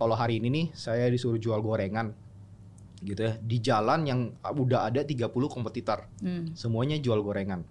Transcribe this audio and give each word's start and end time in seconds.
kalau 0.00 0.16
hari 0.16 0.40
ini 0.40 0.48
nih 0.48 0.66
saya 0.72 1.12
disuruh 1.12 1.36
jual 1.36 1.60
gorengan 1.60 2.16
gitu 3.04 3.20
ya 3.20 3.36
di 3.36 3.60
jalan 3.60 4.00
yang 4.08 4.20
udah 4.40 4.88
ada 4.88 5.04
30 5.04 5.28
kompetitor 5.28 6.08
Hmm. 6.24 6.56
semuanya 6.56 6.96
jual 6.96 7.20
gorengan 7.20 7.68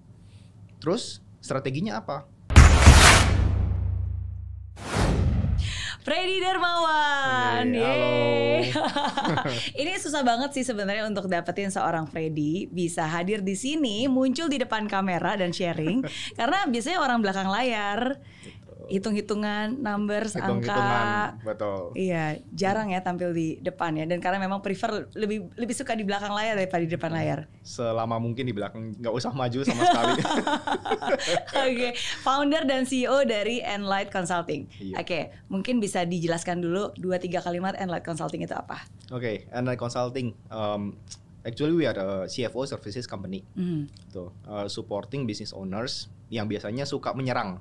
terus 0.78 1.26
strateginya 1.42 1.98
apa 1.98 2.30
Freddy 6.00 6.42
Darmawan. 6.42 7.70
Hey, 7.70 7.86
Yeay. 7.86 8.72
Ini 9.84 10.00
susah 10.02 10.26
banget 10.26 10.58
sih 10.58 10.66
sebenarnya 10.66 11.06
untuk 11.06 11.30
dapetin 11.30 11.70
seorang 11.70 12.10
Freddy 12.10 12.66
bisa 12.66 13.06
hadir 13.06 13.46
di 13.46 13.54
sini, 13.54 14.10
muncul 14.10 14.50
di 14.50 14.58
depan 14.58 14.90
kamera 14.90 15.38
dan 15.38 15.54
sharing 15.54 16.02
karena 16.40 16.66
biasanya 16.66 17.04
orang 17.04 17.20
belakang 17.22 17.52
layar 17.52 18.18
hitung-hitungan, 18.90 19.78
numbers, 19.78 20.34
angka. 20.34 20.44
hitung-hitungan 20.44 21.06
betul 21.42 21.94
Iya, 21.94 22.24
jarang 22.52 22.90
ya 22.90 23.00
tampil 23.00 23.32
di 23.32 23.58
depan 23.58 23.94
ya 23.94 24.04
dan 24.04 24.18
karena 24.18 24.38
memang 24.38 24.60
prefer 24.60 24.90
lebih 25.14 25.54
lebih 25.56 25.72
suka 25.72 25.94
di 25.94 26.02
belakang 26.02 26.30
layar 26.30 26.54
daripada 26.56 26.82
di 26.82 26.90
depan 26.90 27.12
layar. 27.12 27.46
selama 27.62 28.18
mungkin 28.18 28.44
di 28.44 28.52
belakang 28.52 28.94
nggak 28.96 29.14
usah 29.14 29.30
maju 29.32 29.60
sama 29.62 29.84
sekali 29.84 30.14
Oke, 31.62 31.90
founder 32.20 32.64
dan 32.64 32.84
CEO 32.84 33.22
dari 33.24 33.62
Enlight 33.62 34.10
Consulting. 34.10 34.66
Iya. 34.76 34.96
Oke, 34.98 35.20
mungkin 35.48 35.78
bisa 35.78 36.04
dijelaskan 36.04 36.60
dulu 36.60 36.92
dua 36.96 37.18
tiga 37.18 37.40
kalimat 37.40 37.76
Enlight 37.76 38.04
Consulting 38.04 38.42
itu 38.42 38.54
apa? 38.54 38.84
Oke, 39.10 39.46
and 39.50 39.66
like 39.66 39.78
consulting. 39.78 40.34
Um, 40.50 40.98
actually 41.42 41.74
we 41.74 41.86
are 41.86 41.96
a 41.96 42.10
CFO 42.26 42.66
services 42.66 43.06
company, 43.06 43.46
Hmm. 43.54 43.86
tuh 44.10 44.34
uh, 44.44 44.66
supporting 44.66 45.24
business 45.24 45.52
owners 45.52 46.08
yang 46.28 46.46
biasanya 46.46 46.84
suka 46.84 47.12
menyerang. 47.12 47.58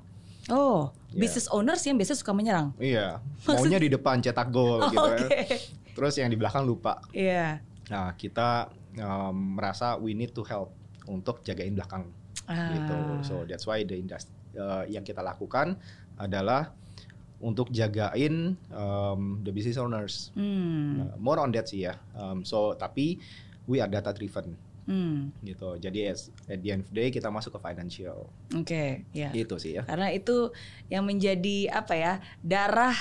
Oh, 0.49 0.93
Iya. 1.09 1.19
business 1.25 1.47
owners 1.49 1.81
yang 1.85 1.97
biasa 1.97 2.13
suka 2.17 2.33
menyerang. 2.33 2.73
Iya, 2.77 3.21
maunya 3.49 3.79
di 3.81 3.89
depan 3.89 4.21
cetak 4.21 4.49
gol 4.53 4.85
gitu. 4.89 5.01
Oke. 5.01 5.25
ya. 5.25 5.57
Terus 5.97 6.13
yang 6.21 6.29
di 6.29 6.37
belakang 6.37 6.65
lupa. 6.65 7.01
Iya. 7.13 7.61
Nah, 7.89 8.13
kita 8.13 8.69
um, 9.01 9.57
merasa 9.57 9.97
we 9.97 10.13
need 10.13 10.33
to 10.33 10.45
help 10.45 10.73
untuk 11.09 11.41
jagain 11.41 11.73
belakang 11.73 12.05
gitu. 12.49 12.95
Ah. 12.97 13.21
So 13.25 13.45
that's 13.45 13.65
why 13.65 13.81
the 13.85 13.97
industry 13.97 14.33
yang 14.89 15.05
kita 15.05 15.21
lakukan 15.21 15.77
adalah 16.17 16.73
untuk 17.39 17.71
jagain 17.71 18.59
um, 18.73 19.39
the 19.45 19.51
business 19.53 19.79
owners. 19.79 20.29
Hmm. 20.35 21.07
Uh, 21.07 21.15
more 21.17 21.39
on 21.39 21.53
that 21.55 21.71
sih 21.71 21.87
ya. 21.87 21.95
Um, 22.13 22.43
so 22.43 22.75
tapi 22.75 23.17
we 23.65 23.79
are 23.79 23.87
data 23.87 24.11
driven. 24.11 24.59
Hmm. 24.89 25.29
gitu 25.39 25.77
jadi 25.77 26.09
as, 26.09 26.33
at 26.49 26.57
the 26.59 26.73
end 26.73 26.81
of 26.81 26.89
the 26.89 26.97
day 26.97 27.07
kita 27.07 27.29
masuk 27.29 27.53
ke 27.53 27.59
financial 27.61 28.25
Oke, 28.51 29.05
ya. 29.13 29.29
itu 29.31 29.53
sih 29.55 29.77
ya 29.77 29.85
Karena 29.85 30.09
itu 30.09 30.49
yang 30.89 31.05
menjadi 31.05 31.69
apa 31.69 31.93
ya 31.93 32.13
darah 32.41 32.97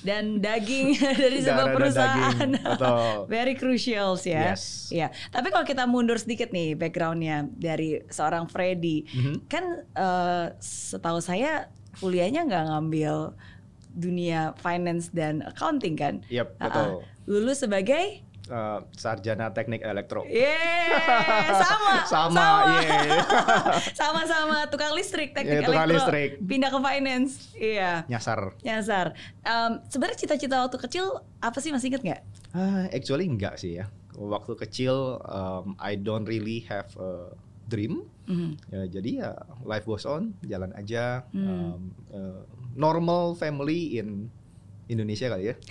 dan 0.00 0.36
daging 0.36 0.96
dari 1.20 1.40
sebuah 1.40 1.56
Darah 1.64 1.76
perusahaan. 1.76 2.48
betul. 2.52 3.16
Very 3.32 3.52
crucial 3.52 4.16
ya. 4.18 4.52
Yes. 4.52 4.88
Iya. 4.88 5.08
Tapi 5.28 5.48
kalau 5.48 5.64
kita 5.64 5.84
mundur 5.84 6.16
sedikit 6.16 6.48
nih 6.50 6.72
backgroundnya 6.72 7.48
dari 7.50 8.00
seorang 8.08 8.44
Freddy, 8.44 9.04
Mhm. 9.08 9.34
kan 9.48 9.64
eh, 9.92 10.46
setahu 10.56 11.20
saya 11.20 11.68
kuliahnya 12.00 12.44
nggak 12.44 12.64
ngambil 12.68 13.36
dunia 13.90 14.52
finance 14.56 15.08
dan 15.10 15.40
accounting 15.42 15.96
kan? 15.96 16.24
Yep, 16.28 16.48
betul. 16.56 17.04
Lulus 17.28 17.60
sebagai 17.60 18.24
Uh, 18.50 18.82
sarjana 18.92 19.46
teknik 19.48 19.78
elektro 19.80 20.26
Yeay, 20.26 20.90
sama, 21.62 21.94
Sama, 22.02 22.46
yeah. 22.76 23.22
sama-sama 24.00 24.66
tukang 24.66 24.90
listrik, 24.90 25.30
teknik 25.30 25.62
Iya, 25.62 25.70
tukang 25.70 25.86
elektro, 25.86 26.10
listrik. 26.10 26.30
pindah 26.42 26.66
ke 26.66 26.78
finance, 26.80 27.32
iya, 27.54 28.02
nyasar 28.04 28.58
nyasar. 28.60 29.14
Em, 29.40 29.78
Sebenarnya 29.86 30.18
cita-cita 30.18 30.58
waktu 30.58 30.78
kecil 30.80 31.06
apa 31.38 31.58
sih 31.58 31.70
masih 31.70 31.88
inget 31.88 32.02
nggak? 32.02 32.20
Ah, 32.50 32.90
actually 32.90 33.24
enggak 33.24 33.54
sih 33.54 33.78
ya 33.78 33.86
waktu 34.12 34.58
kecil 34.58 35.22
um, 35.22 35.78
I 35.78 35.94
don't 35.94 36.26
really 36.26 36.66
have 36.66 36.90
a 36.98 37.30
dream 37.64 38.02
Mhm. 38.26 38.58
ya 38.68 38.82
jadi 38.90 39.10
ya 39.16 39.30
life 39.62 39.82
goes 39.84 40.02
on 40.02 40.34
jalan 40.42 40.74
aja 40.74 41.22
Hmm. 41.30 41.46
um, 41.46 41.80
uh, 42.10 42.42
normal 42.72 43.34
family 43.34 43.94
in 43.94 44.26
Indonesia 44.90 45.26
kali 45.26 45.46
ya 45.46 45.54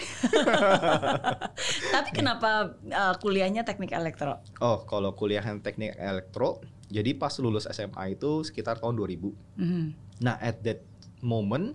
Tapi 1.94 2.10
kenapa 2.12 2.74
eh, 2.82 3.14
kuliahnya 3.20 3.62
teknik 3.62 3.92
elektro? 3.92 4.40
oh 4.60 4.84
kalau 4.84 5.12
kuliah 5.12 5.42
yang 5.42 5.60
teknik 5.60 5.94
elektro 5.96 6.60
jadi 6.88 7.14
pas 7.14 7.32
lulus 7.38 7.66
SMA 7.66 8.12
itu 8.12 8.42
sekitar 8.42 8.78
tahun 8.80 8.96
2000 8.96 9.60
Mhm. 9.60 9.84
Nah, 10.20 10.36
at 10.36 10.60
that 10.62 10.80
moment 11.22 11.74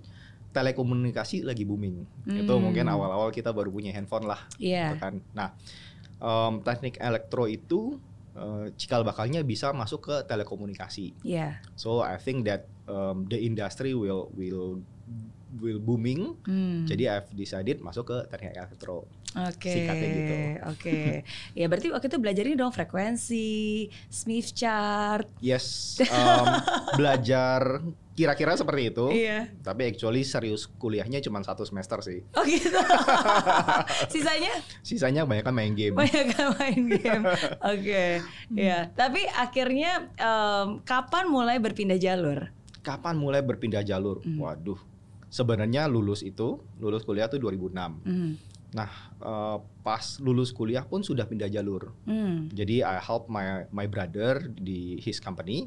telekomunikasi 0.53 1.43
lagi 1.43 1.62
booming. 1.62 2.05
Itu 2.27 2.53
Hmm. 2.53 2.62
mungkin 2.62 2.84
awal-awal 2.87 3.31
kita 3.31 3.50
baru 3.50 3.69
punya 3.69 3.91
handphone 3.91 4.25
lah, 4.25 4.38
Iya. 4.56 4.87
gitu 4.87 4.94
kan. 5.00 5.15
Nah, 5.32 5.49
em, 6.16 6.53
teknik 6.61 6.94
elektro 6.99 7.44
itu 7.44 7.99
eh, 8.34 8.66
cikal 8.75 9.00
bakalnya 9.00 9.41
bisa 9.41 9.71
masuk 9.71 10.05
ke 10.05 10.15
telekomunikasi. 10.26 11.12
Iya. 11.22 11.59
So 11.75 12.00
I 12.00 12.16
think 12.16 12.44
that 12.44 12.66
um, 12.84 13.25
the 13.25 13.38
industry 13.38 13.94
will 13.94 14.28
will 14.31 14.82
will 15.59 15.78
booming. 15.78 16.34
Hmm. 16.44 16.84
Jadi 16.84 17.06
I've 17.06 17.31
decided 17.31 17.78
masuk 17.81 18.10
ke 18.10 18.19
teknik 18.31 18.54
elektro. 18.56 19.06
Oke, 19.34 19.66
Singkatnya 19.66 20.09
gitu. 20.15 20.34
oke. 20.70 20.98
ya 21.59 21.66
berarti 21.66 21.91
waktu 21.91 22.06
itu 22.06 22.19
belajar 22.22 22.42
ini 22.47 22.54
dong 22.54 22.70
frekuensi, 22.70 23.91
Smith 24.06 24.54
chart. 24.54 25.26
Yes, 25.43 25.98
em, 25.98 26.47
belajar 26.98 27.82
kira-kira 28.14 28.54
seperti 28.54 28.94
itu. 28.94 29.06
Iya. 29.10 29.50
Tapi 29.59 29.91
actually 29.91 30.22
serius 30.22 30.70
kuliahnya 30.78 31.19
cuma 31.19 31.43
satu 31.43 31.66
semester 31.66 31.98
sih. 31.98 32.22
Oh 32.38 32.47
gitu. 32.47 32.78
Sisanya 34.14 34.54
Sisanya 34.87 35.26
banyak 35.26 35.43
kan 35.43 35.50
main 35.50 35.75
game. 35.75 35.98
banyak 35.98 36.31
kan 36.31 36.54
main 36.54 36.94
game. 36.94 37.26
Oke, 37.59 38.22
ya. 38.54 38.87
Tapi 38.94 39.26
akhirnya 39.34 40.14
em, 40.14 40.78
kapan 40.87 41.26
mulai 41.26 41.59
berpindah 41.59 41.98
jalur? 41.98 42.54
Kapan 42.87 43.19
mulai 43.19 43.43
berpindah 43.43 43.82
jalur? 43.82 44.22
Hmm. 44.22 44.38
Waduh. 44.38 44.78
Sebenarnya 45.34 45.90
lulus 45.90 46.22
itu, 46.22 46.62
lulus 46.78 47.02
kuliah 47.02 47.26
tuh 47.26 47.42
2006. 47.42 47.74
Hmm. 48.06 48.38
Nah, 48.70 48.90
eh, 49.18 49.58
pas 49.82 50.04
lulus 50.22 50.54
kuliah 50.54 50.86
pun 50.86 51.02
sudah 51.02 51.26
pindah 51.26 51.50
jalur. 51.50 51.90
Hmm. 52.06 52.46
Jadi 52.54 52.86
I 52.86 53.02
help 53.02 53.26
my 53.26 53.66
my 53.74 53.90
brother 53.90 54.46
di 54.46 55.02
his 55.02 55.18
company 55.18 55.66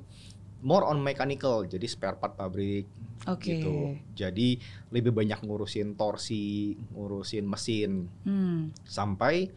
more 0.66 0.86
on 0.88 1.04
mechanical, 1.04 1.66
jadi 1.70 1.86
spare 1.86 2.18
part 2.18 2.34
pabrik 2.34 2.90
Oke. 3.30 3.46
gitu. 3.46 3.98
Jadi 4.18 4.58
lebih 4.90 5.14
banyak 5.14 5.46
ngurusin 5.46 5.94
torsi, 5.94 6.74
ngurusin 6.96 7.46
mesin. 7.46 8.10
Hmm. 8.26 8.74
Sampai 8.88 9.52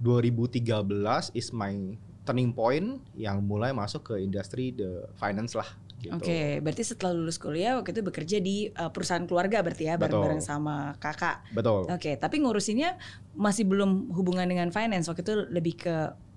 2013 0.00 1.32
is 1.36 1.52
my 1.52 1.96
turning 2.26 2.52
point 2.52 3.00
yang 3.14 3.44
mulai 3.44 3.70
masuk 3.70 4.12
ke 4.12 4.14
industri 4.18 4.74
the 4.74 5.06
finance 5.14 5.54
lah 5.54 5.68
gitu. 5.98 6.12
Oke, 6.12 6.60
berarti 6.60 6.82
setelah 6.84 7.12
lulus 7.12 7.36
kuliah 7.36 7.76
waktu 7.76 7.90
itu 7.90 8.02
bekerja 8.02 8.36
di 8.38 8.68
uh, 8.70 8.88
perusahaan 8.88 9.24
keluarga 9.24 9.60
berarti 9.60 9.88
ya 9.88 9.96
bareng-bareng 9.96 10.40
sama 10.40 10.94
kakak. 10.96 11.42
Betul. 11.50 11.88
Oke, 11.88 12.14
tapi 12.14 12.38
ngurusinnya 12.38 13.00
masih 13.32 13.64
belum 13.64 14.12
hubungan 14.12 14.44
dengan 14.44 14.68
finance 14.68 15.06
waktu 15.06 15.24
itu 15.24 15.34
lebih 15.48 15.74
ke 15.78 15.96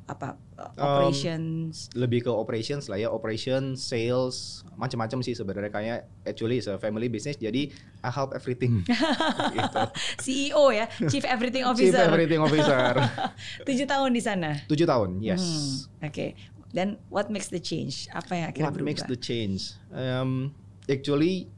apa 0.09 0.42
uh, 0.58 0.74
Um, 0.74 1.06
operations. 1.06 1.86
lebih 1.94 2.25
ke 2.25 2.31
operations 2.34 2.90
lah 2.90 2.97
ya, 2.97 3.08
operation, 3.08 3.78
sales, 3.78 4.66
macam-macam 4.74 5.22
sih 5.22 5.38
sebenarnya 5.38 5.70
kayak 5.70 5.97
actually 6.26 6.58
it's 6.58 6.66
a 6.66 6.81
family 6.81 7.06
business 7.06 7.38
jadi 7.38 7.70
I 8.02 8.09
help 8.09 8.34
everything. 8.34 8.81
gitu. 9.56 9.84
CEO 10.18 10.74
ya, 10.74 10.90
Chief 11.06 11.22
Everything 11.22 11.62
Chief 11.62 11.94
Officer. 11.94 12.09
everything 12.09 12.41
officer. 12.41 12.97
Tujuh 13.70 13.86
tahun 13.86 14.09
di 14.09 14.20
sana. 14.20 14.58
Tujuh 14.66 14.84
tahun, 14.84 15.22
yes. 15.22 15.46
Hmm, 15.46 16.09
Oke. 16.09 16.34
Dan 16.69 17.02
what 17.09 17.28
makes 17.28 17.50
the 17.50 17.57
change? 17.57 18.06
Apa 18.09 18.31
yang 18.35 18.46
akhirnya 18.53 18.66
What 18.69 18.75
berubah? 18.78 18.90
makes 18.94 19.03
the 19.06 19.18
change? 19.18 19.74
Um, 19.90 20.53
actually 20.85 21.50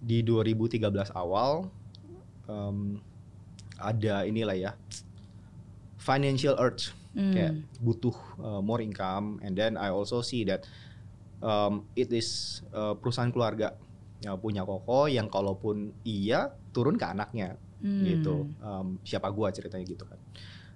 di 0.00 0.24
2013 0.24 0.84
awal 1.12 1.68
um, 2.44 3.00
ada 3.76 4.24
inilah 4.24 4.56
ya 4.56 4.72
financial 5.96 6.56
urge 6.56 6.96
Hmm. 7.10 7.34
kayak 7.34 7.52
butuh 7.82 8.14
uh, 8.38 8.62
more 8.62 8.78
income 8.78 9.42
and 9.42 9.58
then 9.58 9.74
I 9.74 9.90
also 9.90 10.22
see 10.22 10.46
that 10.46 10.62
um, 11.42 11.90
it 11.98 12.06
is 12.14 12.62
uh, 12.70 12.94
perusahaan 12.94 13.34
keluarga 13.34 13.74
yang 14.22 14.38
punya 14.38 14.62
koko 14.62 15.10
yang 15.10 15.26
kalaupun 15.26 15.90
iya 16.06 16.54
turun 16.70 16.94
ke 16.94 17.02
anaknya 17.04 17.58
Hmm. 17.80 18.04
gitu 18.04 18.44
Um, 18.60 19.00
siapa 19.02 19.26
gua 19.32 19.48
ceritanya 19.50 19.82
gitu 19.82 20.04
kan 20.04 20.20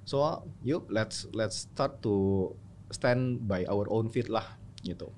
so 0.02 0.24
yuk 0.64 0.88
let's 0.88 1.28
let's 1.30 1.68
start 1.70 2.00
to 2.00 2.48
stand 2.90 3.44
by 3.44 3.64
our 3.64 3.86
own 3.88 4.08
feet 4.08 4.28
lah 4.28 4.44
gitu 4.82 5.08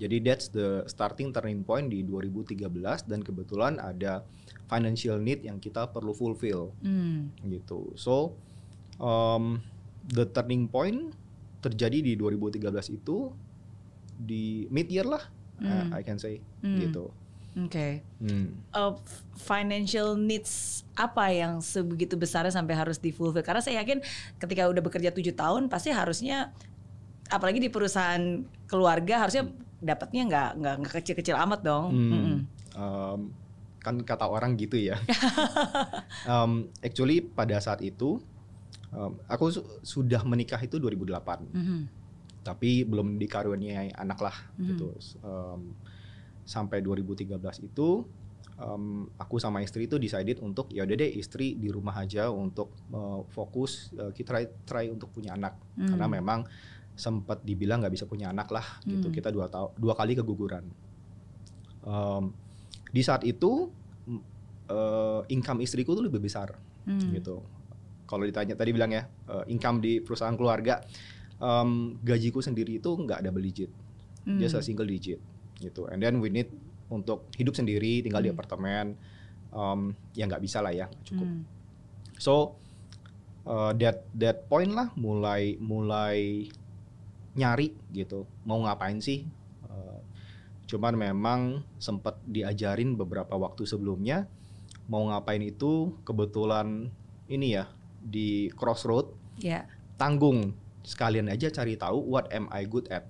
jadi 0.00 0.16
that's 0.24 0.48
the 0.48 0.80
starting 0.88 1.28
turning 1.28 1.60
point 1.60 1.92
di 1.92 2.00
2013 2.00 2.64
dan 3.04 3.20
kebetulan 3.20 3.76
ada 3.76 4.24
financial 4.64 5.20
need 5.20 5.44
yang 5.44 5.60
kita 5.60 5.92
perlu 5.92 6.16
fulfill 6.16 6.72
Hmm. 6.80 7.28
gitu. 7.44 7.92
So 8.00 8.32
um, 8.96 9.60
the 10.08 10.24
turning 10.24 10.72
point 10.72 11.12
terjadi 11.60 12.00
di 12.00 12.12
2013 12.16 12.96
itu 12.96 13.28
di 14.16 14.64
mid 14.72 14.88
year 14.88 15.04
lah 15.04 15.20
Hmm. 15.60 15.92
I 15.92 16.00
can 16.00 16.16
say 16.16 16.40
Hmm. 16.64 16.80
gitu. 16.80 17.12
Oke. 17.60 18.00
Hmm. 18.24 18.56
Uh, 18.72 18.96
financial 19.36 20.16
needs 20.16 20.80
apa 20.96 21.28
yang 21.28 21.60
sebegitu 21.60 22.16
besarnya 22.16 22.56
sampai 22.56 22.72
harus 22.72 22.96
difulfill? 22.96 23.44
Karena 23.44 23.60
saya 23.60 23.84
yakin 23.84 24.00
ketika 24.40 24.64
udah 24.64 24.80
bekerja 24.80 25.12
tujuh 25.12 25.36
tahun 25.36 25.68
pasti 25.68 25.92
harusnya 25.92 26.56
apalagi 27.30 27.58
di 27.58 27.70
perusahaan 27.70 28.20
keluarga 28.66 29.22
harusnya 29.22 29.46
dapatnya 29.80 30.22
nggak 30.26 30.50
nggak 30.58 30.74
nggak 30.76 30.92
kecil-kecil 31.00 31.36
amat 31.38 31.60
dong. 31.62 31.86
Hmm. 31.90 32.10
Mm-mm. 32.12 32.36
Um, 32.74 33.20
kan 33.80 33.96
kata 34.04 34.28
orang 34.28 34.54
gitu 34.54 34.76
ya. 34.76 35.00
um, 36.26 36.68
actually 36.80 37.24
pada 37.24 37.56
saat 37.58 37.80
itu 37.80 38.20
um, 38.90 39.16
aku 39.24 39.44
su- 39.48 39.66
sudah 39.80 40.20
menikah 40.22 40.60
itu 40.60 40.76
2008, 40.76 41.48
Mhm. 41.50 41.80
tapi 42.42 42.84
belum 42.84 43.16
dikaruniai 43.16 43.94
anak 43.94 44.18
lah 44.20 44.36
Mhm. 44.56 44.66
gitu. 44.68 44.86
Um, 45.20 45.72
sampai 46.44 46.82
2013 46.82 47.62
itu 47.62 48.04
um, 48.58 49.08
aku 49.16 49.38
sama 49.38 49.62
istri 49.62 49.86
itu 49.86 49.96
decided 49.96 50.42
untuk 50.42 50.68
ya 50.68 50.82
udah 50.82 50.96
deh 50.98 51.10
istri 51.14 51.54
di 51.54 51.70
rumah 51.70 51.94
aja 51.96 52.28
untuk 52.28 52.74
uh, 52.90 53.22
fokus 53.28 53.94
uh, 53.94 54.10
kita 54.10 54.28
try 54.28 54.44
try 54.66 54.84
untuk 54.86 55.08
punya 55.08 55.32
anak 55.32 55.56
Hmm. 55.72 55.94
karena 55.94 56.06
memang 56.10 56.40
sempat 56.94 57.40
dibilang 57.42 57.80
nggak 57.80 57.94
bisa 57.94 58.04
punya 58.04 58.28
anak 58.28 58.50
lah 58.50 58.66
gitu 58.84 59.08
Hmm. 59.08 59.14
kita 59.14 59.28
dua 59.30 59.46
tahun 59.48 59.70
dua 59.76 59.94
kali 59.94 60.14
keguguran 60.14 60.64
Em, 61.80 62.24
di 62.92 63.00
saat 63.00 63.24
itu 63.24 63.72
eh, 64.68 65.20
income 65.28 65.64
istriku 65.64 65.96
tuh 65.96 66.04
lebih 66.06 66.20
besar 66.20 66.52
Hmm. 66.84 67.12
gitu 67.12 67.40
kalau 68.04 68.24
ditanya 68.24 68.52
tadi 68.52 68.70
bilang 68.70 68.92
ya 68.92 69.02
eh, 69.04 69.44
income 69.48 69.80
di 69.80 69.98
perusahaan 69.98 70.36
keluarga 70.36 70.80
em, 71.36 71.96
gajiku 71.98 72.38
sendiri 72.38 72.78
itu 72.78 72.90
nggak 72.90 73.24
double 73.24 73.40
digit 73.40 73.72
Hmm. 74.22 74.36
just 74.36 74.54
a 74.54 74.60
single 74.60 74.84
digit 74.84 75.18
gitu 75.56 75.88
and 75.88 76.04
then 76.04 76.20
we 76.20 76.28
need 76.28 76.52
untuk 76.92 77.32
hidup 77.34 77.56
sendiri 77.56 78.04
tinggal 78.04 78.20
di 78.20 78.28
Hmm. 78.28 78.36
apartemen 78.36 78.86
em, 79.50 79.80
ya 80.12 80.28
nggak 80.28 80.42
bisa 80.44 80.60
lah 80.60 80.70
ya 80.70 80.84
cukup 81.02 81.24
Hmm. 81.26 81.42
So 82.20 82.60
uh, 83.48 83.72
that 83.80 84.04
that 84.12 84.44
point 84.46 84.76
lah 84.76 84.92
mulai 84.94 85.56
mulai 85.56 86.44
nyari 87.32 87.74
gitu 87.90 88.26
mau 88.42 88.58
ngapain 88.60 88.98
sih? 88.98 89.26
Uh, 89.64 89.98
cuman 90.66 90.94
memang 90.94 91.40
sempat 91.76 92.18
diajarin 92.24 92.94
beberapa 92.94 93.34
waktu 93.34 93.64
sebelumnya 93.64 94.26
mau 94.86 95.06
ngapain 95.06 95.40
itu 95.40 95.94
kebetulan 96.02 96.90
ini 97.26 97.54
ya 97.54 97.70
di 98.00 98.50
crossroad 98.52 99.14
Ya. 99.38 99.64
tanggung 99.96 100.52
sekalian 100.82 101.28
aja 101.28 101.48
cari 101.48 101.74
tahu 101.74 102.02
what 102.06 102.28
am 102.30 102.48
I 102.48 102.64
good 102.64 102.88
at 102.88 103.06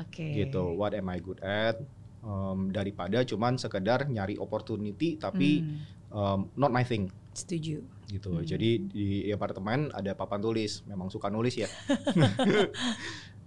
Oke. 0.00 0.32
gitu 0.34 0.72
what 0.72 0.92
am 0.92 1.08
I 1.08 1.18
good 1.18 1.40
at 1.40 1.80
Um, 2.22 2.70
daripada 2.70 3.26
cuman 3.26 3.58
sekedar 3.58 4.06
nyari 4.06 4.38
opportunity 4.38 5.18
tapi 5.18 5.58
Hmm. 5.58 5.82
um, 6.08 6.40
not 6.54 6.70
my 6.70 6.86
thing 6.86 7.10
Setuju. 7.34 7.82
gitu. 8.06 8.30
Hmm. 8.30 8.46
Jadi 8.46 8.70
di 8.78 9.06
apartemen 9.26 9.90
ada 9.90 10.14
papan 10.14 10.38
tulis, 10.38 10.86
memang 10.86 11.10
suka 11.10 11.26
nulis 11.26 11.58
ya. 11.58 11.66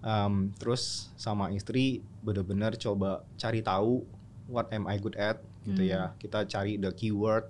Em, 0.05 0.53
terus 0.55 1.09
sama 1.17 1.49
istri 1.49 1.97
bener-bener 2.21 2.77
coba 2.77 3.25
cari 3.35 3.65
tahu 3.65 4.05
what 4.45 4.69
am 4.69 4.85
I 4.85 5.01
good 5.01 5.17
at 5.17 5.41
gitu 5.65 5.81
Hmm. 5.81 5.89
ya. 5.89 6.01
Kita 6.15 6.45
cari 6.45 6.77
the 6.77 6.93
keyword, 6.93 7.49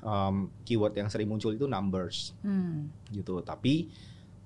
Em, 0.00 0.46
keyword 0.62 0.94
yang 0.94 1.10
sering 1.10 1.26
muncul 1.26 1.50
itu 1.50 1.66
numbers 1.66 2.30
Hmm. 2.40 2.94
gitu. 3.10 3.42
Tapi 3.42 3.90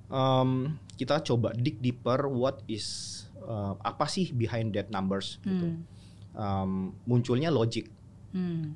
em, 0.09 0.51
kita 0.97 1.21
coba 1.21 1.53
dig 1.53 1.77
deeper 1.79 2.27
what 2.27 2.65
is 2.65 3.17
eh, 3.41 3.75
apa 3.79 4.05
sih 4.05 4.33
behind 4.33 4.73
that 4.73 4.89
numbers 4.89 5.37
gitu. 5.45 5.69
Hmm. 5.69 5.85
Em, 6.33 6.71
munculnya 7.05 7.53
logic. 7.53 7.93
Hmm. 8.33 8.73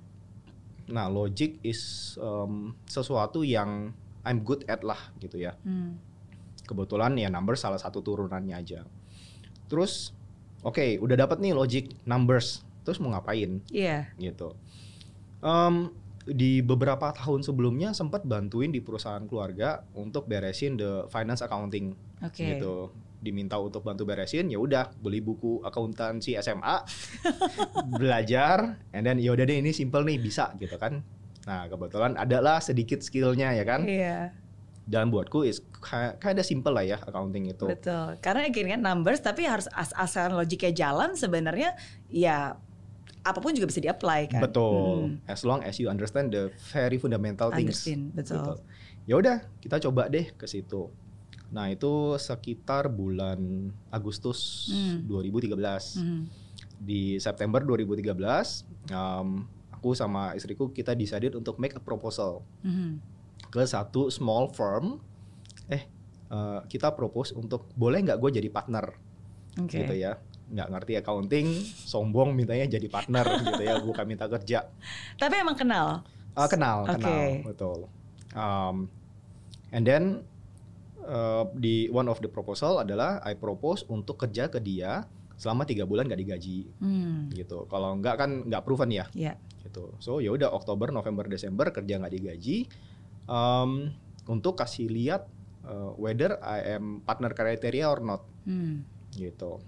Nah, 0.84 1.08
logic 1.08 1.56
is 1.64 1.80
um, 2.20 2.76
sesuatu 2.84 3.40
yang 3.40 3.96
I'm 4.20 4.44
good 4.44 4.68
at 4.68 4.84
lah 4.84 5.00
gitu 5.16 5.40
ya. 5.40 5.56
Hmm. 5.64 5.96
Kebetulan 6.64 7.14
ya 7.14 7.28
number 7.28 7.54
salah 7.54 7.76
satu 7.76 8.00
turunannya 8.00 8.56
aja. 8.56 8.82
Terus, 9.68 10.12
oke, 10.60 10.98
udah 11.00 11.16
dapat 11.16 11.40
nih 11.40 11.52
logic 11.52 11.92
numbers. 12.04 12.64
Terus 12.84 13.00
mau 13.00 13.12
ngapain 13.12 13.64
Iya. 13.68 14.12
gitu? 14.16 14.52
Em, 15.40 15.88
di 16.24 16.64
beberapa 16.64 17.12
tahun 17.12 17.44
sebelumnya 17.44 17.92
sempat 17.92 18.24
bantuin 18.24 18.72
di 18.72 18.80
perusahaan 18.80 19.24
keluarga 19.24 19.84
untuk 19.92 20.24
beresin 20.24 20.76
the 20.76 21.04
finance 21.08 21.44
accounting 21.44 21.92
Oke. 22.24 22.40
gitu. 22.44 22.92
Diminta 23.20 23.56
untuk 23.56 23.80
bantu 23.80 24.04
beresin, 24.04 24.52
ya 24.52 24.60
udah 24.60 24.92
beli 25.00 25.20
buku 25.20 25.64
akuntansi 25.64 26.36
SMA, 26.36 26.76
belajar, 28.00 28.76
and 28.92 29.04
then 29.04 29.16
ya 29.16 29.32
udah 29.32 29.44
deh 29.44 29.60
ini 29.60 29.72
simple 29.72 30.04
nih 30.04 30.20
bisa 30.20 30.52
gitu 30.56 30.76
kan. 30.76 31.00
Nah 31.44 31.68
kebetulan 31.68 32.16
adalah 32.16 32.60
sedikit 32.60 33.00
skillnya 33.00 33.52
ya 33.52 33.64
kan. 33.64 33.84
Iya. 33.84 34.32
Dan 34.84 35.08
buatku 35.08 35.48
is 35.48 35.64
of 35.64 36.44
simple 36.44 36.76
lah 36.76 36.84
ya 36.84 37.00
accounting 37.00 37.48
itu. 37.48 37.64
Betul. 37.64 38.20
Karena 38.20 38.44
again 38.44 38.68
kan 38.68 38.80
numbers 38.84 39.24
tapi 39.24 39.48
harus 39.48 39.64
as 39.72 39.96
asalan 39.96 40.36
logiknya 40.36 40.76
jalan 40.76 41.16
sebenarnya 41.16 41.72
ya 42.12 42.60
apa 43.24 43.40
pun 43.40 43.56
juga 43.56 43.72
bisa 43.72 43.80
di-apply 43.80 44.36
kan. 44.36 44.40
Betul. 44.44 45.16
Hmm. 45.16 45.24
As 45.24 45.40
long 45.48 45.64
as 45.64 45.80
you 45.80 45.88
understand 45.88 46.28
the 46.36 46.52
very 46.70 47.00
fundamental 47.00 47.48
things. 47.48 47.80
Understand, 47.88 48.12
betul. 48.12 48.60
Ya 49.08 49.14
udah, 49.16 49.36
kita 49.64 49.80
coba 49.88 50.12
deh 50.12 50.28
ke 50.36 50.44
situ. 50.44 50.92
Nah, 51.48 51.72
itu 51.72 52.20
sekitar 52.20 52.92
bulan 52.92 53.72
Agustus 53.88 54.68
Hmm. 54.68 55.08
2013. 55.08 55.96
Hmm. 55.96 56.28
Di 56.76 57.16
September 57.16 57.64
2013, 57.64 58.68
um, 58.92 59.48
aku 59.72 59.96
sama 59.96 60.36
istriku 60.36 60.68
kita 60.68 60.92
decided 60.92 61.32
untuk 61.32 61.56
make 61.56 61.72
a 61.72 61.80
proposal 61.80 62.44
Hmm. 62.60 63.00
Ke 63.54 63.62
satu 63.62 64.10
small 64.10 64.50
firm. 64.50 64.98
Eh, 65.66 65.86
uh, 66.28 66.66
kita 66.66 66.90
propose 66.90 67.30
untuk 67.32 67.70
boleh 67.72 68.02
nggak 68.02 68.18
gue 68.18 68.30
jadi 68.34 68.50
partner 68.50 68.90
Oke. 69.56 69.78
gitu 69.78 69.94
ya. 69.94 70.18
Nggak 70.44 70.68
ngerti 70.68 70.92
accounting, 70.98 71.46
sombong 71.86 72.34
mintanya 72.34 72.66
jadi 72.68 72.90
partner 72.90 73.22
gitu 73.46 73.62
ya, 73.62 73.78
bukan 73.78 74.04
minta 74.04 74.26
kerja. 74.26 74.66
Tapi 75.14 75.34
emang 75.38 75.54
kenal. 75.54 76.02
Uh, 76.34 76.50
kenal, 76.50 76.82
Oke. 76.82 76.98
kenal, 76.98 77.22
betul. 77.46 77.78
Um, 78.34 78.90
and 79.70 79.86
then 79.86 80.26
uh, 81.00 81.46
di 81.54 81.86
one 81.88 82.10
of 82.10 82.18
the 82.18 82.26
proposal 82.26 82.82
adalah 82.82 83.22
I 83.22 83.38
propose 83.38 83.86
untuk 83.86 84.18
kerja 84.18 84.50
ke 84.50 84.58
dia 84.58 85.06
selama 85.34 85.62
tiga 85.62 85.82
bulan 85.82 86.06
gak 86.06 86.18
digaji 86.18 86.66
Hmm. 86.78 87.30
gitu. 87.30 87.66
Kalau 87.66 87.94
enggak 87.94 88.18
kan 88.18 88.42
nggak 88.44 88.62
proven 88.62 88.90
ya 88.90 89.06
Ya. 89.12 89.38
gitu. 89.62 89.94
So 89.98 90.18
ya 90.18 90.30
udah 90.30 90.50
Oktober, 90.50 90.90
November, 90.90 91.26
Desember 91.26 91.70
kerja 91.70 91.98
nggak 91.98 92.10
digaji 92.12 92.66
um, 93.26 93.90
untuk 94.24 94.56
kasih 94.56 94.86
lihat 94.86 95.28
uh, 95.62 95.92
whether 95.94 96.36
I 96.38 96.74
am 96.74 97.00
partner 97.00 97.30
criteria 97.30 97.86
or 97.86 98.00
not 98.00 98.22
Hmm. 98.44 98.84
gitu. 99.10 99.60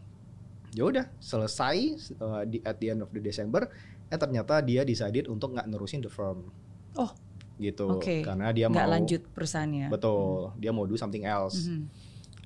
Ya 0.73 0.85
udah 0.85 1.09
selesai 1.17 1.77
uh, 2.19 2.45
di 2.45 2.61
at 2.61 2.77
the 2.77 2.93
end 2.93 3.01
of 3.01 3.09
the 3.09 3.19
December, 3.19 3.73
eh 4.07 4.17
ternyata 4.17 4.61
dia 4.61 4.85
decided 4.85 5.27
untuk 5.27 5.53
nggak 5.53 5.65
nerusin 5.67 6.01
the 6.01 6.09
firm. 6.09 6.53
Oh, 6.93 7.09
gitu. 7.57 7.89
oke. 7.91 8.21
Karena 8.21 8.53
dia 8.53 8.69
Nggak 8.69 8.77
mau 8.79 8.93
lanjut 8.93 9.23
perusahaannya. 9.31 9.89
betul, 9.89 10.53
dia 10.57 10.71
mau 10.71 10.85
do 10.85 10.93
something 10.95 11.25
else. 11.25 11.65
Mhm. 11.65 11.89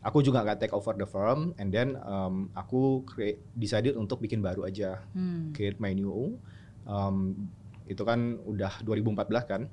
Aku 0.01 0.23
juga 0.23 0.41
nggak 0.41 0.59
take 0.61 0.73
over 0.73 0.95
the 0.95 1.05
firm, 1.05 1.53
and 1.57 1.69
then 1.69 1.99
um, 2.01 2.49
aku 2.55 3.03
create, 3.05 3.43
decided 3.53 3.93
untuk 3.95 4.17
bikin 4.17 4.39
baru 4.39 4.65
aja, 4.65 5.03
Hmm. 5.11 5.51
create 5.51 5.77
my 5.77 5.91
new. 5.91 6.39
Um, 6.87 7.51
itu 7.85 8.01
kan 8.01 8.39
udah 8.41 8.81
2014 8.81 9.45
kan. 9.45 9.67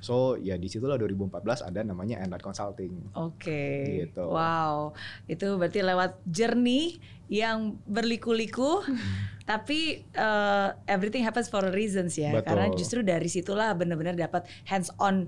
So 0.00 0.40
ya 0.40 0.56
di 0.56 0.66
situlah 0.66 0.96
2014 0.96 1.68
ada 1.68 1.80
namanya 1.84 2.18
Enlight 2.24 2.40
Consulting. 2.40 3.12
Oke. 3.14 4.04
Gitu. 4.08 4.24
Wow. 4.24 4.96
Itu 5.28 5.60
berarti 5.60 5.84
lewat 5.84 6.24
journey 6.24 6.98
yang 7.30 7.78
berliku-liku 7.86 8.82
Hmm. 8.82 8.98
tapi 9.46 10.06
uh, 10.14 10.74
everything 10.86 11.26
happens 11.26 11.50
for 11.50 11.62
a 11.62 11.72
reasons 11.74 12.14
ya. 12.14 12.30
Betul. 12.34 12.46
Karena 12.54 12.66
justru 12.74 12.98
dari 13.02 13.26
situlah 13.26 13.74
benar-benar 13.74 14.14
dapat 14.14 14.46
hands 14.66 14.90
on 14.98 15.26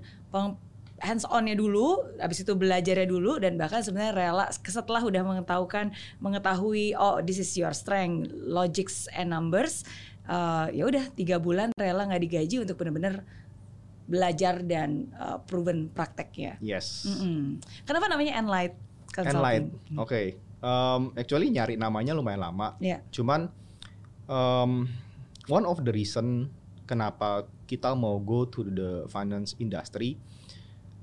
hands 1.02 1.26
onnya 1.26 1.58
dulu, 1.58 1.98
habis 2.22 2.46
itu 2.46 2.54
belajarnya 2.54 3.10
dulu 3.10 3.42
dan 3.42 3.58
bahkan 3.58 3.82
sebenarnya 3.82 4.14
rela 4.14 4.46
setelah 4.54 5.02
udah 5.02 5.22
mengetahukan 5.26 5.90
mengetahui 6.22 6.94
oh 6.94 7.18
this 7.18 7.42
is 7.42 7.50
your 7.58 7.74
strength, 7.74 8.30
logics 8.46 9.10
and 9.10 9.34
numbers, 9.34 9.82
uh, 10.30 10.70
ya 10.70 10.86
udah 10.86 11.10
tiga 11.18 11.42
bulan 11.42 11.74
rela 11.74 12.06
nggak 12.06 12.22
digaji 12.22 12.62
untuk 12.62 12.78
benar-benar 12.78 13.26
belajar 14.12 14.60
dan 14.60 15.08
uh, 15.16 15.40
proven 15.40 15.88
prakteknya. 15.88 16.60
Yes. 16.60 17.08
Mm-mm. 17.08 17.64
Kenapa 17.88 18.06
namanya 18.06 18.36
Enlight 18.36 18.76
Enlight. 19.16 19.64
Consulting? 19.72 19.96
Oke. 19.96 20.22
Um, 20.60 21.16
actually 21.16 21.48
nyari 21.48 21.74
namanya 21.74 22.12
lumayan 22.12 22.44
lama. 22.44 22.76
Ya. 22.76 23.00
Cuman 23.08 23.48
um, 24.28 24.84
one 25.48 25.64
of 25.64 25.80
the 25.80 25.90
reason 25.90 26.52
kenapa 26.84 27.48
kita 27.64 27.92
mau 27.92 28.20
go 28.20 28.44
to 28.44 28.62
the 28.62 28.90
finance 29.08 29.56
industry 29.56 30.20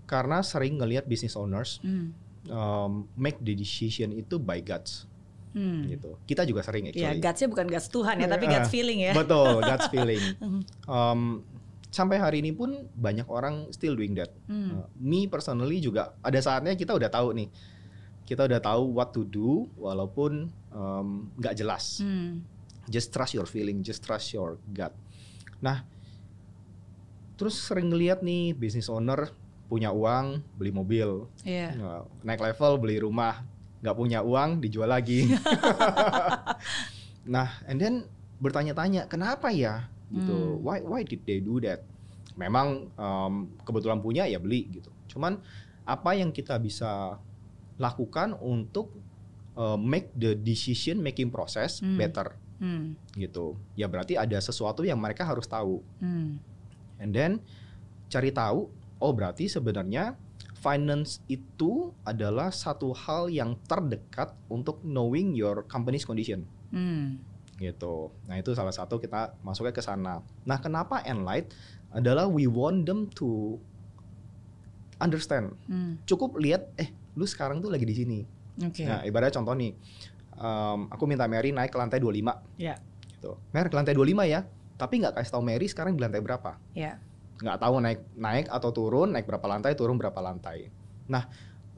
karena 0.05 0.41
sering 0.41 0.77
ngelihat 0.77 1.05
business 1.05 1.33
owners 1.33 1.81
Hmm. 1.81 2.13
um, 2.47 2.91
make 3.13 3.41
the 3.41 3.53
decision 3.53 4.13
itu 4.13 4.37
by 4.37 4.61
guts. 4.61 5.09
Hmm. 5.49 5.81
gitu. 5.89 6.13
Kita 6.23 6.45
juga 6.45 6.61
sering 6.61 6.85
Ya, 6.87 7.09
actually. 7.09 7.25
gutsnya 7.25 7.47
bukan 7.49 7.65
guts 7.67 7.89
Tuhan 7.89 8.21
ya, 8.21 8.29
tapi 8.29 8.45
guts 8.45 8.69
Ah, 8.69 8.71
feeling 8.71 9.01
ya. 9.01 9.17
Betul, 9.17 9.57
God's 9.59 9.89
feeling. 9.93 10.21
Um, 10.85 11.41
sampai 11.89 12.21
hari 12.21 12.45
ini 12.45 12.53
pun 12.53 12.85
banyak 12.93 13.25
orang 13.25 13.69
still 13.73 13.97
doing 13.97 14.13
that. 14.13 14.29
Hmm. 14.45 14.81
Uh, 14.81 14.87
me 15.01 15.25
personally 15.25 15.81
juga 15.81 16.13
ada 16.21 16.37
saatnya 16.37 16.77
kita 16.77 16.93
udah 16.93 17.09
tahu 17.09 17.33
nih, 17.33 17.49
kita 18.29 18.45
udah 18.45 18.61
tahu 18.61 18.83
what 18.93 19.09
to 19.09 19.25
do 19.25 19.65
walaupun 19.75 20.53
um, 20.69 21.33
nggak 21.37 21.57
jelas. 21.57 22.01
Hmm. 22.01 22.45
Just 22.89 23.13
trust 23.13 23.33
your 23.37 23.45
feeling, 23.49 23.81
just 23.81 24.01
trust 24.01 24.33
your 24.33 24.57
gut. 24.73 24.93
Nah, 25.61 25.85
terus 27.37 27.57
sering 27.57 27.89
ngeliat 27.89 28.21
nih 28.21 28.53
business 28.53 28.89
owner 28.89 29.29
punya 29.69 29.93
uang 29.93 30.41
beli 30.57 30.73
mobil, 30.73 31.29
Iya. 31.45 31.77
uh, 31.77 32.01
naik 32.25 32.41
level 32.41 32.81
beli 32.81 32.97
rumah, 33.05 33.45
nggak 33.85 33.97
punya 33.97 34.25
uang 34.25 34.57
dijual 34.57 34.89
lagi. 34.89 35.29
nah, 37.33 37.61
and 37.69 37.77
then 37.77 38.09
bertanya-tanya 38.41 39.05
kenapa 39.05 39.53
ya 39.53 39.85
gitu, 40.09 40.33
Hmm. 40.33 40.65
why 40.65 40.77
why 40.81 41.01
did 41.01 41.21
they 41.23 41.37
do 41.37 41.61
that? 41.61 41.85
Memang 42.35 42.89
um, 42.95 43.33
kebetulan 43.61 43.99
punya 43.99 44.25
ya 44.25 44.37
beli 44.37 44.69
gitu. 44.71 44.89
Cuman 45.07 45.37
apa 45.83 46.11
yang 46.13 46.29
kita 46.29 46.57
bisa 46.57 47.17
lakukan 47.75 48.35
untuk 48.37 48.93
uh, 49.55 49.75
make 49.75 50.11
the 50.13 50.33
decision 50.33 50.99
making 50.99 51.29
process 51.29 51.79
Hmm. 51.79 51.97
better 51.97 52.35
Hmm. 52.59 52.95
gitu. 53.15 53.55
Ya 53.73 53.87
berarti 53.87 54.15
ada 54.15 54.35
sesuatu 54.37 54.83
yang 54.83 54.99
mereka 54.99 55.23
harus 55.23 55.47
tahu. 55.47 55.79
Hmm. 55.99 56.39
And 56.99 57.11
then 57.11 57.31
cari 58.07 58.29
tahu, 58.29 58.67
oh 58.99 59.13
berarti 59.15 59.47
sebenarnya 59.47 60.19
finance 60.59 61.23
itu 61.25 61.95
adalah 62.03 62.51
satu 62.51 62.91
hal 62.91 63.31
yang 63.31 63.55
terdekat 63.63 64.35
untuk 64.51 64.83
knowing 64.83 65.31
your 65.31 65.63
company's 65.63 66.03
condition 66.03 66.43
Hmm. 66.69 67.23
Gitu. 67.59 68.09
Nah 68.25 68.39
itu 68.39 68.55
salah 68.55 68.71
satu 68.71 68.97
kita 68.97 69.35
masuknya 69.43 69.75
ke 69.75 69.83
sana. 69.83 70.23
Nah 70.47 70.57
kenapa 70.57 71.03
Enlight 71.03 71.51
adalah 71.91 72.25
we 72.25 72.47
want 72.47 72.87
them 72.87 73.11
to 73.13 73.59
understand. 74.97 75.55
Hmm. 75.67 75.99
Cukup 76.03 76.39
lihat, 76.39 76.71
eh 76.75 76.89
lu 77.15 77.23
sekarang 77.23 77.59
tuh 77.59 77.71
lagi 77.71 77.83
di 77.83 77.95
sini. 77.95 78.19
Oke. 78.59 78.83
Nah 78.83 79.03
ibaratnya 79.03 79.39
contoh 79.39 79.55
nih, 79.55 79.71
um, 80.35 80.87
aku 80.91 81.03
minta 81.07 81.27
Mary 81.27 81.51
naik 81.51 81.71
ke 81.71 81.77
lantai 81.79 81.99
25 81.99 82.35
Ya. 82.59 82.75
gitu. 83.15 83.39
Mary 83.51 83.67
ke 83.67 83.75
lantai 83.75 83.95
25 83.95 84.27
ya, 84.27 84.43
tapi 84.75 84.99
nggak 84.99 85.15
kasih 85.15 85.31
tahu 85.35 85.43
Mary 85.43 85.67
sekarang 85.67 85.95
di 85.95 86.01
lantai 86.03 86.23
berapa. 86.23 86.55
Ya. 86.75 86.99
nggak 87.39 87.55
tahu 87.55 87.79
naik 87.79 88.03
naik 88.19 88.45
atau 88.51 88.75
turun 88.75 89.15
naik 89.15 89.23
berapa 89.23 89.47
lantai 89.47 89.71
turun 89.71 89.95
berapa 89.95 90.19
lantai 90.19 90.67
nah 91.07 91.23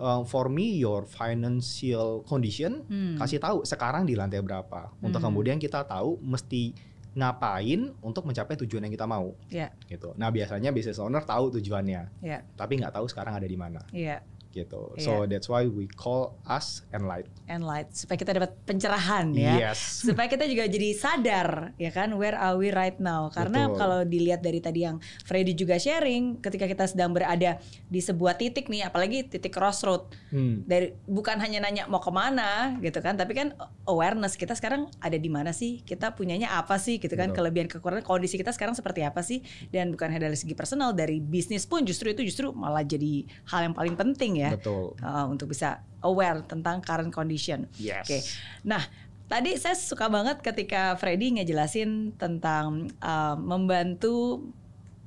uh, 0.01 0.25
for 0.25 0.49
me 0.49 0.75
your 0.75 1.05
financial 1.05 2.25
condition 2.25 2.81
Hmm. 2.83 3.15
kasih 3.15 3.37
tahu 3.37 3.61
sekarang 3.63 4.03
di 4.03 4.17
lantai 4.17 4.41
berapa 4.41 4.89
untuk 4.99 5.21
Hmm. 5.21 5.29
kemudian 5.29 5.57
kita 5.57 5.85
tahu 5.85 6.17
mesti 6.19 6.73
ngapain 7.11 7.91
untuk 7.99 8.23
mencapai 8.23 8.55
tujuan 8.57 8.87
yang 8.87 8.93
kita 8.93 9.03
mau 9.03 9.35
Ya. 9.47 9.69
gitu 9.85 10.15
nah 10.15 10.27
biasanya 10.27 10.71
business 10.71 10.97
owner 10.97 11.21
tahu 11.21 11.51
tujuannya 11.53 12.23
Ya. 12.23 12.39
tapi 12.55 12.79
nggak 12.79 12.93
tahu 12.93 13.05
sekarang 13.05 13.35
ada 13.35 13.45
di 13.45 13.55
mana 13.55 13.83
Iya. 13.91 14.23
Gitu. 14.51 14.91
Iya. 14.99 15.03
so 15.03 15.11
that's 15.25 15.47
why 15.47 15.63
we 15.65 15.87
call 15.87 16.35
us 16.45 16.83
Enlight. 16.91 17.27
And 17.47 17.63
light 17.63 17.91
supaya 17.95 18.19
kita 18.19 18.35
dapat 18.35 18.51
pencerahan 18.67 19.31
ya. 19.35 19.71
yes. 19.71 20.03
Supaya 20.07 20.27
kita 20.27 20.47
juga 20.47 20.67
jadi 20.67 20.89
sadar 20.95 21.75
ya 21.79 21.91
kan? 21.91 22.11
Where 22.15 22.35
are 22.35 22.59
we 22.59 22.71
right 22.71 22.95
now? 22.99 23.31
Karena 23.31 23.67
Betul. 23.67 23.77
kalau 23.79 23.99
dilihat 24.03 24.43
dari 24.43 24.59
tadi 24.59 24.83
yang 24.87 24.99
Freddy 25.23 25.55
juga 25.55 25.79
sharing 25.79 26.43
ketika 26.43 26.67
kita 26.67 26.85
sedang 26.87 27.15
berada 27.15 27.59
di 27.87 27.99
sebuah 28.03 28.35
titik 28.35 28.67
nih 28.67 28.87
apalagi 28.87 29.27
titik 29.27 29.55
crossroad. 29.55 30.11
Hmm, 30.31 30.63
dari 30.67 30.95
bukan 31.07 31.39
hanya 31.39 31.63
nanya 31.63 31.87
mau 31.87 32.03
ke 32.03 32.11
mana 32.11 32.75
gitu 32.83 32.99
kan? 32.99 33.15
Tapi 33.15 33.31
kan 33.31 33.47
awareness 33.87 34.35
kita 34.35 34.55
sekarang 34.55 34.91
ada 34.99 35.15
di 35.15 35.27
mana 35.31 35.55
sih? 35.55 35.83
Kita 35.83 36.11
punyanya 36.15 36.59
apa 36.59 36.75
sih? 36.75 36.99
Gitu 36.99 37.13
kan? 37.15 37.31
Betul. 37.31 37.47
kelebihan 37.47 37.67
kekurangan 37.71 38.03
kondisi 38.03 38.35
kita 38.35 38.51
sekarang 38.51 38.75
seperti 38.75 39.03
apa 39.07 39.23
sih? 39.23 39.43
Dan 39.71 39.95
bukan 39.95 40.11
hanya 40.11 40.27
dari 40.27 40.37
segi 40.39 40.55
personal 40.55 40.91
dari 40.91 41.23
bisnis 41.23 41.63
pun 41.63 41.83
justru 41.87 42.11
itu 42.11 42.27
justru 42.27 42.51
malah 42.51 42.83
jadi 42.83 43.23
hal 43.47 43.71
yang 43.71 43.75
paling 43.75 43.95
penting 43.95 44.40
ya 44.40 44.40
betul 44.49 44.97
uh, 45.05 45.25
untuk 45.29 45.53
bisa 45.53 45.85
aware 46.01 46.41
tentang 46.49 46.81
current 46.81 47.13
condition 47.13 47.69
yes 47.77 48.01
Oke. 48.01 48.17
Nah, 48.65 48.81
tadi 49.31 49.55
saya 49.55 49.79
suka 49.79 50.11
banget 50.11 50.43
ketika 50.43 50.99
Freddy 50.99 51.39
ngejelasin 51.39 52.19
tentang 52.19 52.91
uh, 52.99 53.39
membantu 53.39 54.43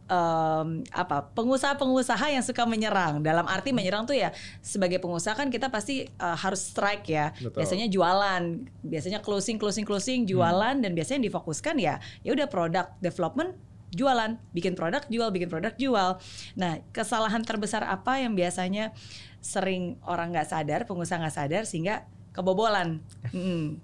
um, 0.08 0.80
apa 0.92 1.28
pengusaha-pengusaha 1.36 2.32
yang 2.32 2.40
suka 2.40 2.64
menyerang. 2.64 3.20
Dalam 3.20 3.44
arti 3.44 3.76
menyerang 3.76 4.08
tuh 4.08 4.16
ya 4.16 4.32
sebagai 4.64 4.96
pengusaha 5.00 5.36
kan 5.36 5.52
kita 5.52 5.68
pasti 5.68 6.08
uh, 6.20 6.36
harus 6.36 6.72
strike 6.72 7.04
ya. 7.08 7.36
Betul. 7.36 7.60
Biasanya 7.60 7.86
jualan, 7.92 8.42
biasanya 8.80 9.20
closing 9.20 9.60
closing 9.60 9.84
closing 9.84 10.24
jualan 10.24 10.80
dan 10.80 10.90
biasanya 10.96 11.20
yang 11.20 11.28
difokuskan 11.28 11.76
ya 11.76 11.94
ya 12.24 12.30
udah 12.32 12.48
product 12.48 12.96
development 13.04 13.52
jualan, 13.94 14.36
bikin 14.50 14.74
produk 14.74 15.06
jual, 15.06 15.30
bikin 15.30 15.48
produk 15.48 15.72
jual. 15.74 16.18
Nah, 16.58 16.82
kesalahan 16.90 17.40
terbesar 17.40 17.86
apa 17.86 18.18
yang 18.18 18.34
biasanya 18.34 18.90
sering 19.38 19.96
orang 20.02 20.34
nggak 20.34 20.50
sadar, 20.50 20.80
pengusaha 20.84 21.22
nggak 21.22 21.36
sadar 21.36 21.62
sehingga 21.64 22.04
kebobolan. 22.34 22.98
Hmm. 23.30 23.78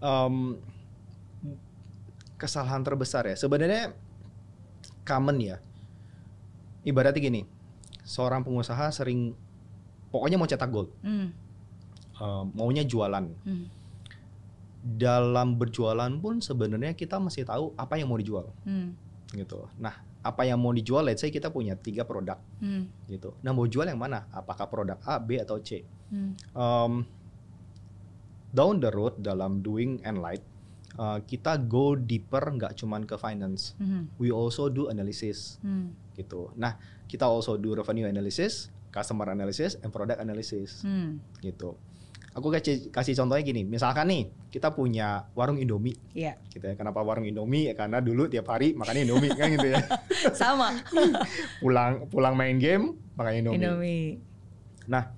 um, 0.00 0.56
kesalahan 2.36 2.84
terbesar 2.84 3.24
ya 3.24 3.36
sebenarnya 3.36 3.96
common 5.08 5.40
ya 5.40 5.56
ibaratnya 6.84 7.16
gini 7.16 7.42
seorang 8.04 8.44
pengusaha 8.44 8.92
sering 8.92 9.32
pokoknya 10.12 10.36
mau 10.36 10.44
cetak 10.44 10.68
gold 10.68 10.92
Hmm. 11.00 11.32
um, 12.20 12.44
maunya 12.52 12.84
jualan 12.84 13.24
Hmm. 13.40 13.72
dalam 14.84 15.56
berjualan 15.56 16.12
pun 16.20 16.38
sebenarnya 16.38 16.92
kita 16.92 17.16
masih 17.16 17.48
tahu 17.48 17.72
apa 17.74 17.96
yang 17.96 18.12
mau 18.12 18.20
dijual 18.20 18.52
Hmm. 18.68 18.92
Gitu 19.32 19.66
nah 19.76 19.94
apa 20.20 20.42
yang 20.42 20.58
mau 20.58 20.70
dijual 20.70 21.02
let's 21.02 21.22
say 21.22 21.30
kita 21.30 21.48
punya 21.48 21.74
tiga 21.74 22.02
produk 22.02 22.38
Hmm. 22.58 22.86
gitu 23.06 23.34
nah 23.40 23.50
mau 23.50 23.64
jual 23.64 23.86
yang 23.86 23.96
mana 23.96 24.26
apakah 24.30 24.66
produk 24.66 24.98
A 25.02 25.18
B 25.18 25.38
atau 25.38 25.58
C 25.58 25.82
Hmm. 26.06 26.34
um, 26.52 26.92
down 28.50 28.78
the 28.78 28.88
road 28.88 29.18
dalam 29.18 29.60
doing 29.60 29.98
Enlight 30.02 30.42
uh, 30.96 31.18
kita 31.20 31.58
go 31.60 31.94
deeper 31.94 32.42
nggak 32.48 32.74
cuman 32.74 33.02
ke 33.02 33.14
finance 33.16 33.74
Hmm. 33.76 34.06
we 34.16 34.30
also 34.30 34.66
do 34.68 34.86
analysis 34.86 35.58
Hmm. 35.60 35.94
gitu 36.14 36.50
nah 36.54 36.78
kita 37.06 37.26
also 37.26 37.54
do 37.54 37.74
revenue 37.74 38.06
analysis 38.06 38.70
customer 38.90 39.28
analysis 39.28 39.76
and 39.82 39.90
product 39.90 40.18
analysis 40.18 40.82
Hmm. 40.82 41.18
gitu 41.38 41.74
aku 42.36 42.52
kasih 42.52 42.92
kasih 42.92 43.16
contohnya 43.16 43.40
gini 43.42 43.64
misalkan 43.64 44.06
nih 44.06 44.22
kita 44.48 44.68
punya 44.70 45.24
warung 45.32 45.56
Indomie 45.56 45.96
Iya, 46.12 46.36
gitu 46.48 46.62
ya 46.62 46.76
kenapa 46.76 47.00
warung 47.00 47.24
Indomie 47.24 47.66
ya 47.66 47.74
karena 47.74 47.98
dulu 47.98 48.28
tiap 48.28 48.44
hari 48.46 48.72
makannya 48.72 49.02
Indomie 49.02 49.32
kan 49.32 49.48
gitu 49.50 49.66
ya 49.66 49.80
sama. 50.36 50.76
pulang 51.62 52.04
pulang 52.06 52.34
main 52.34 52.56
game 52.56 52.92
makan 53.14 53.32
Indomie. 53.34 53.56
Indomie. 53.58 54.06
nah 54.84 55.10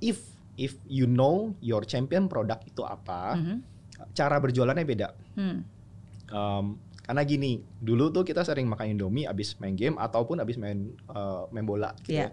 if 0.00 0.16
if 0.54 0.80
you 0.86 1.04
know 1.04 1.52
your 1.60 1.82
champion 1.82 2.24
product 2.24 2.64
itu 2.66 2.80
apa 2.80 3.36
Mhm. 3.36 3.56
cara 4.10 4.36
berjualannya 4.36 4.82
beda 4.82 5.08
Hmm. 5.32 5.64
Um, 6.28 6.76
karena 7.02 7.22
gini 7.22 7.52
dulu 7.76 8.08
tuh 8.08 8.22
kita 8.22 8.40
sering 8.40 8.64
makan 8.64 8.92
Indomie 8.92 9.24
abis 9.24 9.56
main 9.58 9.72
game 9.72 9.94
ataupun 9.94 10.40
abis 10.40 10.56
main 10.56 10.96
uh, 11.06 11.44
main 11.48 11.62
bola 11.62 11.92
gitu 12.00 12.16
Iya. 12.16 12.26
ya. 12.26 12.30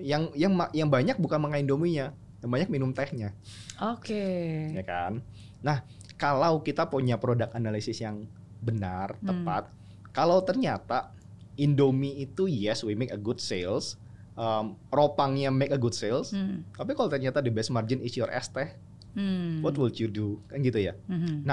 yang 0.00 0.22
yang 0.32 0.52
yang 0.72 0.88
banyak 0.88 1.16
bukan 1.16 1.36
makan 1.38 1.62
Indominya 1.62 2.16
banyak 2.42 2.68
minum 2.68 2.90
tehnya 2.90 3.34
Oke. 3.78 4.70
ya 4.72 4.82
kan 4.82 5.22
nah 5.60 5.86
kalau 6.16 6.60
kita 6.60 6.86
punya 6.86 7.16
produk 7.16 7.50
analisis 7.52 7.98
yang 7.98 8.26
benar 8.58 9.18
Hmm. 9.18 9.26
tepat 9.28 9.70
kalau 10.10 10.42
ternyata 10.42 11.10
Indomie 11.54 12.22
itu 12.22 12.46
yes 12.46 12.80
we 12.80 12.94
make 12.94 13.10
a 13.10 13.18
good 13.18 13.38
sales 13.38 13.98
um, 14.34 14.74
ropangnya 14.88 15.50
make 15.50 15.70
a 15.70 15.78
good 15.78 15.92
sales 15.92 16.30
Hmm. 16.30 16.62
tapi 16.72 16.94
kalau 16.94 17.06
ternyata 17.06 17.38
the 17.38 17.50
best 17.50 17.68
margin 17.68 17.98
is 18.00 18.14
your 18.14 18.30
es 18.30 18.48
teh 18.48 18.70
Hmm. 19.12 19.60
what 19.60 19.76
would 19.76 19.98
you 19.98 20.08
do 20.08 20.40
kan 20.48 20.62
gitu 20.62 20.80
ya 20.80 20.96
Mhm. 21.06 21.44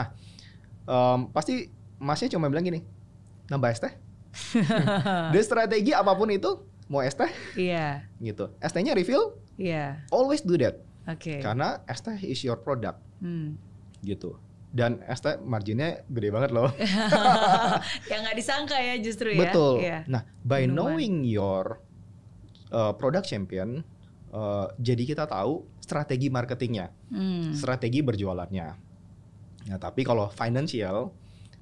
um, 0.85 1.19
pasti 1.29 1.67
masnya 1.97 2.31
cuma 2.31 2.47
bilang 2.47 2.63
gini 2.63 2.81
nambah 3.47 3.69
es 3.69 3.81
teh 3.81 3.93
Dari 5.33 5.41
strategi 5.41 5.91
apa 5.91 6.13
pun 6.13 6.29
itu 6.29 6.47
mau 6.85 7.01
es 7.01 7.13
teh 7.13 7.29
Iya, 7.55 8.05
gitu 8.19 8.53
es 8.57 8.71
tehnya 8.71 8.93
refill 8.93 9.35
iya. 9.59 10.07
always 10.09 10.39
do 10.39 10.55
that 10.55 10.79
Oke. 11.05 11.37
karena 11.37 11.83
es 11.83 11.99
teh 11.99 12.15
is 12.23 12.39
your 12.39 12.57
product 12.57 12.97
Hmm. 13.19 13.59
gitu 13.99 14.39
dan 14.69 15.03
es 15.03 15.19
teh 15.19 15.35
marginnya 15.37 16.07
gede 16.07 16.29
banget 16.29 16.49
loh 16.49 16.71
yang 18.11 18.21
nggak 18.21 18.33
disangka 18.33 18.77
ya 18.77 18.95
justru 18.97 19.29
ya. 19.29 19.39
betul 19.41 19.73
Iya. 19.77 20.05
nah 20.05 20.23
by 20.39 20.63
Minuman. 20.63 20.75
knowing 20.95 21.15
your 21.23 21.83
uh, 22.69 22.93
product 22.93 23.25
champion 23.25 23.83
uh, 24.29 24.71
jadi 24.75 25.03
kita 25.05 25.25
tahu 25.25 25.67
strategi 25.79 26.29
marketingnya 26.29 26.87
Hmm. 27.09 27.51
strategi 27.51 27.99
berjualannya 27.99 28.67
nah 29.65 29.77
tapi 29.77 30.01
kalau 30.01 30.29
financial 30.29 31.11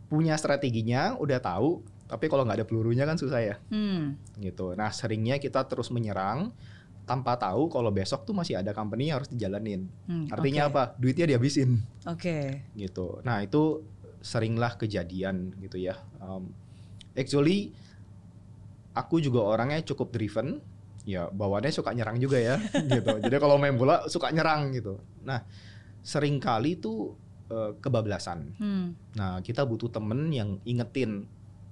punya 0.05 0.35
strateginya 0.35 1.15
udah 1.15 1.39
tahu 1.39 1.81
tapi 2.05 2.27
kalau 2.27 2.43
nggak 2.43 2.63
ada 2.63 2.65
pelurunya 2.65 3.03
kan 3.03 3.15
susah 3.15 3.41
ya 3.41 3.55
Hmm. 3.67 4.15
gitu. 4.37 4.71
Nah 4.71 4.87
seringnya 4.89 5.35
kita 5.37 5.59
terus 5.63 5.89
menyerang 5.89 6.55
tanpa 7.07 7.39
tahu 7.39 7.71
kalau 7.71 7.87
besok 7.87 8.21
tuh 8.21 8.35
masih 8.35 8.59
ada 8.59 8.75
company 8.75 9.07
yang 9.07 9.23
harus 9.23 9.31
dijalanin. 9.31 9.87
Hmm, 10.05 10.27
Artinya 10.27 10.67
oke. 10.67 10.71
apa? 10.71 10.83
Duitnya 10.99 11.25
dihabisin 11.25 11.79
Oke. 12.03 12.67
gitu. 12.75 13.23
Nah 13.23 13.39
itu 13.39 13.79
seringlah 14.19 14.75
kejadian 14.75 15.55
gitu 15.57 15.79
ya. 15.79 15.95
Um, 16.19 16.51
actually 17.15 17.71
aku 18.91 19.17
juga 19.17 19.39
orangnya 19.41 19.79
cukup 19.83 20.11
driven. 20.11 20.59
Ya 21.07 21.31
bawaannya 21.31 21.71
suka 21.71 21.95
nyerang 21.95 22.19
juga 22.19 22.35
ya 22.35 22.59
gitu. 22.93 23.23
Jadi 23.23 23.35
kalau 23.39 23.55
main 23.55 23.73
bola 23.73 24.03
suka 24.11 24.27
nyerang 24.27 24.75
gitu. 24.75 24.99
Nah 25.23 25.47
sering 26.03 26.35
kali 26.37 26.75
tuh 26.75 27.15
eh, 27.47 27.71
kebablasan. 27.79 28.51
Hmm. 28.59 28.91
Nah 29.15 29.39
kita 29.39 29.63
butuh 29.63 29.87
temen 29.87 30.27
yang 30.29 30.59
ingetin. 30.67 31.23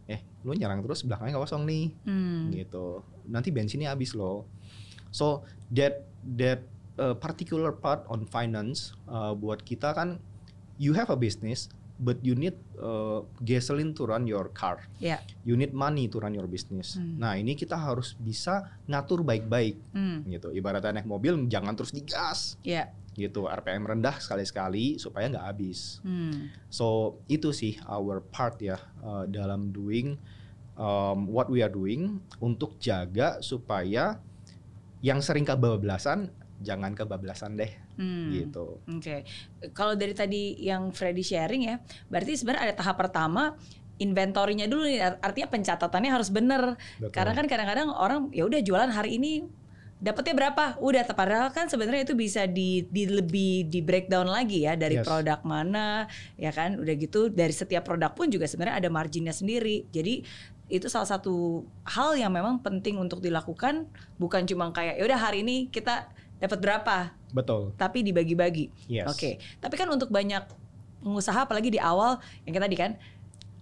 Eh 0.08 0.24
lu 0.48 0.56
nyerang 0.56 0.80
terus 0.80 1.04
belakangnya 1.04 1.36
kosong 1.36 1.68
nih 1.68 1.92
Hmm. 2.08 2.48
gitu. 2.56 3.04
Nanti 3.28 3.52
bensinnya 3.52 3.92
habis 3.92 4.16
loh. 4.16 4.48
So 5.16 5.48
that 5.72 6.04
that 6.36 6.68
uh, 7.00 7.16
particular 7.16 7.72
part 7.72 8.04
on 8.12 8.28
finance 8.28 8.92
uh, 9.08 9.32
buat 9.32 9.64
kita 9.64 9.96
kan 9.96 10.20
you 10.76 10.92
have 10.92 11.08
a 11.08 11.16
business 11.16 11.72
but 11.96 12.20
you 12.20 12.36
need 12.36 12.60
uh, 12.76 13.24
gasoline 13.40 13.96
to 13.96 14.04
run 14.04 14.28
your 14.28 14.52
car. 14.52 14.84
Ya. 15.00 15.24
You 15.48 15.56
need 15.56 15.72
money 15.72 16.12
to 16.12 16.20
run 16.20 16.36
your 16.36 16.44
business. 16.44 17.00
Hmm. 17.00 17.16
Nah, 17.16 17.40
ini 17.40 17.56
kita 17.56 17.80
harus 17.80 18.20
bisa 18.20 18.68
ngatur 18.84 19.24
baik-baik 19.24 19.80
Hmm. 19.96 20.28
gitu. 20.28 20.52
Ibaratnya 20.52 21.00
naik 21.00 21.08
mobil 21.08 21.48
jangan 21.48 21.72
terus 21.72 21.96
digas 21.96 22.60
Ya. 22.68 22.92
gitu. 23.16 23.48
RPM 23.48 23.88
rendah 23.88 24.20
sekali-sekali 24.20 25.00
supaya 25.00 25.32
nggak 25.32 25.48
habis. 25.48 26.04
Hmm. 26.04 26.52
So 26.68 27.16
itu 27.32 27.56
sih 27.56 27.80
our 27.88 28.20
part 28.20 28.60
ya 28.60 28.76
uh, 29.00 29.24
dalam 29.24 29.72
doing 29.72 30.20
um, 30.76 31.32
what 31.32 31.48
we 31.48 31.64
are 31.64 31.72
doing 31.72 32.20
untuk 32.44 32.76
jaga 32.76 33.40
supaya 33.40 34.20
yang 35.06 35.22
sering 35.22 35.46
kebablasan 35.46 36.34
jangan 36.58 36.98
kebablasan 36.98 37.54
deh 37.54 37.70
Hmm. 37.96 38.32
gitu. 38.34 38.80
Oke, 38.90 39.22
kalau 39.72 39.94
dari 39.94 40.12
tadi 40.12 40.58
yang 40.58 40.90
Freddy 40.90 41.22
sharing 41.22 41.70
ya, 41.70 41.78
berarti 42.10 42.34
sebenarnya 42.34 42.72
ada 42.72 42.76
tahap 42.76 42.98
pertama 42.98 43.54
inventorinya 43.96 44.66
dulu 44.66 44.84
nih, 44.84 45.00
art- 45.00 45.22
artinya 45.22 45.48
pencatatannya 45.52 46.12
harus 46.12 46.28
bener. 46.28 46.76
Betul. 46.98 47.12
Karena 47.14 47.32
kan 47.32 47.46
kadang-kadang 47.46 47.88
orang 47.92 48.28
ya 48.32 48.44
udah 48.44 48.60
jualan 48.60 48.92
hari 48.92 49.16
ini 49.16 49.48
dapatnya 49.96 50.36
berapa? 50.36 50.76
Udah, 50.84 51.08
padahal 51.08 51.56
kan 51.56 51.72
sebenarnya 51.72 52.04
itu 52.04 52.16
bisa 52.16 52.44
di, 52.44 52.84
di 52.92 53.08
lebih 53.08 53.72
di 53.72 53.80
breakdown 53.80 54.28
lagi 54.28 54.68
ya 54.68 54.76
dari 54.76 55.00
Yes. 55.00 55.08
produk 55.08 55.40
mana, 55.48 56.04
ya 56.36 56.52
kan? 56.52 56.76
Udah 56.76 56.94
gitu 56.96 57.32
dari 57.32 57.56
setiap 57.56 57.88
produk 57.88 58.12
pun 58.12 58.28
juga 58.28 58.44
sebenarnya 58.44 58.84
ada 58.84 58.90
marginnya 58.92 59.32
sendiri. 59.32 59.88
Jadi 59.88 60.24
itu 60.66 60.90
salah 60.90 61.06
satu 61.06 61.66
hal 61.86 62.18
yang 62.18 62.34
memang 62.34 62.58
penting 62.62 62.98
untuk 62.98 63.22
dilakukan, 63.22 63.86
bukan 64.18 64.50
cuma 64.50 64.74
kayak 64.74 64.98
ya 64.98 65.04
udah 65.06 65.20
hari 65.20 65.46
ini 65.46 65.70
kita 65.70 66.10
dapat 66.42 66.60
berapa, 66.60 66.98
Betul. 67.32 67.72
tapi 67.78 68.02
dibagi-bagi. 68.02 68.74
Yes. 68.90 69.08
Oke, 69.08 69.38
tapi 69.62 69.76
kan 69.78 69.88
untuk 69.94 70.10
banyak 70.10 70.42
pengusaha 71.06 71.46
apalagi 71.46 71.70
di 71.70 71.80
awal 71.80 72.18
yang 72.50 72.54
kita 72.58 72.66
tadi 72.66 72.78
kan 72.82 72.92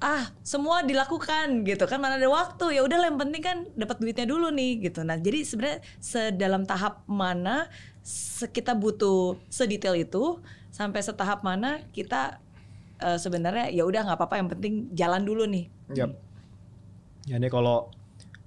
ah 0.03 0.31
semua 0.43 0.83
dilakukan 0.83 1.63
gitu 1.63 1.88
kan 1.88 1.95
mana 1.95 2.19
ada 2.19 2.27
waktu 2.27 2.75
ya 2.75 2.83
udah 2.83 3.07
yang 3.07 3.15
penting 3.15 3.39
kan 3.39 3.57
dapat 3.72 4.03
duitnya 4.03 4.27
dulu 4.27 4.51
nih 4.51 4.91
gitu. 4.91 5.00
Nah, 5.03 5.15
jadi 5.15 5.48
sebenarnya 5.48 5.79
sedalam 6.03 6.67
tahap 6.67 7.07
mana 7.07 7.72
kita 8.51 8.75
butuh 8.75 9.39
sedetail 9.48 9.95
itu 9.95 10.43
sampai 10.75 11.00
setahap 11.00 11.39
mana 11.39 11.79
kita 11.95 12.43
eh, 13.00 13.15
sebenarnya 13.15 13.72
ya 13.72 13.88
udah 13.88 14.12
nggak 14.12 14.19
apa-apa 14.19 14.36
yang 14.43 14.50
penting 14.51 14.74
jalan 14.91 15.24
dulu 15.24 15.48
nih. 15.48 15.72
Yap. 15.95 16.32
Jadi 17.23 17.47
kalau 17.47 17.87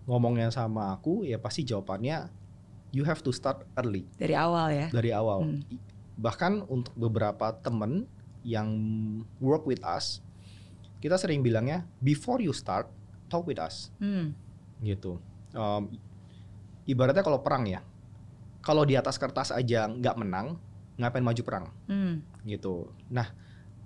ngomongnya 0.05 0.49
sama 0.49 0.93
aku 0.93 1.25
ya 1.25 1.37
pasti 1.37 1.65
jawabannya 1.65 2.29
you 2.95 3.03
have 3.03 3.21
to 3.21 3.35
start 3.35 3.67
early 3.75 4.07
Dari 4.17 4.33
awal 4.33 4.71
ya. 4.71 4.87
dari 4.89 5.11
awal. 5.11 5.43
Hmm. 5.43 5.61
Bahkan 6.17 6.65
untuk 6.67 6.95
beberapa 6.95 7.53
temen 7.59 8.07
yang 8.41 8.69
work 9.37 9.67
with 9.67 9.83
us, 9.83 10.23
kita 10.99 11.19
sering 11.19 11.43
bilangnya 11.43 11.85
before 11.99 12.39
you 12.39 12.55
start 12.55 12.87
talk 13.27 13.45
with 13.45 13.59
us. 13.59 13.91
Hmm. 13.99 14.33
gitu. 14.79 15.17
Um, 15.51 15.89
ibaratnya 16.85 17.25
kalau 17.25 17.41
perang 17.41 17.65
ya, 17.65 17.81
kalau 18.61 18.85
di 18.85 18.93
atas 18.93 19.17
kertas 19.17 19.49
aja 19.49 19.89
nggak 19.89 20.17
menang, 20.17 20.61
ngapain 20.97 21.25
maju 21.25 21.43
perang 21.43 21.67
Hmm. 21.89 22.21
gitu. 22.45 22.93
Nah, 23.09 23.33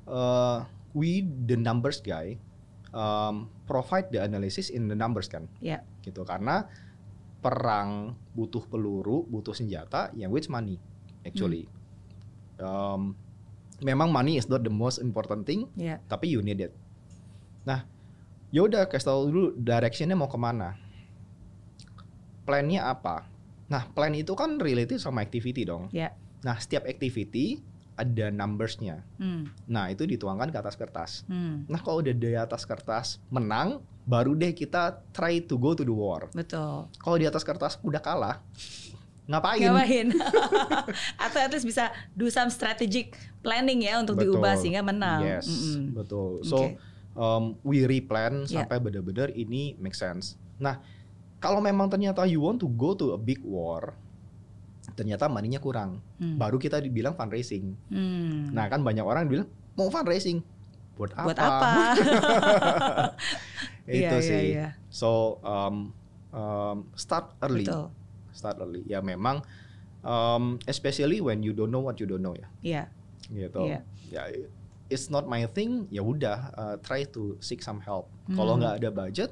uh, 0.05 0.67
we 0.91 1.23
the 1.23 1.55
numbers 1.55 2.03
guy 2.03 2.37
um, 2.91 3.49
provide 3.67 4.11
the 4.11 4.21
analysis 4.21 4.71
in 4.71 4.87
the 4.87 4.97
numbers 4.97 5.27
kan, 5.27 5.47
Ya. 5.59 5.83
gitu. 6.03 6.23
Karena 6.23 6.67
perang 7.41 8.15
butuh 8.37 8.69
peluru, 8.69 9.25
butuh 9.25 9.57
senjata, 9.57 10.13
yang 10.13 10.29
which 10.29 10.51
money 10.53 10.77
actually. 11.25 11.69
Um, 12.61 13.17
memang 13.81 14.13
money 14.13 14.37
is 14.37 14.45
not 14.49 14.61
the 14.61 14.73
most 14.73 15.01
important 15.01 15.49
thing, 15.49 15.65
Ya. 15.77 16.01
tapi 16.07 16.29
you 16.29 16.45
need 16.45 16.61
it. 16.61 16.73
Nah, 17.65 17.89
ya 18.53 18.65
udah 18.65 18.85
kasih 18.89 19.09
tahu 19.09 19.21
dulu 19.33 19.49
directionnya 19.57 20.17
mau 20.17 20.29
ke 20.29 20.37
mana, 20.37 20.77
plannya 22.45 22.85
apa. 22.85 23.29
Nah, 23.71 23.87
plan 23.95 24.13
itu 24.13 24.35
kan 24.35 24.59
related 24.59 24.99
sama 24.99 25.23
activity 25.23 25.63
dong. 25.65 25.89
Ya. 25.95 26.13
Nah, 26.43 26.59
setiap 26.59 26.85
activity 26.89 27.63
ada 28.01 28.33
numbersnya. 28.33 29.05
Hmm. 29.21 29.53
Nah, 29.69 29.93
itu 29.93 30.09
dituangkan 30.09 30.49
ke 30.49 30.57
atas 30.57 30.75
kertas. 30.75 31.11
Hmm. 31.29 31.69
Nah, 31.69 31.81
kalau 31.85 32.01
udah 32.01 32.17
di 32.17 32.33
atas 32.33 32.65
kertas 32.65 33.21
menang, 33.29 33.85
baru 34.09 34.33
deh 34.33 34.57
kita 34.57 35.05
try 35.13 35.45
to 35.45 35.61
go 35.61 35.77
to 35.77 35.85
the 35.85 35.93
war. 35.93 36.33
Betul. 36.33 36.89
Kalau 36.97 37.17
di 37.21 37.29
atas 37.29 37.45
kertas 37.45 37.77
udah 37.85 38.01
kalah, 38.01 38.41
ngapain? 39.29 39.63
ngapain 39.63 40.07
atau 41.29 41.39
at 41.39 41.53
least 41.53 41.63
bisa 41.63 41.93
do 42.17 42.27
some 42.27 42.51
strategic 42.51 43.15
planning 43.45 43.87
ya 43.87 44.01
untuk 44.01 44.19
Betul. 44.19 44.41
diubah 44.41 44.59
sehingga 44.59 44.83
menang 44.83 45.23
Yes, 45.23 45.47
Mm-mm. 45.47 45.95
betul. 45.95 46.43
So 46.43 46.57
Oke. 46.59 46.81
um, 47.15 47.55
we 47.63 47.87
replan 47.87 48.49
Yeah. 48.49 48.65
sampai 48.67 48.83
benar-benar 48.83 49.31
ini 49.31 49.79
make 49.79 49.95
sense. 49.95 50.35
Nah, 50.59 50.83
kalau 51.39 51.63
memang 51.63 51.87
ternyata 51.87 52.27
you 52.27 52.43
want 52.43 52.59
to 52.59 52.69
go 52.69 52.93
to 52.93 53.15
a 53.15 53.19
big 53.21 53.39
war, 53.47 53.95
ternyata 54.93 55.27
money-nya 55.27 55.59
kurang, 55.59 55.99
Hmm. 56.17 56.37
baru 56.37 56.57
kita 56.57 56.79
dibilang 56.79 57.13
fundraising. 57.13 57.75
Hmm. 57.87 58.51
Nah, 58.51 58.67
kan 58.67 58.81
banyak 58.81 59.03
orang 59.03 59.27
bilang 59.27 59.47
mau 59.73 59.87
fundraising 59.87 60.43
buat 60.95 61.13
apa? 61.13 61.25
buat 61.25 61.39
apa 61.39 61.71
Itu 63.89 63.97
Iya, 64.07 64.11
iya, 64.13 64.21
sih. 64.23 64.45
iya. 64.55 64.69
So 64.89 65.41
um, 65.41 65.91
um, 66.31 66.77
start 66.95 67.35
early, 67.41 67.65
betul 67.65 67.91
start 68.31 68.57
early. 68.59 68.85
Ya 68.85 69.01
memang, 69.01 69.43
um, 70.01 70.57
especially 70.65 71.19
when 71.19 71.41
you 71.41 71.51
don't 71.51 71.69
know 71.69 71.81
what 71.81 71.99
you 71.99 72.07
don't 72.07 72.21
know 72.21 72.35
ya, 72.35 72.49
Iya. 72.61 72.83
gitu. 73.29 73.67
Iya. 73.67 73.81
Ya, 74.07 74.23
it's 74.87 75.09
not 75.09 75.25
my 75.25 75.43
thing. 75.47 75.87
Ya 75.89 76.01
udah, 76.01 76.39
uh, 76.53 76.77
try 76.79 77.03
to 77.09 77.35
seek 77.39 77.61
some 77.61 77.81
help. 77.81 78.07
Kalau 78.29 78.55
Hmm. 78.55 78.63
nggak 78.63 78.75
ada 78.79 78.91
budget, 78.91 79.31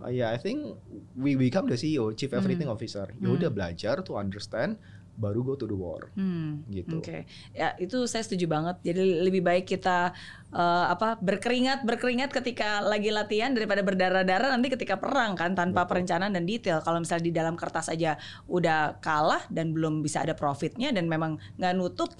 uh, 0.00 0.10
ya 0.10 0.32
I 0.32 0.38
think 0.38 0.78
we 1.14 1.36
become 1.36 1.66
the 1.66 1.76
CEO, 1.76 2.10
Chief 2.12 2.30
Everything 2.30 2.66
Hmm. 2.66 2.74
Officer. 2.74 3.06
Ya 3.18 3.28
Hmm. 3.28 3.36
udah 3.36 3.50
belajar 3.50 4.02
to 4.02 4.16
understand, 4.16 4.80
baru 5.14 5.46
go 5.46 5.54
to 5.54 5.62
the 5.62 5.78
war, 5.78 6.10
Hmm. 6.18 6.66
gitu. 6.66 6.98
Oke, 6.98 7.22
ya 7.54 7.78
itu 7.78 8.02
saya 8.10 8.26
setuju 8.26 8.50
banget. 8.50 8.82
Jadi 8.82 9.22
lebih 9.22 9.46
baik 9.46 9.66
kita 9.68 10.10
eh, 10.54 10.86
apa 10.86 11.18
berkeringat 11.18 11.82
berkeringat 11.82 12.30
ketika 12.30 12.78
lagi 12.78 13.10
latihan 13.10 13.50
daripada 13.50 13.82
berdarah-darah 13.82 14.54
nanti 14.54 14.70
ketika 14.70 14.98
perang 14.98 15.34
kan 15.34 15.54
tanpa 15.54 15.82
Betul. 15.82 15.90
perencanaan 15.98 16.30
dan 16.30 16.46
detail. 16.46 16.78
Kalau 16.78 17.02
misalnya 17.02 17.26
di 17.26 17.34
dalam 17.34 17.54
kertas 17.54 17.90
aja 17.90 18.14
udah 18.46 19.02
kalah 19.02 19.42
dan 19.50 19.74
belum 19.74 20.02
bisa 20.02 20.22
ada 20.22 20.34
profitnya 20.34 20.94
dan 20.94 21.10
memang 21.10 21.38
nggak 21.58 21.74
nutup, 21.74 22.10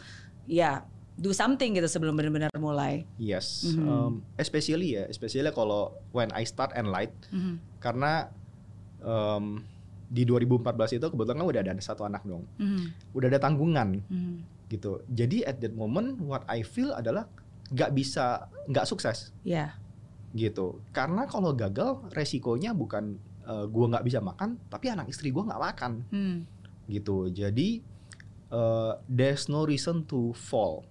ya 0.46 0.82
do 1.14 1.30
something 1.30 1.74
gitu 1.74 1.86
sebelum 1.86 2.18
benar-benar 2.18 2.50
mulai. 2.58 3.06
Yes, 3.16 3.62
Mhm. 3.70 3.86
um, 3.86 4.12
especially 4.34 4.98
ya, 4.98 5.06
especially 5.06 5.46
kalau 5.50 5.94
when 6.10 6.34
I 6.34 6.42
start 6.42 6.74
and 6.74 6.90
light, 6.90 7.14
Mhm. 7.30 7.62
karena 7.78 8.28
um, 8.98 9.62
di 10.06 10.24
2014 10.24 10.96
itu 10.96 11.06
kebetulan 11.06 11.38
kan 11.38 11.46
udah 11.46 11.60
ada 11.60 11.72
satu 11.78 12.02
anak 12.02 12.24
dong, 12.24 12.44
Mhm. 12.56 13.14
udah 13.14 13.28
ada 13.28 13.38
tanggungan 13.38 14.00
Mhm. 14.06 14.34
gitu. 14.68 15.04
Jadi 15.06 15.44
at 15.44 15.60
that 15.60 15.72
moment 15.72 16.18
what 16.18 16.42
I 16.46 16.64
feel 16.64 16.90
adalah 16.90 17.28
nggak 17.68 17.90
bisa 17.92 18.48
nggak 18.66 18.84
sukses 18.84 19.32
Ya, 19.40 19.76
gitu. 20.32 20.80
Karena 20.90 21.24
kalau 21.24 21.52
gagal 21.52 22.10
resikonya 22.10 22.72
bukan 22.72 23.16
uh, 23.44 23.68
gua 23.68 23.92
nggak 23.92 24.04
bisa 24.04 24.18
makan, 24.18 24.56
tapi 24.66 24.88
anak 24.88 25.04
istri 25.06 25.28
gua 25.28 25.44
nggak 25.44 25.62
makan 25.62 25.92
Hmm. 26.08 26.38
gitu. 26.88 27.28
Jadi 27.28 27.84
uh, 28.48 28.96
there's 29.04 29.46
no 29.48 29.64
reason 29.64 30.00
to 30.04 30.32
fall, 30.32 30.88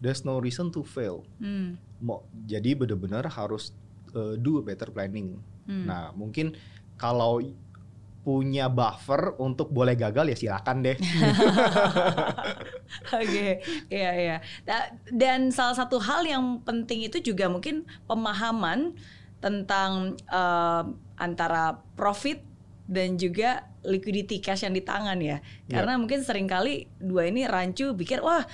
there's 0.00 0.24
no 0.24 0.40
reason 0.40 0.72
to 0.72 0.82
fail. 0.82 1.22
Hmm. 1.38 1.76
Mau 2.00 2.24
jadi 2.48 2.74
benar-benar 2.74 3.28
harus 3.28 3.76
uh, 4.16 4.34
do 4.40 4.58
a 4.58 4.62
better 4.64 4.90
planning. 4.90 5.38
Hmm. 5.68 5.86
Nah, 5.86 6.10
mungkin 6.16 6.56
kalau 6.96 7.44
punya 8.20 8.68
buffer 8.68 9.32
untuk 9.40 9.72
boleh 9.72 9.96
gagal 9.96 10.28
ya 10.28 10.36
silakan 10.36 10.84
deh. 10.84 10.96
Oke, 13.16 13.64
iya 13.88 14.10
iya. 14.12 14.36
Da- 14.68 14.92
Dan 15.08 15.48
salah 15.48 15.72
satu 15.72 15.96
hal 16.02 16.28
yang 16.28 16.60
penting 16.60 17.06
itu 17.06 17.22
juga 17.24 17.48
mungkin 17.48 17.88
pemahaman 18.04 18.92
tentang 19.40 20.20
eh, 20.28 20.82
antara 21.16 21.80
profit 21.96 22.44
dan 22.90 23.16
juga 23.16 23.64
liquidity 23.86 24.42
cash 24.44 24.68
yang 24.68 24.76
di 24.76 24.84
tangan 24.84 25.16
ya. 25.22 25.40
Ya. 25.70 25.80
Karena 25.80 25.96
mungkin 25.96 26.20
sering 26.20 26.44
kali 26.44 26.92
dua 27.00 27.32
ini 27.32 27.48
rancu 27.48 27.96
pikir 27.96 28.20
wah 28.20 28.44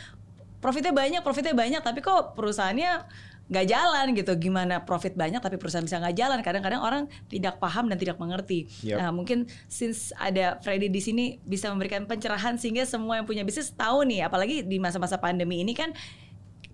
profitnya 0.66 0.90
banyak, 0.90 1.22
profitnya 1.22 1.55
banyak, 1.55 1.79
tapi 1.79 2.02
kok 2.02 2.35
perusahaannya 2.35 3.07
nggak 3.46 3.66
jalan 3.70 4.07
gitu. 4.18 4.35
Gimana 4.35 4.83
profit 4.83 5.14
banyak 5.14 5.38
tapi 5.38 5.55
perusahaan 5.62 5.87
bisa 5.87 6.02
nggak 6.02 6.18
jalan? 6.18 6.42
Kadang-kadang 6.42 6.83
orang 6.83 7.02
tidak 7.31 7.62
paham 7.62 7.87
dan 7.87 7.94
tidak 7.94 8.18
mengerti. 8.18 8.66
Yep. 8.83 8.98
Nah 8.98 9.14
mungkin 9.14 9.46
since 9.70 10.11
ada 10.18 10.59
Freddy 10.66 10.90
di 10.90 10.98
sini 10.98 11.38
bisa 11.46 11.70
memberikan 11.70 12.02
pencerahan 12.11 12.59
sehingga 12.59 12.83
semua 12.83 13.22
yang 13.22 13.26
punya 13.31 13.46
bisnis 13.46 13.70
tahu 13.70 14.02
nih, 14.02 14.26
apalagi 14.26 14.66
di 14.66 14.83
masa-masa 14.83 15.14
pandemi 15.22 15.62
ini 15.62 15.70
kan 15.70 15.94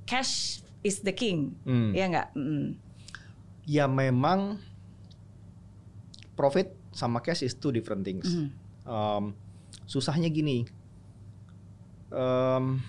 cash 0.09 0.65
is 0.81 1.05
the 1.05 1.13
king, 1.13 1.53
Hmm. 1.69 1.93
ya 1.93 2.09
nggak? 2.09 2.29
Mm. 2.33 2.81
Ya 3.69 3.85
memang 3.85 4.57
profit 6.33 6.73
sama 6.97 7.21
cash 7.21 7.45
is 7.45 7.53
two 7.53 7.69
different 7.69 8.09
things. 8.09 8.25
Mhm. 8.25 8.49
Um, 8.89 9.25
susahnya 9.85 10.33
gini, 10.33 10.65
um, 12.09 12.81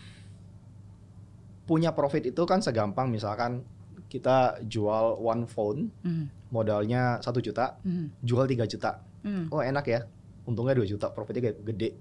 punya 1.63 1.91
profit 1.91 2.27
itu 2.27 2.43
kan 2.43 2.59
segampang 2.59 3.07
misalkan 3.07 3.63
kita 4.07 4.61
jual 4.63 5.17
one 5.17 5.47
phone 5.47 5.89
Mhm. 6.03 6.25
modalnya 6.49 7.17
satu 7.19 7.39
juta, 7.39 7.81
Mhm. 7.81 8.21
jual 8.21 8.45
3 8.45 8.63
juta. 8.63 9.01
Mhm. 9.23 9.49
Oh 9.49 9.59
enak 9.59 9.85
ya, 9.85 10.05
untungnya 10.43 10.75
2 10.75 10.85
juta, 10.85 11.09
profitnya 11.09 11.49
gede-. 11.55 11.97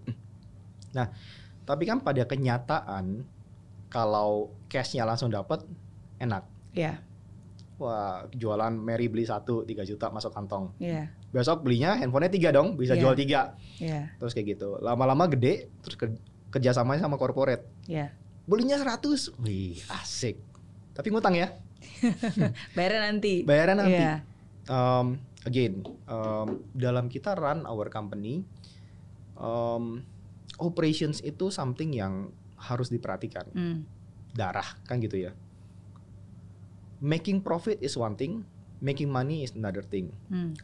Nah, 0.93 1.09
tapi 1.63 1.89
kan 1.89 2.03
pada 2.03 2.21
kenyataan 2.23 3.25
kalau 3.89 4.53
cashnya 4.67 5.05
langsung 5.05 5.29
dapat 5.29 5.65
enak. 6.19 6.45
Ya, 6.73 7.01
Wah, 7.77 8.29
jualan 8.31 8.71
Mary 8.71 9.11
beli 9.11 9.25
satu 9.25 9.65
3 9.65 9.83
juta 9.83 10.07
masuk 10.07 10.31
kantong. 10.31 10.71
ya, 10.79 11.11
Besok 11.29 11.65
belinya 11.65 11.97
handphonenya 11.97 12.31
tiga 12.31 12.49
dong, 12.53 12.77
bisa 12.77 12.95
Iya. 12.95 13.01
jual 13.01 13.15
tiga. 13.17 13.57
ya, 13.77 14.07
Terus 14.21 14.33
kayak 14.33 14.55
gitu. 14.55 14.79
Lama-lama 14.79 15.27
gede, 15.27 15.67
terus 15.83 15.97
ke, 15.97 16.07
kerjasamanya 16.51 17.03
sama 17.03 17.17
corporate. 17.17 17.67
ya. 17.85 18.13
Belinya 18.53 18.77
100, 18.77 19.33
wih 19.41 19.81
asik. 19.89 20.37
Tapi 20.93 21.09
ngutang 21.09 21.33
ya, 21.33 21.57
Bayarnya 22.77 23.01
nanti. 23.09 23.43
bayaran 23.43 23.81
nanti. 23.81 23.97
Iya. 23.97 24.15
Um, 24.69 25.19
again, 25.43 25.83
um, 26.07 26.63
dalam 26.77 27.09
kita 27.09 27.35
run 27.35 27.65
our 27.67 27.89
company, 27.89 28.45
um, 29.35 30.05
operations 30.61 31.25
itu 31.25 31.51
something 31.51 31.91
yang 31.97 32.31
harus 32.61 32.93
diperhatikan. 32.93 33.49
Hmm. 33.51 33.77
Darah 34.37 34.77
kan 34.87 35.03
gitu 35.03 35.19
ya. 35.19 35.33
Making 37.03 37.43
profit 37.43 37.83
is 37.83 37.99
one 37.99 38.15
thing, 38.15 38.47
making 38.79 39.11
money 39.11 39.43
is 39.43 39.57
another 39.59 39.83
thing. 39.83 40.15
Hmm. 40.31 40.55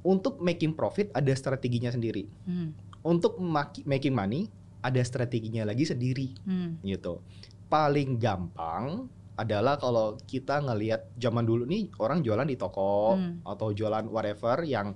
Untuk 0.00 0.38
making 0.38 0.72
profit 0.72 1.12
ada 1.12 1.34
strateginya 1.36 1.92
sendiri. 1.92 2.24
Hmm. 2.48 2.72
Untuk 3.04 3.36
maki- 3.36 3.84
making 3.84 4.16
money 4.16 4.48
ada 4.86 5.02
strateginya 5.02 5.66
lagi 5.66 5.82
sendiri 5.82 6.30
Hmm. 6.42 6.78
gitu. 6.80 7.18
Paling 7.66 8.16
gampang 8.16 9.10
adalah 9.34 9.76
kalau 9.76 10.16
kita 10.22 10.62
ngelihat 10.62 11.12
zaman 11.14 11.42
dulu 11.42 11.66
nih 11.66 11.90
orang 11.98 12.22
jualan 12.22 12.46
di 12.46 12.54
toko 12.54 13.14
Hmm. 13.14 13.42
atau 13.42 13.68
jualan 13.70 14.06
whatever 14.06 14.62
yang 14.62 14.94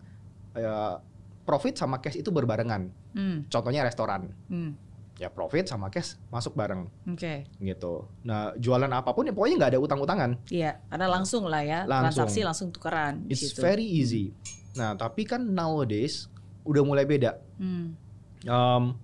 eh, 0.50 0.94
profit 1.42 1.74
sama 1.74 1.98
cash 1.98 2.16
itu 2.16 2.30
berbarengan. 2.30 2.90
Hmm. 3.12 3.46
Contohnya 3.46 3.82
restoran. 3.82 4.34
Hmm. 4.46 4.74
Ya 5.14 5.28
profit 5.28 5.62
sama 5.62 5.86
cash 5.86 6.18
masuk 6.26 6.56
bareng 6.56 6.90
Oke. 7.06 7.46
gitu. 7.56 8.08
Nah, 8.24 8.50
jualan 8.56 8.88
apa 8.88 9.12
pun 9.12 9.22
ya 9.22 9.30
pokoknya 9.30 9.56
nggak 9.58 9.72
ada 9.76 9.80
utang-utangan. 9.80 10.30
Iya, 10.48 10.82
karena 10.88 11.06
langsung 11.06 11.46
lah 11.46 11.60
ya, 11.60 11.84
Langsung. 11.84 12.24
transaksi 12.26 12.40
langsung 12.40 12.68
tukeran 12.72 13.28
It's 13.28 13.46
situ. 13.46 13.60
very 13.60 13.84
easy. 13.84 14.32
Nah, 14.74 14.96
tapi 14.96 15.22
kan 15.22 15.44
nowadays 15.44 16.26
udah 16.64 16.82
mulai 16.82 17.04
beda. 17.04 17.38
Hmm. 17.60 17.94
Um, 18.42 18.96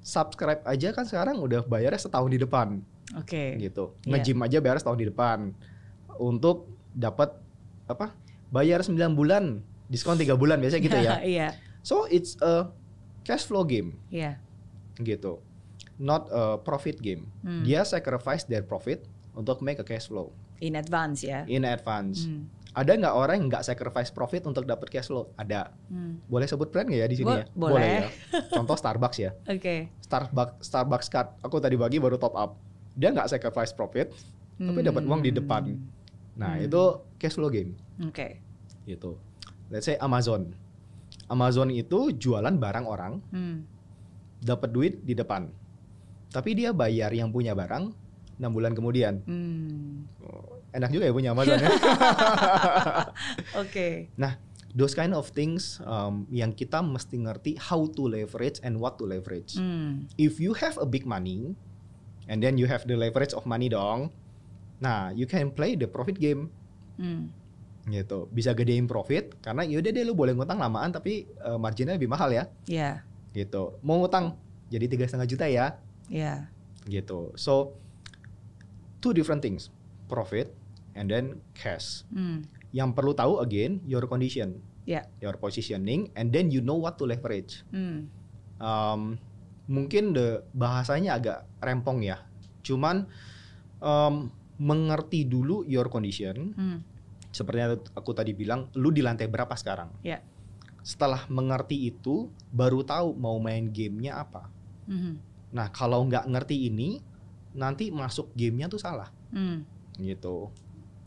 subscribe 0.00 0.64
aja 0.64 0.92
kan 0.96 1.04
sekarang 1.04 1.36
udah 1.40 1.64
bayarnya 1.64 2.00
setahun 2.00 2.32
di 2.32 2.40
depan 2.40 2.80
Oke. 3.16 3.56
gitu. 3.60 3.96
Iya. 4.04 4.10
Nge-gym 4.16 4.38
aja 4.40 4.58
bayar 4.58 4.76
setahun 4.80 4.98
di 5.00 5.08
depan. 5.08 5.52
Untuk 6.20 6.68
dapat 6.92 7.36
apa? 7.86 8.12
Bayar 8.50 8.82
9 8.82 8.96
bulan, 9.14 9.62
diskon 9.86 10.18
3 10.18 10.34
bulan 10.34 10.58
biasanya 10.58 10.82
gitu 10.82 10.98
ya. 10.98 11.12
Iya, 11.36 11.48
So 11.80 12.04
it's 12.10 12.36
a 12.44 12.68
cash 13.24 13.48
flow 13.48 13.64
game 13.64 13.96
iya. 14.12 14.36
gitu. 15.00 15.40
Not 16.00 16.28
a 16.32 16.56
profit 16.60 17.00
game. 17.00 17.28
Hmm. 17.44 17.64
Dia 17.64 17.84
sacrifice 17.84 18.44
their 18.48 18.64
profit 18.64 19.04
untuk 19.36 19.60
make 19.60 19.80
a 19.80 19.86
cash 19.86 20.08
flow 20.08 20.32
In 20.60 20.76
advance 20.76 21.24
ya. 21.24 21.44
in 21.48 21.64
advance. 21.64 22.28
Hmm. 22.28 22.48
Ada 22.70 22.94
nggak 22.94 23.14
orang 23.16 23.34
yang 23.36 23.46
nggak 23.48 23.64
sacrifice 23.64 24.08
profit 24.08 24.46
untuk 24.46 24.62
dapat 24.62 24.86
cash 24.86 25.06
flow? 25.06 25.34
Ada. 25.34 25.74
Hmm. 25.86 26.22
Boleh 26.24 26.46
sebut 26.46 26.70
brand 26.70 26.86
nggak 26.86 27.00
ya 27.00 27.06
di 27.06 27.16
sini 27.16 27.26
Bo- 27.26 27.36
ya? 27.36 27.44
boleh. 27.50 27.82
ya. 27.98 28.08
Contoh 28.54 28.74
Starbucks 28.74 29.18
ya. 29.18 29.30
Oke. 29.44 29.90
Starbucks 30.00 30.62
Starbucks 30.62 31.08
card. 31.08 31.34
Aku 31.40 31.58
tadi 31.58 31.74
pagi 31.74 31.98
baru 31.98 32.14
top 32.14 32.34
up. 32.34 32.50
Dia 32.92 33.10
nggak 33.10 33.26
sacrifice 33.28 33.70
profit, 33.70 34.14
tapi 34.56 34.80
dapat 34.80 35.02
uang 35.02 35.18
di 35.20 35.30
depan. 35.30 35.74
Nah 36.32 36.54
Hmm. 36.54 36.64
itu 36.64 36.82
cash 37.16 37.34
flow 37.34 37.48
game 37.48 37.74
Oke. 38.00 38.38
gitu. 38.84 39.18
Let's 39.66 39.84
say 39.84 39.96
Amazon. 39.96 40.54
Amazon 41.26 41.70
itu 41.70 42.10
jualan 42.12 42.52
barang 42.52 42.84
orang, 42.84 43.18
Hmm. 43.28 43.66
dapat 44.38 44.70
duit 44.70 44.94
di 45.00 45.12
depan. 45.12 45.50
Tapi 46.28 46.54
dia 46.54 46.70
bayar 46.70 47.10
yang 47.10 47.28
punya 47.28 47.50
barang 47.50 47.90
6 48.36 48.46
bulan 48.48 48.72
kemudian. 48.72 49.22
Hmm. 49.22 50.06
Oh, 50.20 50.59
Enak 50.70 50.90
juga 50.90 51.04
ya 51.06 51.12
punya 51.12 51.30
Amazon 51.34 51.58
ya. 51.58 51.70
Oke. 53.62 54.10
Those 54.70 54.94
kind 54.94 55.10
of 55.10 55.26
things 55.34 55.82
um, 55.82 56.30
yang 56.30 56.54
kita 56.54 56.78
mesti 56.78 57.18
ngerti 57.18 57.58
how 57.58 57.90
to 57.90 58.06
leverage 58.06 58.62
and 58.62 58.78
what 58.78 59.02
to 59.02 59.04
leverage. 59.04 59.58
Hmm. 59.58 60.06
If 60.14 60.38
you 60.38 60.54
have 60.54 60.78
a 60.78 60.86
big 60.86 61.02
money 61.02 61.58
and 62.30 62.38
then 62.38 62.54
you 62.54 62.70
have 62.70 62.86
the 62.86 62.94
leverage 62.94 63.34
of 63.34 63.42
money 63.44 63.66
dong. 63.66 64.14
Nah, 64.78 65.10
you 65.10 65.26
can 65.26 65.50
play 65.50 65.74
the 65.74 65.90
profit 65.90 66.16
game 66.16 66.54
Hmm. 66.96 67.34
gitu. 67.84 68.30
Bisa 68.30 68.54
gedein 68.54 68.86
profit 68.86 69.34
karena 69.42 69.66
yaudah 69.66 69.90
deh 69.90 70.04
lu 70.06 70.14
boleh 70.14 70.38
ngutang 70.38 70.62
lamaan 70.62 70.94
tapi 70.94 71.26
uh, 71.42 71.58
marginnya 71.58 71.98
lebih 71.98 72.06
mahal 72.06 72.30
ya 72.30 72.46
Ya. 72.70 73.02
gitu. 73.34 73.74
Mau 73.82 73.98
ngutang 73.98 74.38
jadi 74.70 74.86
tiga 74.86 75.02
setengah 75.02 75.26
juta 75.26 75.50
ya 75.50 75.82
Ya. 76.06 76.46
gitu. 76.86 77.34
So 77.34 77.74
two 79.02 79.10
different 79.10 79.42
things, 79.42 79.66
profit 80.06 80.54
and 81.00 81.08
then 81.08 81.40
cash. 81.56 82.04
Hmm. 82.12 82.44
Yang 82.76 82.92
perlu 82.92 83.16
tahu 83.16 83.40
again 83.40 83.80
your 83.88 84.04
condition, 84.04 84.60
Ya. 84.84 85.08
your 85.24 85.40
positioning, 85.40 86.12
and 86.12 86.28
then 86.28 86.52
you 86.52 86.60
know 86.60 86.76
what 86.76 87.00
to 87.00 87.08
leverage. 87.08 87.64
Hmm. 87.72 88.12
Um, 88.60 89.16
mungkin 89.64 90.12
the 90.12 90.44
bahasanya 90.52 91.16
agak 91.16 91.38
rempong 91.64 92.04
ya, 92.04 92.20
cuman 92.60 93.08
um, 93.80 94.28
mengerti 94.60 95.24
dulu 95.24 95.64
your 95.64 95.88
condition. 95.88 96.52
Hmm. 96.52 96.78
Seperti 97.32 97.58
yang 97.62 97.80
aku 97.96 98.12
tadi 98.12 98.36
bilang, 98.36 98.68
lu 98.76 98.92
di 98.92 99.00
lantai 99.00 99.24
berapa 99.30 99.56
sekarang? 99.56 99.88
Ya. 100.04 100.20
Setelah 100.84 101.24
mengerti 101.32 101.88
itu, 101.88 102.28
baru 102.52 102.84
tahu 102.84 103.16
mau 103.16 103.40
main 103.40 103.72
gamenya 103.72 104.20
apa. 104.20 104.52
Hmm. 104.84 105.16
Nah 105.54 105.72
kalau 105.72 106.04
nggak 106.04 106.28
ngerti 106.28 106.68
ini, 106.68 107.00
nanti 107.56 107.88
masuk 107.88 108.30
gamenya 108.36 108.68
tuh 108.68 108.78
salah. 108.78 109.08
Hmm. 109.30 109.64
gitu. 110.00 110.48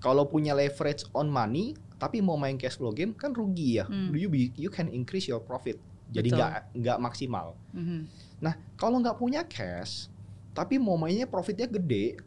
Kalau 0.03 0.27
punya 0.27 0.51
leverage 0.51 1.07
on 1.15 1.31
money, 1.31 1.71
tapi 1.95 2.19
mau 2.19 2.35
main 2.35 2.59
cash 2.59 2.75
flow 2.75 2.91
game 2.91 3.15
kan 3.15 3.31
rugi 3.31 3.79
ya. 3.79 3.87
Hmm. 3.87 4.11
You 4.11 4.27
be- 4.27 4.51
you 4.59 4.67
can 4.67 4.91
increase 4.91 5.31
your 5.31 5.39
profit. 5.39 5.79
Jadi 6.11 6.35
nggak 6.35 6.51
nggak 6.75 6.97
maksimal. 6.99 7.55
Hmm. 7.71 8.05
Nah 8.43 8.53
kalau 8.75 8.99
nggak 8.99 9.15
punya 9.15 9.47
cash, 9.47 10.11
tapi 10.51 10.75
mau 10.75 10.99
mainnya 10.99 11.23
profitnya 11.23 11.65
gede, 11.65 12.19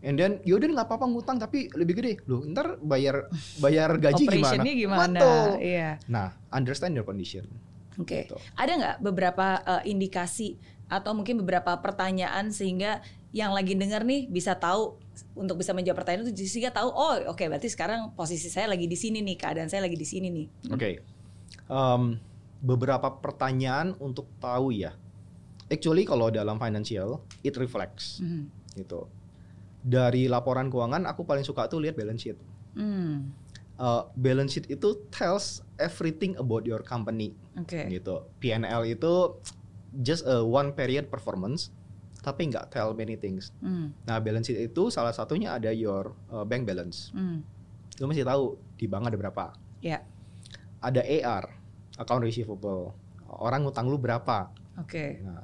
and 0.00 0.14
then 0.14 0.38
yaudah 0.46 0.70
nggak 0.70 0.86
apa-apa 0.86 1.10
ngutang 1.10 1.42
tapi 1.42 1.66
lebih 1.74 1.98
gede. 1.98 2.12
Loh 2.30 2.46
ntar 2.46 2.78
bayar 2.78 3.26
bayar 3.64 3.98
gaji 3.98 4.24
gimana? 4.30 4.62
Gimana? 4.62 5.20
Iya. 5.58 5.90
Nah 6.06 6.38
understand 6.54 6.94
your 6.94 7.04
condition. 7.04 7.44
Oke. 7.98 8.30
Gitu. 8.30 8.38
Ada 8.54 8.72
nggak 8.78 8.96
beberapa 9.02 9.58
eh, 9.60 9.90
indikasi 9.90 10.54
atau 10.86 11.10
mungkin 11.10 11.42
beberapa 11.42 11.74
pertanyaan 11.82 12.54
sehingga 12.54 13.02
yang 13.34 13.50
lagi 13.50 13.74
denger 13.74 14.06
nih 14.06 14.30
bisa 14.30 14.54
tahu 14.54 14.94
untuk 15.34 15.58
bisa 15.58 15.70
menjawab 15.70 16.02
pertanyaan 16.02 16.30
itu 16.30 16.46
sehingga 16.46 16.74
tahu 16.74 16.88
oh 16.90 17.14
oke 17.30 17.44
berarti 17.46 17.70
sekarang 17.70 18.14
posisi 18.14 18.50
saya 18.50 18.70
lagi 18.70 18.86
di 18.86 18.98
sini 18.98 19.22
nih 19.22 19.36
keadaan 19.38 19.68
saya 19.70 19.86
lagi 19.86 19.94
di 19.94 20.06
sini 20.06 20.28
nih. 20.30 20.46
Oke. 20.70 21.02
Um, 21.70 22.18
beberapa 22.60 23.08
pertanyaan 23.20 23.94
untuk 24.00 24.26
tahu 24.40 24.72
ya. 24.72 24.96
Actually 25.68 26.04
kalau 26.04 26.28
dalam 26.28 26.56
financial 26.56 27.24
it 27.40 27.54
reflects 27.56 28.20
Hmm. 28.20 28.48
gitu. 28.74 29.08
Dari 29.84 30.26
laporan 30.26 30.72
keuangan 30.72 31.04
aku 31.04 31.28
paling 31.28 31.44
suka 31.44 31.68
tuh 31.68 31.80
lihat 31.84 31.94
balance 31.94 32.24
sheet. 32.24 32.38
Hmm. 32.74 33.30
Uh, 33.74 34.06
balance 34.14 34.54
sheet 34.54 34.70
itu 34.70 35.02
tells 35.10 35.60
everything 35.82 36.38
about 36.38 36.62
your 36.62 36.80
company 36.80 37.34
Oke. 37.58 37.84
gitu. 37.90 38.22
P&L 38.38 38.82
itu 38.86 39.34
just 39.98 40.22
a 40.26 40.42
one 40.42 40.74
period 40.74 41.10
performance 41.10 41.74
tapi 42.24 42.48
nggak 42.48 42.72
tell 42.72 42.96
many 42.96 43.20
things. 43.20 43.52
Hmm. 43.60 43.92
Nah 44.08 44.16
balance 44.24 44.48
sheet 44.48 44.72
itu 44.72 44.88
salah 44.88 45.12
satunya 45.12 45.52
ada 45.52 45.68
your 45.68 46.16
uh, 46.32 46.48
bank 46.48 46.64
balance. 46.64 47.12
Hmm. 47.12 47.44
Lu 48.00 48.08
mesti 48.08 48.24
tahu 48.24 48.56
di 48.80 48.88
bank 48.88 49.12
ada 49.12 49.20
berapa. 49.20 49.52
Ya. 49.84 50.00
Ada 50.80 51.04
AR, 51.04 51.44
account 52.00 52.24
receivable. 52.24 52.96
orang 53.34 53.66
ngutang 53.66 53.90
lu 53.90 53.98
berapa. 53.98 54.46
Oke. 54.78 55.18
Nah, 55.18 55.42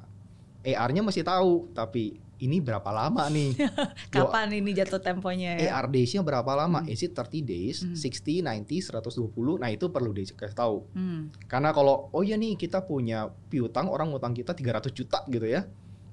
AR-nya 0.63 1.03
masih 1.03 1.27
tahu, 1.27 1.67
tapi 1.75 2.23
ini 2.41 2.57
berapa 2.57 2.87
lama 2.89 3.27
nih? 3.29 3.53
Kapan 4.13 4.49
ini 4.55 4.73
jatuh 4.73 4.97
temponya 4.97 5.59
ya? 5.59 5.75
AR 5.75 5.91
days-nya 5.91 6.25
berapa 6.25 6.47
lama? 6.55 6.81
Hmm. 6.81 6.89
Is 6.89 7.05
it 7.05 7.13
30 7.13 7.43
days, 7.45 7.83
Hmm. 7.85 7.93
60, 7.93 8.41
90, 8.41 8.89
120? 8.89 9.61
Nah, 9.61 9.69
itu 9.69 9.91
perlu 9.93 10.09
dikasih 10.15 10.55
tahu. 10.57 10.87
Hmm. 10.95 11.29
Karena 11.51 11.69
kalau 11.75 12.09
oh 12.15 12.23
ya 12.25 12.39
nih 12.39 12.55
kita 12.55 12.81
punya 12.87 13.29
piutang 13.51 13.91
orang 13.91 14.09
ngutang 14.09 14.33
kita 14.33 14.57
300 14.57 14.89
juta 14.95 15.21
gitu 15.29 15.45
ya. 15.45 15.67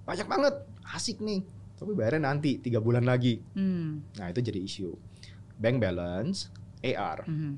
Banyak 0.08 0.24
banget. 0.24 0.54
Asik 0.88 1.20
nih. 1.20 1.44
Tapi 1.76 1.92
bayarnya 1.92 2.32
nanti 2.32 2.56
tiga 2.58 2.80
bulan 2.80 3.04
lagi. 3.04 3.38
Hmm. 3.52 4.00
Nah, 4.16 4.32
itu 4.32 4.40
jadi 4.40 4.58
isu. 4.58 4.90
Bank 5.60 5.78
balance, 5.78 6.48
AR. 6.80 7.28
Mhm. 7.28 7.52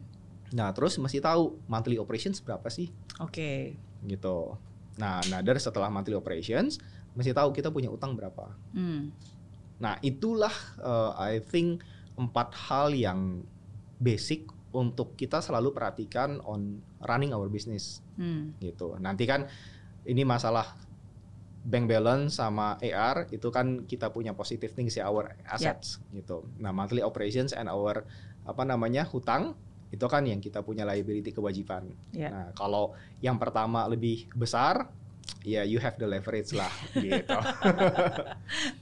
Nah, 0.51 0.75
terus 0.75 0.99
masih 0.99 1.23
tahu 1.23 1.63
monthly 1.71 1.95
operations 1.95 2.43
berapa 2.43 2.67
sih 2.67 2.91
Oke. 3.23 3.79
gitu. 4.03 4.59
Nah, 4.99 5.23
another 5.23 5.55
setelah 5.63 5.87
monthly 5.87 6.19
operations 6.19 6.83
masih 7.15 7.31
tahu 7.31 7.55
kita 7.55 7.71
punya 7.71 7.87
utang 7.87 8.19
berapa. 8.19 8.51
Hmm. 8.75 9.15
Nah, 9.79 9.95
itulah 10.03 10.53
uh, 10.83 11.15
I 11.17 11.39
think 11.39 11.87
empat 12.19 12.53
hal 12.67 12.91
yang 12.93 13.47
basic 14.03 14.51
untuk 14.75 15.15
kita 15.15 15.39
selalu 15.39 15.71
perhatikan 15.71 16.43
on 16.43 16.83
running 17.07 17.31
our 17.31 17.47
business 17.47 18.03
Hmm. 18.19 18.53
gitu. 18.59 18.99
Nanti 18.99 19.25
kan 19.25 19.47
ini 20.03 20.27
masalah 20.27 20.67
bank 21.61 21.93
balance 21.93 22.41
sama 22.41 22.81
AR 22.81 23.29
itu 23.29 23.49
kan 23.53 23.85
kita 23.85 24.09
punya 24.09 24.33
positive 24.33 24.73
things 24.73 24.97
ya 24.97 25.09
our 25.13 25.37
assets 25.45 26.01
gitu. 26.17 26.49
Nah, 26.57 26.73
monthly 26.73 27.05
operations 27.05 27.53
and 27.53 27.69
our 27.69 28.05
apa 28.49 28.63
namanya 28.65 29.05
hutang 29.05 29.53
itu 29.91 30.07
kan 30.07 30.23
yang 30.23 30.39
kita 30.39 30.63
punya 30.63 30.87
liability 30.87 31.35
kewajiban. 31.35 31.91
Ya. 32.15 32.31
Nah, 32.31 32.49
kalau 32.55 32.95
yang 33.21 33.37
pertama 33.37 33.85
lebih 33.91 34.31
besar 34.33 34.89
ya 35.41 35.63
you 35.63 35.79
have 35.79 35.97
the 35.97 36.05
leverage 36.05 36.53
lah 36.53 36.69
gitu. 36.97 37.39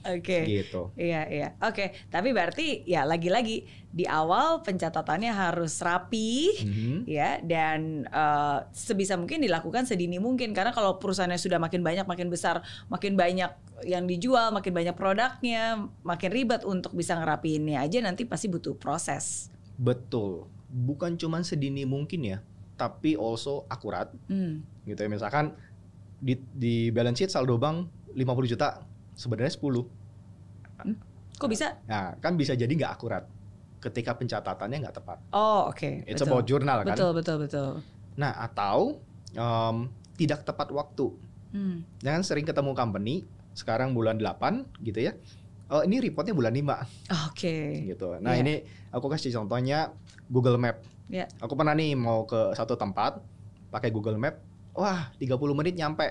Oke. 0.05 0.37
gitu. 0.45 0.91
Iya, 0.95 1.21
iya. 1.27 1.47
Oke, 1.59 1.95
tapi 2.07 2.31
berarti 2.31 2.83
ya 2.83 3.03
lagi-lagi 3.03 3.63
di 3.89 4.05
awal 4.05 4.61
pencatatannya 4.61 5.33
harus 5.33 5.81
rapi 5.81 6.53
Mhm. 6.61 6.95
ya 7.05 7.41
dan 7.41 8.05
eh, 8.05 8.57
sebisa 8.71 9.17
mungkin 9.17 9.41
dilakukan 9.41 9.85
sedini 9.85 10.17
mungkin 10.17 10.53
karena 10.53 10.69
kalau 10.69 10.97
perusahaannya 10.97 11.37
sudah 11.37 11.57
makin 11.57 11.81
banyak, 11.81 12.05
makin 12.05 12.29
besar, 12.29 12.61
makin 12.87 13.15
banyak 13.15 13.49
yang 13.83 14.05
dijual, 14.05 14.51
makin 14.51 14.75
banyak 14.75 14.93
produknya, 14.93 15.87
makin 16.03 16.29
ribet 16.29 16.61
untuk 16.63 16.91
bisa 16.91 17.15
ngerapiinnya 17.15 17.81
aja 17.81 17.97
nanti 17.99 18.25
pasti 18.25 18.45
butuh 18.45 18.75
proses. 18.75 19.47
Betul. 19.73 20.45
Bukan 20.67 21.15
cuman 21.15 21.41
sedini 21.41 21.81
mungkin 21.81 22.21
ya, 22.21 22.37
tapi 22.75 23.15
also 23.15 23.65
akurat 23.65 24.11
Hmm. 24.27 24.61
gitu 24.83 24.99
ya. 24.99 25.09
Misalkan 25.09 25.55
di 26.19 26.35
di 26.51 26.91
balance 26.91 27.23
sheet 27.23 27.31
saldo 27.31 27.55
bank 27.55 27.87
50 28.13 28.51
juta, 28.51 28.83
sebenarnya 29.15 29.55
10. 29.55 29.87
Kok 31.39 31.49
bisa? 31.49 31.79
Nah, 31.87 32.19
kan 32.19 32.35
bisa 32.35 32.51
jadi 32.55 32.67
nggak 32.67 32.91
akurat 32.99 33.23
ketika 33.79 34.11
pencatatannya 34.11 34.77
nggak 34.83 34.95
tepat. 34.99 35.17
Oh, 35.31 35.71
oke. 35.71 36.03
It's 36.03 36.19
betul. 36.19 36.35
about 36.35 36.43
jurnal 36.43 36.83
kan. 36.83 36.95
Betul, 36.95 37.11
betul, 37.15 37.37
betul. 37.47 37.69
Nah, 38.19 38.35
atau 38.35 38.99
em, 39.31 39.87
tidak 40.19 40.43
tepat 40.43 40.67
waktu. 40.75 41.15
Hmm. 41.55 41.87
Jangan 42.03 42.21
sering 42.27 42.43
ketemu 42.43 42.75
company, 42.75 43.23
sekarang 43.55 43.95
bulan 43.95 44.19
8 44.19 44.67
gitu 44.83 44.99
ya. 44.99 45.15
Oh, 45.69 45.85
ini 45.85 46.01
reportnya 46.01 46.33
bulan 46.35 46.51
5 46.51 46.81
Oke. 47.29 47.87
gitu. 47.87 48.17
Nah, 48.19 48.35
Iya. 48.35 48.41
ini 48.43 48.53
aku 48.91 49.07
kasih 49.07 49.31
contohnya 49.31 49.93
Google 50.27 50.59
Map. 50.59 50.81
Iya. 51.07 51.29
Aku 51.39 51.53
pernah 51.55 51.77
nih 51.77 51.93
mau 51.95 52.25
ke 52.27 52.51
satu 52.57 52.75
tempat 52.75 53.21
pakai 53.71 53.93
Google 53.93 54.17
Map. 54.19 54.35
Wah, 54.73 55.11
30 55.17 55.29
menit 55.53 55.75
nyampe. 55.75 56.07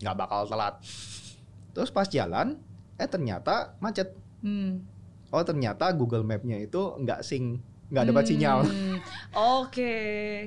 nggak 0.00 0.16
bakal 0.16 0.48
telat. 0.48 0.80
Terus 1.70 1.92
pas 1.92 2.08
jalan, 2.08 2.56
eh 2.96 3.04
ternyata 3.04 3.76
macet. 3.78 4.16
Hmm. 4.40 4.80
Oh, 5.28 5.44
ternyata 5.44 5.92
Google 5.92 6.24
Map-nya 6.24 6.56
itu 6.56 6.80
nggak 6.96 7.20
sing, 7.20 7.60
nggak 7.92 8.08
dapat 8.08 8.24
sinyal. 8.24 8.64
Hmm. 8.64 8.96
Oke. 9.60 9.94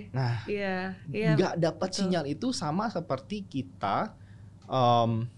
Nah, 0.09 0.41
Iya, 0.49 0.97
iya. 1.07 1.37
nggak 1.37 1.55
dapat 1.61 1.89
sinyal 1.93 2.25
itu 2.25 2.49
sama 2.49 2.89
seperti 2.89 3.45
kita 3.45 4.17
em, 4.65 5.29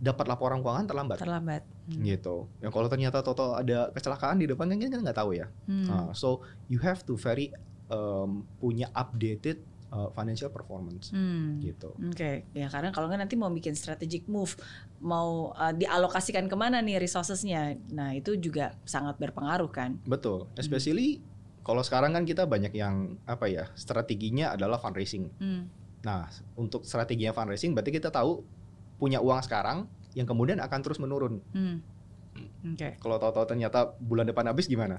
dapat 0.00 0.24
laporan 0.26 0.64
keuangan 0.64 0.88
terlambat. 0.88 1.18
Terlambat. 1.20 1.62
Hmm. 1.82 1.98
gitu. 2.02 2.46
Yang 2.62 2.72
kalau 2.72 2.88
ternyata 2.88 3.20
Toto 3.20 3.58
ada 3.58 3.90
kecelakaan 3.90 4.38
di 4.38 4.46
depan 4.46 4.70
kan 4.70 4.78
kita 4.78 4.96
nggak 4.96 5.18
tahu 5.18 5.34
ya. 5.34 5.46
Hmm. 5.66 5.86
Uh, 5.86 6.10
so 6.14 6.40
you 6.66 6.78
have 6.78 7.02
to 7.04 7.18
very 7.18 7.50
um, 7.90 8.46
punya 8.56 8.86
updated 8.94 9.60
uh, 9.92 10.08
financial 10.16 10.48
performance 10.48 11.12
Hmm. 11.12 11.60
gitu. 11.60 11.92
Oke, 12.08 12.48
ya 12.56 12.66
karena 12.72 12.90
kalau 12.90 13.06
nggak 13.12 13.28
nanti 13.28 13.36
mau 13.36 13.52
bikin 13.52 13.76
strategic 13.76 14.24
move, 14.26 14.56
mau 15.04 15.52
uh, 15.52 15.70
dialokasikan 15.76 16.48
ke 16.48 16.56
mana 16.56 16.80
nih 16.80 16.96
resourcesnya, 16.98 17.76
nah 17.92 18.16
itu 18.16 18.34
juga 18.40 18.74
sangat 18.88 19.20
berpengaruh 19.20 19.68
kan. 19.68 20.00
Betul. 20.08 20.48
Hmm. 20.48 20.58
Especially 20.58 21.20
kalau 21.62 21.84
sekarang 21.84 22.16
kan 22.16 22.24
kita 22.26 22.48
banyak 22.48 22.74
yang 22.74 23.20
apa 23.28 23.46
ya 23.46 23.70
strateginya 23.78 24.56
adalah 24.56 24.80
fundraising. 24.80 25.30
Hmm. 25.38 25.68
Nah 26.02 26.26
untuk 26.58 26.82
strateginya 26.82 27.30
fundraising 27.30 27.76
berarti 27.76 27.94
kita 27.94 28.10
tahu 28.10 28.42
punya 28.98 29.22
uang 29.22 29.42
sekarang 29.46 29.86
yang 30.18 30.26
kemudian 30.26 30.58
akan 30.58 30.80
terus 30.82 30.98
menurun. 30.98 31.38
Hmm. 31.54 31.78
Oke, 32.62 32.94
Kalau 32.96 33.18
tahu-tahu 33.18 33.42
ternyata 33.44 33.90
bulan 33.98 34.22
depan 34.22 34.46
habis 34.46 34.70
gimana? 34.70 34.94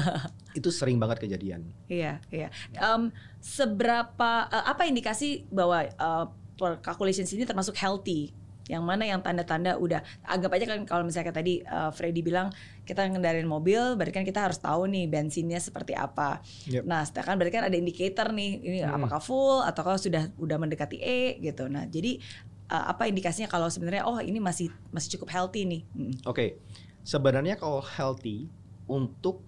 Itu 0.58 0.70
sering 0.70 0.94
banget 0.96 1.18
kejadian. 1.18 1.66
iya, 1.86 2.22
iya. 2.30 2.48
Em, 2.72 3.10
seberapa 3.42 4.30
eh, 4.46 4.64
apa 4.64 4.86
indikasi 4.86 5.50
bahwa 5.50 5.82
eh, 5.82 6.24
per 6.54 6.78
calculations 6.80 7.30
ini 7.34 7.42
termasuk 7.42 7.74
healthy? 7.74 8.30
Yang 8.70 8.86
mana 8.86 9.02
yang 9.02 9.18
tanda-tanda 9.18 9.74
udah 9.74 9.98
anggap 10.22 10.54
aja 10.54 10.64
kan 10.70 10.86
kalau 10.86 11.02
misalnya 11.02 11.34
tadi 11.34 11.58
eh, 11.58 11.90
Freddy 11.90 12.22
bilang 12.22 12.54
kita 12.86 13.02
ngendarin 13.02 13.42
mobil, 13.42 13.98
berarti 13.98 14.14
kan 14.14 14.22
kita 14.22 14.46
harus 14.46 14.62
tahu 14.62 14.86
nih 14.86 15.10
bensinnya 15.10 15.58
seperti 15.58 15.98
apa. 15.98 16.38
Yep. 16.70 16.86
Nah, 16.86 17.02
sedangkan 17.02 17.34
berarti 17.34 17.54
kan 17.54 17.64
ada 17.66 17.74
indikator 17.74 18.30
nih, 18.30 18.50
ini 18.62 18.78
Hmm. 18.86 18.94
apakah 19.02 19.18
full 19.18 19.66
ataukah 19.66 19.98
sudah 19.98 20.30
udah 20.38 20.56
mendekati 20.58 21.02
E 21.02 21.42
gitu. 21.42 21.66
Nah, 21.66 21.90
jadi 21.90 22.22
uh, 22.70 22.94
apa 22.94 23.10
indikasinya 23.10 23.50
kalau 23.50 23.66
sebenarnya 23.66 24.06
oh 24.06 24.22
ini 24.22 24.38
masih 24.38 24.70
masih 24.90 25.18
cukup 25.18 25.34
healthy 25.34 25.66
nih. 25.66 25.82
Mm. 25.90 26.14
Oke, 26.22 26.62
sebenarnya 27.02 27.56
kalau 27.56 27.80
healthy 27.80 28.48
untuk 28.90 29.40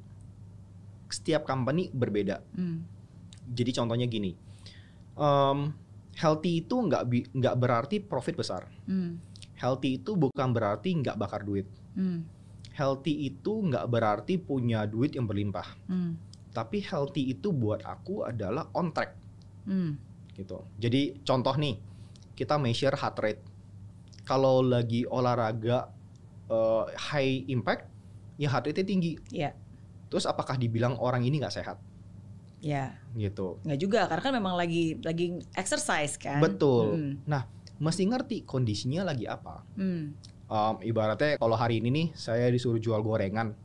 setiap 1.12 1.44
company 1.44 1.92
berbeda. 1.92 2.40
Hmm. 2.56 2.86
Jadi 3.52 3.70
contohnya 3.76 4.06
gini, 4.08 4.32
em, 5.18 5.58
healthy 6.16 6.64
itu 6.64 6.74
nggak 6.76 7.02
nggak 7.36 7.56
berarti 7.60 7.96
profit 8.00 8.38
besar. 8.38 8.64
Hmm. 8.88 9.20
Healthy 9.60 10.02
itu 10.02 10.16
bukan 10.16 10.50
berarti 10.50 10.96
nggak 10.96 11.16
bakar 11.20 11.44
duit. 11.44 11.68
Hmm. 11.94 12.24
Healthy 12.72 13.28
itu 13.28 13.52
nggak 13.68 13.84
berarti 13.92 14.40
punya 14.40 14.88
duit 14.88 15.12
yang 15.12 15.28
berlimpah. 15.28 15.68
Hmm. 15.86 16.16
Tapi 16.52 16.80
healthy 16.84 17.32
itu 17.36 17.52
buat 17.52 17.84
aku 17.84 18.28
adalah 18.28 18.68
on 18.76 18.92
track 18.92 19.16
Hmm. 19.62 19.94
gitu. 20.34 20.64
Jadi 20.80 21.22
contoh 21.22 21.54
nih, 21.54 21.78
kita 22.34 22.56
measure 22.58 22.96
heart 22.98 23.18
rate. 23.20 23.42
Kalau 24.26 24.62
lagi 24.64 25.04
olahraga 25.06 25.90
eh, 26.52 26.82
high 26.92 27.48
impact, 27.48 27.88
ya 28.36 28.52
heart 28.52 28.68
rate 28.68 28.84
tinggi. 28.84 29.16
Iya. 29.32 29.56
Terus 30.12 30.28
apakah 30.28 30.60
dibilang 30.60 31.00
orang 31.00 31.24
ini 31.24 31.40
nggak 31.40 31.56
sehat 31.56 31.80
Ya, 32.60 32.94
gitu? 33.16 33.58
nggak 33.64 33.80
juga 33.80 34.00
karena 34.06 34.22
kan 34.22 34.34
memang 34.36 34.54
lagi 34.54 35.00
lagi 35.00 35.40
exercise 35.56 36.14
kan. 36.14 36.38
Betul. 36.38 36.84
Hmm. 36.94 37.12
Nah, 37.26 37.42
mesti 37.80 38.06
ngerti 38.06 38.44
kondisinya 38.44 39.02
lagi 39.02 39.26
apa. 39.26 39.64
Hmm. 39.74 40.14
Um, 40.46 40.76
ibaratnya 40.84 41.40
kalau 41.40 41.56
hari 41.56 41.80
ini 41.80 41.88
nih 41.88 42.06
saya 42.12 42.52
disuruh 42.52 42.76
jual 42.76 43.00
gorengan 43.00 43.56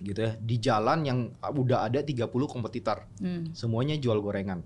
gitu 0.00 0.26
ya 0.26 0.32
di 0.40 0.56
jalan 0.58 1.04
yang 1.04 1.18
udah 1.38 1.86
ada 1.86 2.00
30 2.00 2.24
kompetitor 2.48 3.04
Hmm. 3.20 3.52
semuanya 3.52 3.94
jual 3.94 4.16
gorengan 4.18 4.64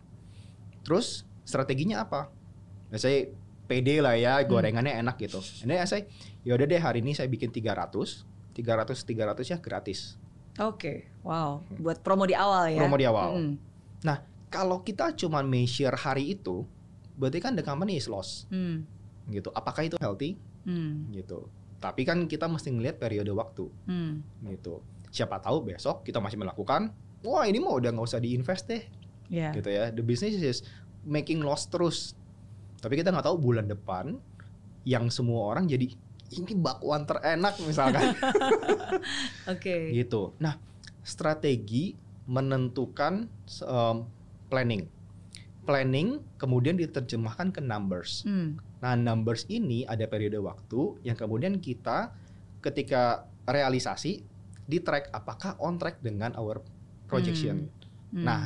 terus 0.86 1.26
strateginya 1.42 2.00
apa 2.00 2.30
nah, 2.88 2.96
saya 2.96 3.28
pede 3.64 4.00
lah 4.00 4.14
ya 4.14 4.40
Hmm. 4.40 4.48
gorengannya 4.48 5.00
enak 5.00 5.16
gitu 5.18 5.40
ini 5.64 5.80
saya 5.82 6.04
yaudah 6.42 6.64
deh 6.64 6.78
hari 6.78 7.00
ini 7.00 7.12
saya 7.12 7.26
bikin 7.26 7.48
300 7.48 8.24
300 8.52 8.92
300 9.04 9.50
ya 9.50 9.58
gratis 9.58 10.16
Oke, 10.54 11.10
wow. 11.26 11.66
Buat 11.82 11.98
promo 11.98 12.22
di 12.22 12.36
awal 12.38 12.70
ya. 12.70 12.78
Promo 12.78 12.94
di 12.94 13.02
awal. 13.02 13.26
Hmm. 13.34 13.54
kalau 14.46 14.86
kita 14.86 15.10
cuma 15.18 15.42
measure 15.42 15.98
hari 15.98 16.38
itu 16.38 16.62
berarti 17.14 17.42
kan 17.42 17.52
the 17.52 17.62
company 17.62 17.98
is 17.98 18.06
lost 18.06 18.46
Hmm. 18.48 18.86
gitu 19.26 19.50
apakah 19.50 19.82
itu 19.82 19.98
healthy 19.98 20.38
Hmm. 20.62 21.10
gitu 21.10 21.50
tapi 21.82 22.06
kan 22.06 22.24
kita 22.24 22.46
mesti 22.46 22.70
ngelihat 22.70 22.96
periode 22.96 23.28
waktu 23.30 23.66
Hmm. 23.84 24.22
gitu. 24.46 24.78
Siapa 25.10 25.36
tahu 25.36 25.66
besok 25.66 26.00
kita 26.02 26.16
masih 26.16 26.38
melakukan, 26.38 26.94
wah 27.20 27.44
ini 27.44 27.58
mah 27.58 27.74
udah 27.74 27.90
nggak 27.90 28.06
usah 28.06 28.18
diinvest 28.18 28.66
deh, 28.66 28.82
Ya. 29.28 29.50
gitu 29.50 29.68
ya. 29.68 29.90
The 29.90 30.00
business 30.00 30.34
is 30.34 30.58
making 31.02 31.38
loss 31.38 31.66
terus. 31.66 32.14
Tapi 32.84 33.00
kita 33.00 33.08
nggak 33.08 33.24
tahu 33.24 33.40
bulan 33.40 33.64
depan 33.64 34.20
yang 34.84 35.08
semua 35.08 35.56
orang 35.56 35.64
jadi 35.64 35.88
ini 36.36 36.52
bakwan 36.60 37.08
terenak 37.08 37.56
misalkan, 37.64 38.12
Oke. 39.52 39.92
gitu. 39.96 40.36
Nah, 40.42 40.60
strategi 41.00 41.96
menentukan 42.28 43.28
um, 43.64 44.08
planning. 44.52 44.88
planning 45.64 46.20
kemudian 46.36 46.76
diterjemahkan 46.76 47.48
ke 47.48 47.64
numbers. 47.64 48.20
Hmm. 48.28 48.60
Nah, 48.84 48.92
numbers 49.00 49.48
ini 49.48 49.88
ada 49.88 50.04
periode 50.04 50.36
waktu 50.36 51.00
yang 51.08 51.16
kemudian 51.16 51.56
kita 51.56 52.12
ketika 52.60 53.24
realisasi 53.48 54.20
di 54.64 54.78
track 54.84 55.08
apakah 55.12 55.56
on 55.56 55.80
track 55.80 56.04
dengan 56.04 56.36
our 56.36 56.60
projection. 57.08 57.72
Hmm. 58.12 58.24
Nah, 58.28 58.40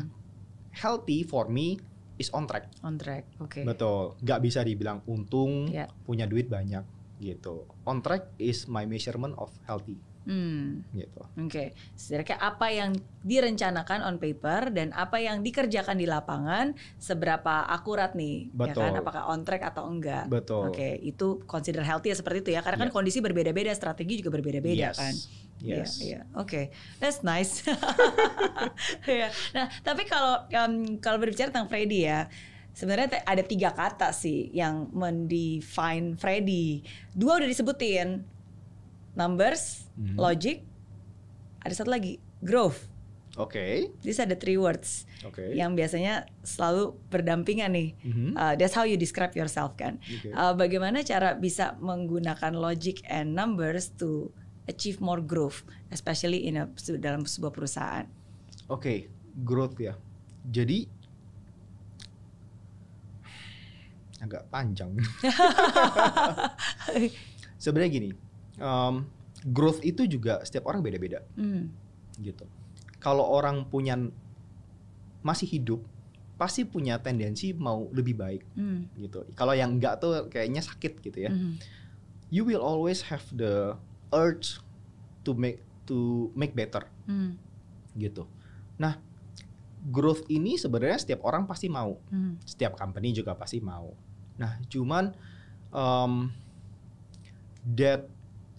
healthy 0.71 1.27
for 1.27 1.51
me 1.51 1.83
is 2.19 2.29
on 2.35 2.45
track. 2.45 2.67
on 2.83 2.99
track. 2.99 3.25
Oke. 3.39 3.63
Betul. 3.63 4.19
Nggak 4.21 4.41
bisa 4.43 4.61
dibilang 4.63 5.01
untung, 5.07 5.71
Ya. 5.71 5.87
punya 6.05 6.27
duit 6.27 6.51
banyak 6.51 6.83
gitu. 7.19 7.67
On 7.83 7.99
track 7.99 8.35
is 8.37 8.67
my 8.67 8.85
measurement 8.85 9.35
of 9.39 9.51
healthy 9.65 9.99
Hmm. 10.29 10.85
gitu. 10.93 11.25
Oke, 11.41 11.73
setidaknya 11.97 12.37
apa 12.37 12.69
yang 12.69 12.93
direncanakan 13.25 14.05
on 14.05 14.21
paper 14.21 14.69
dan 14.69 14.93
apa 14.93 15.17
yang 15.17 15.41
dikerjakan 15.41 15.97
di 15.97 16.05
lapangan 16.05 16.77
seberapa 17.01 17.65
akurat 17.65 18.13
nih, 18.13 18.53
ya 18.53 18.77
kan? 18.77 18.93
Betul. 18.93 19.01
Apakah 19.01 19.23
on 19.33 19.41
track 19.49 19.65
atau 19.65 19.89
enggak? 19.89 20.29
Betul. 20.29 20.69
Oke, 20.69 21.01
itu 21.01 21.41
consider 21.49 21.81
healthy 21.81 22.13
ya 22.13 22.17
seperti 22.21 22.45
itu 22.45 22.51
ya, 22.53 22.61
karena 22.61 22.77
kan 22.77 22.93
Yeah. 22.93 22.97
kondisi 23.01 23.19
berbeda-beda, 23.25 23.73
strategi 23.73 24.21
juga 24.21 24.37
berbeda-beda 24.37 24.93
Yes. 24.93 25.01
kan. 25.01 25.15
Yes. 25.59 25.99
Iya, 25.99 26.05
iya. 26.05 26.21
Oke, 26.37 26.69
that's 27.01 27.25
nice. 27.25 27.65
Iya. 29.09 29.33
Nah, 29.57 29.67
tapi 29.81 30.05
kalau 30.05 30.45
um, 30.45 31.01
kalau 31.01 31.17
berbicara 31.19 31.49
tentang 31.49 31.67
Freddy 31.73 32.05
ya, 32.05 32.29
sebenarnya 32.77 33.25
ada 33.25 33.43
tiga 33.43 33.73
kata 33.73 34.13
sih 34.13 34.53
yang 34.53 34.87
mendefine 34.93 36.15
Freddy. 36.15 36.85
Dua 37.17 37.41
udah 37.43 37.49
disebutin, 37.49 38.23
numbers, 39.19 39.91
Mhm. 39.99 40.15
logic, 40.15 40.63
ada 41.59 41.75
satu 41.75 41.91
lagi, 41.91 42.23
growth. 42.39 42.87
Oke. 43.35 43.91
These 44.03 44.19
are 44.19 44.27
the 44.27 44.35
three 44.35 44.59
words 44.59 45.07
Oke. 45.23 45.55
yang 45.55 45.75
biasanya 45.75 46.27
selalu 46.43 46.99
berdampingan 47.07 47.71
nih. 47.71 47.95
Mhm. 48.03 48.35
Uh, 48.35 48.55
that's 48.55 48.75
how 48.75 48.83
you 48.83 48.95
describe 48.95 49.35
yourself 49.35 49.75
kan. 49.75 49.99
Oke. 50.03 50.31
Uh, 50.31 50.55
bagaimana 50.55 51.03
cara 51.03 51.35
bisa 51.35 51.75
menggunakan 51.79 52.55
logic 52.55 53.03
and 53.07 53.35
numbers 53.35 53.91
to 53.95 54.31
achieve 54.67 54.99
more 54.99 55.19
growth, 55.19 55.63
especially 55.89 56.47
in 56.47 56.59
a, 56.59 56.67
dalam 56.99 57.23
sebuah 57.23 57.55
perusahaan. 57.55 58.07
Oke, 58.67 59.07
growth 59.47 59.79
ya. 59.79 59.95
Jadi 60.45 60.91
agak 64.19 64.51
panjang. 64.51 64.99
Sebenarnya 67.63 67.91
gini, 67.93 68.11
um, 68.59 69.07
growth 69.49 69.81
itu 69.83 70.05
juga 70.05 70.43
setiap 70.43 70.67
orang 70.67 70.83
beda-beda 70.83 71.23
Hmm. 71.35 71.71
gitu. 72.19 72.45
Kalau 72.99 73.23
orang 73.23 73.63
punya 73.65 73.95
masih 75.23 75.47
hidup, 75.47 75.83
pasti 76.35 76.63
punya 76.63 76.99
tendensi 76.99 77.51
mau 77.55 77.91
lebih 77.91 78.15
baik 78.15 78.43
Hmm. 78.55 78.87
gitu. 78.95 79.27
Kalau 79.35 79.55
yang 79.55 79.79
enggak 79.79 79.99
tuh 79.99 80.27
kayaknya 80.27 80.63
sakit 80.63 81.03
gitu 81.03 81.19
ya. 81.19 81.31
Hmm. 81.31 81.59
You 82.29 82.45
will 82.45 82.61
always 82.63 83.09
have 83.09 83.25
the 83.33 83.79
urge 84.13 84.61
to 85.25 85.33
make 85.35 85.63
to 85.87 86.29
make 86.35 86.53
better 86.53 86.85
Hmm. 87.09 87.39
gitu. 87.95 88.29
Nah, 88.77 89.01
growth 89.89 90.27
ini 90.29 90.59
sebenarnya 90.59 90.99
setiap 90.99 91.23
orang 91.25 91.47
pasti 91.47 91.67
mau, 91.67 91.99
Hmm. 92.11 92.37
setiap 92.43 92.75
company 92.75 93.15
juga 93.15 93.35
pasti 93.35 93.59
mau. 93.59 93.95
Nah, 94.39 94.59
cuman 94.67 95.15
um, 95.69 96.31
that 97.65 98.07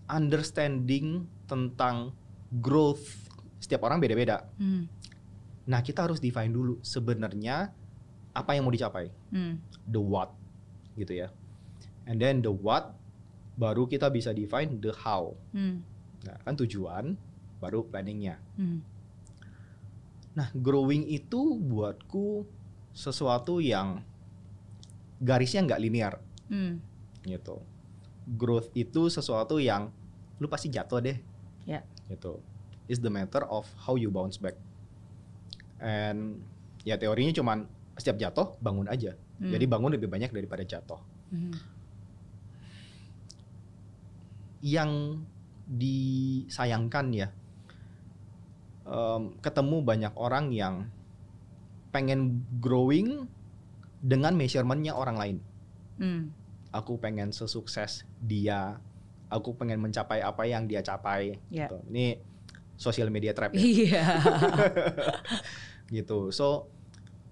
understanding 0.09 1.29
tentang 1.45 2.11
growth 2.57 3.29
setiap 3.61 3.85
orang 3.85 4.01
beda-beda. 4.01 4.49
Hmm. 4.57 4.89
Nah, 5.69 5.85
kita 5.85 6.09
harus 6.09 6.17
define 6.17 6.49
dulu 6.49 6.81
sebenarnya 6.81 7.69
apa 8.33 8.51
yang 8.57 8.65
mau 8.65 8.73
dicapai, 8.73 9.13
Hmm. 9.29 9.61
the 9.85 10.01
what, 10.01 10.33
gitu 10.97 11.13
ya. 11.13 11.29
And 12.09 12.17
then 12.17 12.41
the 12.41 12.49
what 12.49 12.97
baru 13.53 13.85
kita 13.85 14.09
bisa 14.09 14.33
define 14.33 14.81
the 14.81 14.89
how. 14.95 15.37
Hmm. 15.53 15.85
Nah, 16.25 16.37
kan 16.41 16.57
tujuan 16.57 17.13
baru 17.61 17.85
planningnya. 17.85 18.41
Hmm. 18.57 18.81
Nah, 20.33 20.49
growing 20.55 21.05
itu 21.05 21.59
buatku 21.59 22.47
sesuatu 22.95 23.59
yang 23.61 24.01
garisnya 25.19 25.67
nggak 25.67 25.81
linear 25.83 26.13
Hmm. 26.47 26.79
gitu. 27.27 27.59
Growth 28.39 28.71
itu 28.73 29.11
sesuatu 29.11 29.59
yang 29.59 29.91
lu 30.39 30.47
pasti 30.47 30.71
jatuh 30.71 30.99
deh. 31.03 31.17
Ya. 31.67 31.83
Gitu. 32.07 32.39
Is 32.89 33.03
the 33.03 33.11
matter 33.11 33.45
of 33.45 33.69
how 33.77 33.99
you 33.99 34.09
bounce 34.09 34.39
back. 34.41 34.57
And 35.79 36.41
ya 36.83 36.95
teorinya 36.95 37.35
cuman 37.35 37.67
setiap 37.99 38.17
jatuh 38.17 38.55
bangun 38.63 38.87
aja. 38.87 39.13
Hmm. 39.39 39.51
Jadi 39.51 39.65
bangun 39.67 39.91
lebih 39.95 40.07
banyak 40.07 40.31
daripada 40.31 40.63
jatuh. 40.63 40.99
Hmm. 41.31 41.55
Yang 44.59 45.23
disayangkan 45.69 47.05
ya, 47.13 47.27
em, 48.87 49.37
ketemu 49.39 49.77
banyak 49.85 50.13
orang 50.17 50.51
yang 50.51 50.75
pengen 51.93 52.43
growing 52.59 53.27
dengan 53.99 54.35
measurementnya 54.35 54.95
orang 54.95 55.17
lain. 55.19 55.37
Hmm. 55.99 56.21
Aku 56.71 56.99
pengen 57.01 57.33
sesukses 57.33 58.05
dia, 58.21 58.77
aku 59.29 59.53
pengen 59.55 59.77
mencapai 59.79 60.19
apa 60.19 60.43
yang 60.43 60.65
dia 60.65 60.81
capai. 60.81 61.37
Ya. 61.47 61.69
Gitu. 61.69 61.77
Ini 61.89 62.05
social 62.75 63.07
media 63.09 63.31
trap 63.31 63.53
ya, 63.53 63.59
Iya. 63.59 64.05
gitu. 65.95 66.29
So 66.31 66.69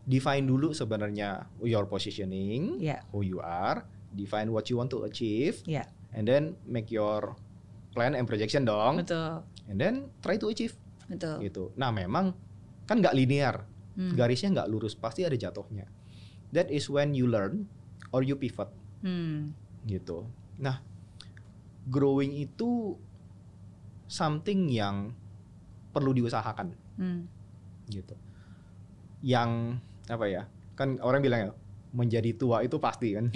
define 0.04 0.48
dulu 0.48 0.72
sebenarnya 0.72 1.48
your 1.62 1.86
positioning, 1.86 2.80
Ya. 2.80 3.04
who 3.12 3.22
you 3.22 3.40
are, 3.40 3.84
define 4.12 4.50
what 4.50 4.68
you 4.68 4.80
want 4.80 4.90
to 4.90 5.04
achieve, 5.04 5.60
Ya. 5.64 5.84
and 6.14 6.26
then 6.26 6.56
make 6.64 6.88
your 6.88 7.36
plan 7.92 8.14
and 8.14 8.24
projection 8.24 8.64
dong, 8.64 9.02
Betul. 9.02 9.44
and 9.68 9.78
then 9.78 9.94
try 10.22 10.38
to 10.38 10.48
achieve 10.48 10.76
Betul. 11.08 11.44
gitu. 11.44 11.64
Nah 11.76 11.92
memang 11.92 12.32
kan 12.88 13.00
nggak 13.00 13.16
linear, 13.16 13.68
Hmm. 13.98 14.14
garisnya 14.16 14.54
nggak 14.54 14.70
lurus, 14.70 14.94
pasti 14.94 15.26
ada 15.26 15.36
jatuhnya. 15.36 15.90
That 16.54 16.72
is 16.72 16.88
when 16.88 17.12
you 17.12 17.28
learn 17.28 17.68
or 18.12 18.24
you 18.24 18.40
pivot 18.40 18.72
Hmm. 19.04 19.52
gitu. 19.84 20.24
Nah 20.58 20.80
growing 21.88 22.36
itu 22.36 22.96
something 24.06 24.68
yang 24.68 25.12
perlu 25.92 26.12
diusahakan 26.12 26.72
Hmm. 26.98 27.26
gitu. 27.88 28.14
Yang 29.22 29.80
apa 30.08 30.26
ya? 30.26 30.44
Kan 30.74 30.98
orang 31.02 31.22
bilang 31.22 31.40
ya 31.42 31.52
menjadi 31.90 32.36
tua 32.36 32.62
itu 32.62 32.78
pasti 32.78 33.16
kan. 33.18 33.32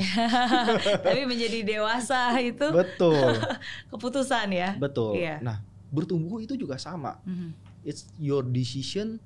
Tapi 1.06 1.26
menjadi 1.32 1.64
dewasa 1.64 2.36
itu 2.38 2.68
Betul, 2.70 3.40
keputusan 3.92 4.48
ya. 4.52 4.76
betul. 4.78 5.18
Iya. 5.18 5.40
Nah 5.42 5.64
bertumbuh 5.90 6.40
itu 6.40 6.54
juga 6.56 6.78
sama. 6.78 7.18
Hmm. 7.26 7.52
It's 7.82 8.06
your 8.22 8.46
decision 8.46 9.18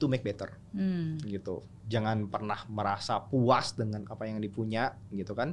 to 0.00 0.08
make 0.08 0.24
better. 0.24 0.56
Hmm. 0.72 1.20
gitu. 1.22 1.60
Jangan 1.90 2.24
pernah 2.26 2.64
merasa 2.66 3.20
puas 3.20 3.76
dengan 3.76 4.08
apa 4.08 4.24
yang 4.24 4.40
dipunya 4.40 4.96
gitu 5.12 5.36
kan. 5.36 5.52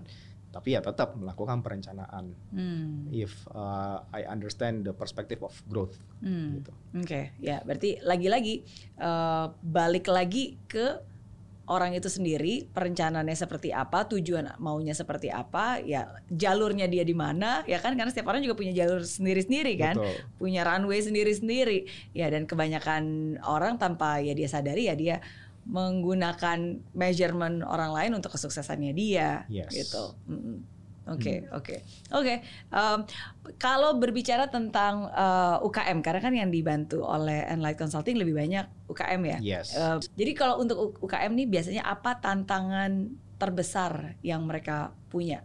Tapi 0.50 0.74
ya 0.74 0.82
tetap 0.82 1.14
melakukan 1.14 1.62
perencanaan. 1.62 2.34
Hmm. 2.50 3.06
If 3.14 3.46
uh, 3.54 4.02
I 4.10 4.26
understand 4.26 4.86
the 4.86 4.94
perspective 4.98 5.46
of 5.46 5.54
growth 5.70 5.98
Hmm. 6.20 6.60
gitu. 6.60 6.72
Oke, 7.00 7.32
ya 7.40 7.64
berarti 7.64 7.96
lagi-lagi 8.04 8.68
eh, 9.00 9.46
balik 9.64 10.12
lagi 10.12 10.60
ke 10.68 11.00
orang 11.70 11.94
itu 11.94 12.10
sendiri, 12.10 12.66
perencanaannya 12.66 13.38
seperti 13.38 13.70
apa, 13.70 14.10
tujuan 14.10 14.58
maunya 14.58 14.98
seperti 14.98 15.30
apa, 15.30 15.78
ya 15.80 16.10
jalurnya 16.28 16.90
dia 16.90 17.06
di 17.06 17.14
mana, 17.14 17.62
ya 17.70 17.78
kan 17.78 17.94
karena 17.94 18.10
setiap 18.10 18.34
orang 18.34 18.42
juga 18.42 18.58
punya 18.58 18.74
jalur 18.74 19.06
sendiri-sendiri 19.06 19.78
kan, 19.78 19.96
Betul. 19.96 20.18
punya 20.42 20.66
runway 20.66 20.98
sendiri-sendiri, 20.98 21.86
ya 22.18 22.26
dan 22.34 22.50
kebanyakan 22.50 23.38
orang 23.46 23.78
tanpa 23.78 24.18
ya 24.18 24.34
dia 24.34 24.50
sadari 24.50 24.90
ya 24.90 24.98
dia 24.98 25.22
menggunakan 25.66 26.60
measurement 26.94 27.62
orang 27.66 27.92
lain 27.92 28.12
untuk 28.20 28.34
kesuksesannya 28.34 28.94
dia, 28.96 29.44
Yes. 29.52 29.72
gitu. 29.74 30.16
Mm-mm. 30.28 30.80
Oke, 31.10 31.42
oke, 31.50 31.82
oke. 32.14 32.36
Em, 32.70 33.00
Kalau 33.58 33.98
berbicara 33.98 34.46
tentang 34.46 35.10
eh, 35.10 35.58
UKM, 35.66 36.06
karena 36.06 36.22
kan 36.22 36.34
yang 36.38 36.54
dibantu 36.54 37.02
oleh 37.02 37.50
Enlight 37.50 37.82
Consulting 37.82 38.22
lebih 38.22 38.38
banyak 38.38 38.70
UKM 38.86 39.22
ya. 39.26 39.38
Yes. 39.42 39.74
Eh, 39.74 39.98
jadi 40.14 40.32
kalau 40.38 40.62
untuk 40.62 41.02
UKM 41.02 41.34
nih 41.34 41.48
biasanya 41.50 41.82
apa 41.82 42.22
tantangan 42.22 43.10
terbesar 43.42 44.22
yang 44.22 44.46
mereka 44.46 44.94
punya? 45.10 45.42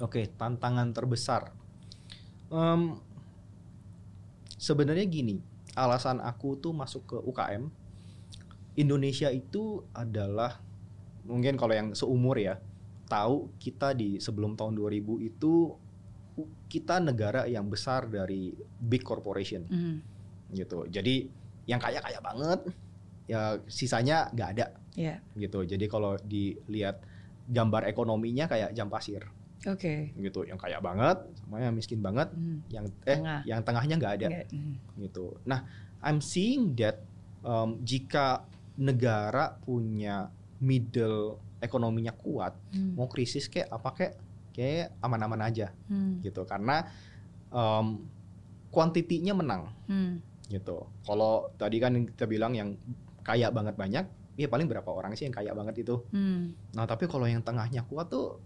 Oke, 0.00 0.24
tantangan 0.40 0.88
terbesar. 0.96 1.52
Em, 2.48 2.96
sebenarnya 4.56 5.04
gini, 5.04 5.36
alasan 5.76 6.16
aku 6.24 6.56
tuh 6.56 6.72
masuk 6.72 7.02
ke 7.04 7.16
UKM, 7.20 7.68
Indonesia 8.74 9.28
itu 9.28 9.84
adalah 9.92 10.60
mungkin 11.22 11.54
kalau 11.54 11.72
yang 11.72 11.88
seumur 11.92 12.36
ya, 12.36 12.56
tahu 13.06 13.52
kita 13.56 13.92
di 13.92 14.16
sebelum 14.16 14.56
tahun 14.56 14.74
2000 14.74 15.20
itu 15.22 15.76
kita 16.66 16.96
negara 16.96 17.44
yang 17.44 17.68
besar 17.68 18.08
dari 18.08 18.56
big 18.80 19.04
corporation 19.04 19.68
Hmm. 19.68 20.00
gitu. 20.50 20.88
Jadi 20.88 21.28
yang 21.68 21.76
kaya 21.76 22.00
kaya 22.00 22.18
banget, 22.18 22.72
ya 23.28 23.60
sisanya 23.68 24.32
nggak 24.32 24.50
ada 24.56 24.66
Iya. 24.96 25.20
gitu. 25.36 25.62
Jadi 25.62 25.84
kalau 25.86 26.16
dilihat 26.18 27.04
gambar 27.44 27.84
ekonominya 27.84 28.48
kayak 28.48 28.72
jam 28.72 28.88
pasir 28.88 29.28
Oke. 29.68 30.16
gitu, 30.16 30.48
yang 30.48 30.56
kaya 30.56 30.80
banget 30.80 31.20
sama 31.36 31.60
yang 31.60 31.76
miskin 31.76 32.00
banget, 32.00 32.32
Hmm. 32.32 32.64
yang 32.72 32.88
eh 33.04 33.20
Tengah. 33.20 33.40
yang 33.44 33.60
tengahnya 33.60 33.94
nggak 34.00 34.14
ada 34.18 34.28
hmm. 34.48 34.74
gitu. 35.04 35.36
Nah, 35.44 35.68
I'm 36.00 36.24
seeing 36.24 36.72
that 36.80 37.04
um, 37.44 37.76
jika 37.84 38.48
negara 38.74 39.58
punya 39.58 40.30
middle 40.58 41.36
ekonominya 41.58 42.12
kuat, 42.12 42.54
Hmm. 42.72 42.94
mau 42.94 43.06
krisis 43.06 43.46
kayak 43.46 43.68
apa 43.68 43.88
kayak 43.92 44.14
kayak 44.52 44.88
aman-aman 44.98 45.40
aja 45.42 45.70
Hmm. 45.86 46.18
gitu 46.20 46.42
karena 46.44 46.86
um, 47.48 48.04
kuantitinya 48.68 49.32
menang 49.32 49.62
Hmm. 49.86 50.18
gitu. 50.46 50.88
Kalau 51.02 51.52
tadi 51.54 51.76
kan 51.76 51.92
kita 52.08 52.24
bilang 52.24 52.52
yang 52.52 52.74
kaya 53.22 53.48
banget 53.48 53.76
banyak, 53.76 54.04
ya 54.34 54.48
paling 54.48 54.66
berapa 54.66 54.88
orang 54.88 55.12
sih 55.12 55.28
yang 55.28 55.36
kaya 55.36 55.52
banget 55.52 55.84
itu. 55.84 56.00
Hmm. 56.10 56.56
Nah 56.72 56.84
tapi 56.84 57.06
kalau 57.06 57.24
yang 57.24 57.40
tengahnya 57.40 57.84
kuat 57.84 58.08
tuh 58.08 58.40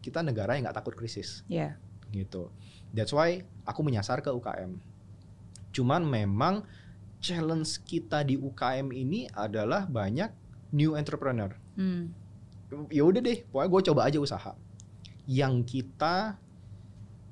kita 0.00 0.20
negara 0.20 0.54
yang 0.54 0.64
nggak 0.64 0.78
takut 0.78 0.94
krisis 0.94 1.42
Ya. 1.44 1.76
gitu. 2.10 2.52
That's 2.92 3.10
why 3.10 3.42
aku 3.64 3.82
menyasar 3.82 4.20
ke 4.20 4.30
UKM. 4.30 4.78
Cuman 5.72 6.06
memang 6.06 6.62
challenge 7.24 7.80
kita 7.88 8.20
di 8.20 8.36
UKM 8.36 8.92
ini 8.92 9.24
adalah 9.32 9.88
banyak 9.88 10.28
new 10.76 10.92
entrepreneur. 10.92 11.48
Hmm. 11.80 12.12
Ya 12.92 13.08
udah 13.08 13.24
deh, 13.24 13.48
pokoknya 13.48 13.70
gue 13.72 13.82
coba 13.88 14.00
aja 14.04 14.18
usaha. 14.20 14.52
Yang 15.24 15.54
kita 15.72 16.36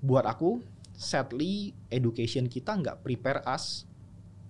buat 0.01 0.25
aku 0.25 0.65
sadly 0.97 1.77
education 1.93 2.49
kita 2.49 2.73
nggak 2.73 3.05
prepare 3.05 3.45
us 3.45 3.85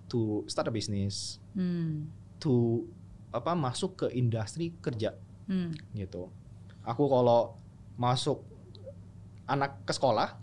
to 0.07 0.47
start 0.47 0.71
a 0.71 0.73
business, 0.73 1.43
Hmm. 1.51 2.07
to 2.39 2.87
apa 3.35 3.51
masuk 3.51 4.05
ke 4.05 4.07
industri 4.15 4.71
kerja 4.79 5.11
Hmm. 5.51 5.75
gitu. 5.91 6.31
Aku 6.87 7.11
kalau 7.11 7.59
masuk 7.99 8.47
anak 9.43 9.83
ke 9.83 9.91
sekolah, 9.91 10.39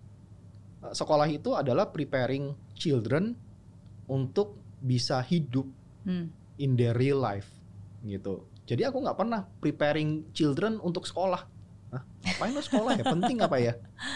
sekolah 0.93 1.29
itu 1.31 1.57
adalah 1.57 1.89
preparing 1.89 2.53
children 2.77 3.39
untuk 4.11 4.60
bisa 4.81 5.21
hidup 5.23 5.69
Hmm. 6.01 6.33
in 6.57 6.75
their 6.75 6.97
real 6.97 7.21
life 7.21 7.49
gitu. 8.01 8.49
Jadi 8.65 8.89
aku 8.89 9.01
nggak 9.01 9.19
pernah 9.19 9.45
preparing 9.61 10.33
children 10.33 10.81
untuk 10.81 11.05
sekolah. 11.05 11.45
Hah, 11.91 12.03
ngapain 12.25 12.55
lo 12.55 12.63
sekolah 12.63 12.97
ya? 12.97 13.05
Penting 13.05 13.39
apa 13.43 13.57
ya? 13.59 13.75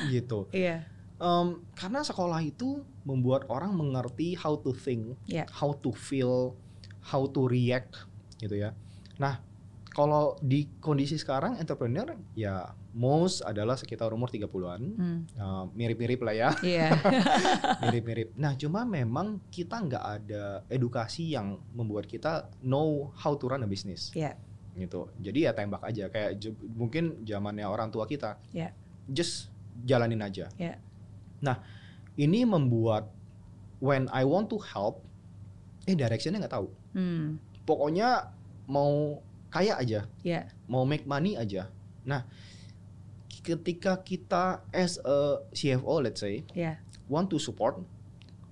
Gitu. 0.09 0.49
Iya. 0.51 0.89
Em, 1.15 1.49
karena 1.75 2.01
sekolah 2.01 2.41
itu 2.41 2.81
membuat 3.03 3.45
orang 3.49 3.75
mengerti 3.75 4.33
how 4.35 4.57
to 4.57 4.73
think, 4.73 5.19
Ya. 5.27 5.45
how 5.53 5.77
to 5.77 5.93
feel, 5.93 6.57
how 7.05 7.29
to 7.29 7.45
react 7.45 8.09
gitu 8.39 8.57
ya. 8.57 8.73
Nah, 9.21 9.43
kalau 9.91 10.35
di 10.41 10.67
kondisi 10.81 11.15
sekarang 11.15 11.61
entrepreneur 11.61 12.17
ya 12.33 12.73
most 12.95 13.43
adalah 13.43 13.75
sekitar 13.75 14.09
umur 14.09 14.31
30-an. 14.31 14.83
Hmm. 14.95 15.19
Eh, 15.27 15.65
mirip-mirip 15.75 16.23
lah 16.23 16.31
ya, 16.33 16.51
Iya. 16.63 16.95
mirip-mirip. 17.83 18.33
Nah, 18.35 18.55
cuma 18.55 18.83
memang 18.83 19.43
kita 19.51 19.77
nggak 19.77 20.05
ada 20.15 20.45
edukasi 20.69 21.35
yang 21.35 21.59
membuat 21.71 22.07
kita 22.07 22.47
know 22.61 23.11
how 23.17 23.35
to 23.35 23.47
run 23.47 23.61
a 23.61 23.69
business. 23.69 24.15
Iya. 24.15 24.39
Gitu. 24.75 25.11
Jadi 25.19 25.39
ya 25.43 25.51
tembak 25.51 25.83
aja 25.83 26.07
kayak 26.07 26.31
j- 26.37 26.55
mungkin 26.71 27.23
zamannya 27.23 27.67
orang 27.67 27.91
tua 27.91 28.07
kita. 28.07 28.39
Iya. 28.51 28.71
Just 29.05 29.51
jalanin 29.83 30.23
aja. 30.23 30.47
Iya. 30.55 30.79
Nah, 31.43 31.59
ini 32.15 32.47
membuat 32.47 33.11
when 33.79 34.07
I 34.09 34.23
want 34.23 34.47
to 34.49 34.59
help 34.63 35.03
eh 35.85 35.93
directionnya 35.93 36.41
nggak 36.41 36.55
tahu. 36.55 36.71
Hmm. 36.95 37.43
Pokoknya 37.63 38.31
mau 38.65 39.19
kaya 39.51 39.77
aja, 39.77 40.07
Iya. 40.23 40.47
mau 40.67 40.83
make 40.83 41.05
money 41.05 41.35
aja. 41.35 41.69
Nah, 42.03 42.23
ketika 43.45 44.01
kita 44.01 44.65
as 44.73 44.97
a 45.05 45.45
CFO 45.53 46.01
let's 46.01 46.25
say 46.25 46.43
Iya. 46.57 46.81
want 47.07 47.29
to 47.29 47.37
support 47.37 47.77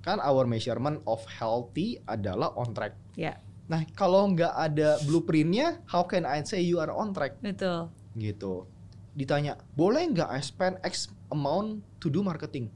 kan 0.03 0.19
our 0.21 0.45
measurement 0.45 1.01
of 1.07 1.23
healthy 1.31 1.97
adalah 2.05 2.51
on 2.59 2.75
track. 2.75 2.99
Iya. 3.15 3.39
Nah, 3.71 3.87
kalau 3.95 4.27
nggak 4.29 4.51
ada 4.51 4.99
blueprintnya, 5.07 5.79
how 5.87 6.03
can 6.03 6.27
I 6.27 6.43
say 6.43 6.59
you 6.61 6.83
are 6.83 6.91
on 6.91 7.15
track? 7.15 7.39
Betul. 7.39 7.87
Gitu. 8.19 8.67
Ditanya, 9.15 9.55
boleh 9.73 10.03
nggak 10.11 10.27
I 10.27 10.43
spend 10.43 10.83
X 10.83 11.07
amount 11.31 11.87
to 12.03 12.11
do 12.11 12.21
marketing? 12.21 12.69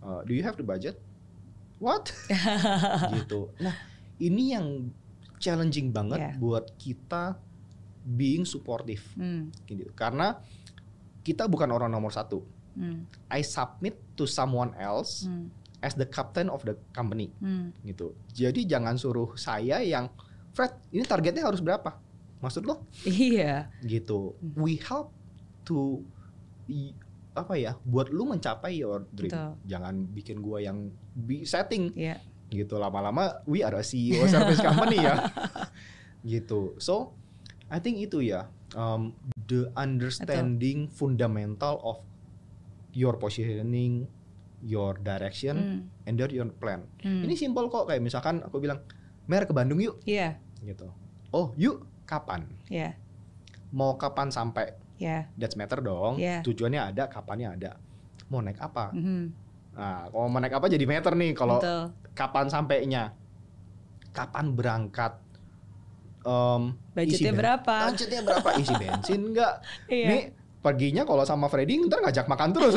Uh, 0.00 0.24
do 0.24 0.32
you 0.32 0.40
have 0.40 0.56
the 0.56 0.64
budget? 0.64 0.96
What? 1.78 2.10
gitu. 3.20 3.52
Nah, 3.60 3.76
ini 4.16 4.56
yang 4.56 4.88
challenging 5.38 5.92
banget 5.92 6.18
Yeah. 6.18 6.34
buat 6.40 6.72
kita 6.80 7.36
being 8.02 8.48
supportive. 8.48 9.04
Hmm. 9.14 9.52
Gitu. 9.68 9.84
Karena 9.92 10.40
kita 11.28 11.44
bukan 11.44 11.68
orang 11.68 11.92
nomor 11.92 12.08
satu. 12.08 12.40
Hmm. 12.72 13.04
I 13.28 13.42
submit 13.42 14.00
to 14.14 14.24
someone 14.24 14.72
else 14.74 15.28
Hmm. 15.28 15.52
as 15.78 15.92
the 15.92 16.06
captain 16.06 16.48
of 16.48 16.62
the 16.62 16.72
company 16.90 17.28
Hmm. 17.36 17.76
gitu. 17.82 18.16
Jadi 18.30 18.64
jangan 18.64 18.96
suruh 18.96 19.36
saya 19.36 19.78
yang 19.78 20.08
Fred, 20.48 20.72
ini 20.90 21.04
targetnya 21.04 21.44
harus 21.44 21.60
berapa? 21.60 22.00
Maksud 22.40 22.64
lo? 22.64 22.88
Iya. 23.04 23.68
Gitu. 23.80 24.32
Hmm. 24.32 24.56
We 24.56 24.80
help 24.80 25.12
to 25.64 26.00
apa 27.32 27.54
ya? 27.54 27.78
Buat 27.82 28.08
lu 28.08 28.26
mencapai 28.26 28.74
your 28.74 29.06
dream. 29.10 29.30
Betul. 29.30 29.50
Jangan 29.66 29.94
bikin 30.08 30.38
gua 30.38 30.58
yang 30.58 30.88
bi- 31.12 31.44
setting 31.44 31.92
Iya. 31.92 32.18
gitu 32.48 32.74
lama-lama 32.74 33.44
we 33.44 33.60
are 33.60 33.76
a 33.76 33.84
CEO 33.84 34.24
service 34.26 34.58
company 34.58 34.98
ya. 34.98 35.28
gitu. 36.34 36.74
So, 36.78 37.14
I 37.68 37.78
think 37.78 38.00
itu 38.00 38.24
ya 38.24 38.48
um, 38.72 39.14
the 39.48 39.72
understanding 39.74 40.86
fundamental 40.86 41.80
of 41.80 42.04
your 42.92 43.16
positioning, 43.16 44.04
your 44.60 44.96
direction, 45.00 45.56
Hmm. 45.56 45.80
and 46.04 46.14
then 46.16 46.30
your 46.30 46.48
plan. 46.52 46.84
Hmm. 47.00 47.24
Ini 47.24 47.34
simpel 47.34 47.66
kok 47.66 47.88
kayak 47.88 48.04
misalkan 48.04 48.44
aku 48.44 48.60
bilang, 48.60 48.84
"Mer 49.24 49.48
ke 49.48 49.52
Bandung 49.52 49.80
yuk." 49.80 49.98
Iya. 50.04 50.38
gitu. 50.58 50.90
Oh, 51.30 51.54
yuk 51.54 51.86
kapan? 52.02 52.42
Iya. 52.66 52.98
Mau 53.70 53.94
kapan 53.94 54.26
sampai? 54.28 54.74
Iya. 54.98 55.30
That's 55.38 55.54
matter 55.54 55.78
dong. 55.78 56.18
Iya. 56.18 56.42
Tujuannya 56.42 56.90
ada, 56.90 57.06
kapannya 57.06 57.54
ada. 57.54 57.78
Mau 58.26 58.42
naik 58.42 58.58
apa? 58.58 58.90
Mhm. 58.90 59.22
Nah, 59.78 60.10
kalau 60.10 60.26
mau 60.26 60.42
naik 60.42 60.58
apa 60.58 60.66
jadi 60.66 60.82
meter 60.82 61.14
nih. 61.14 61.30
Kalau 61.30 61.62
Betul. 61.62 61.94
kapan 62.18 62.50
sampainya? 62.50 63.14
Kapan 64.10 64.50
berangkat? 64.58 65.14
Em, 66.20 66.62
Budgetnya 66.92 67.30
ben- 67.30 67.38
berapa? 67.38 67.74
Budgetnya 67.88 68.20
berapa? 68.22 68.48
Isi 68.56 68.74
bensin 68.74 69.20
enggak? 69.28 69.54
Iya. 69.90 70.08
Nih 70.08 70.22
paginya 70.58 71.02
kalau 71.02 71.22
sama 71.22 71.46
Freddy 71.46 71.78
ntar 71.80 72.02
ngajak 72.02 72.26
makan 72.26 72.50
terus 72.50 72.74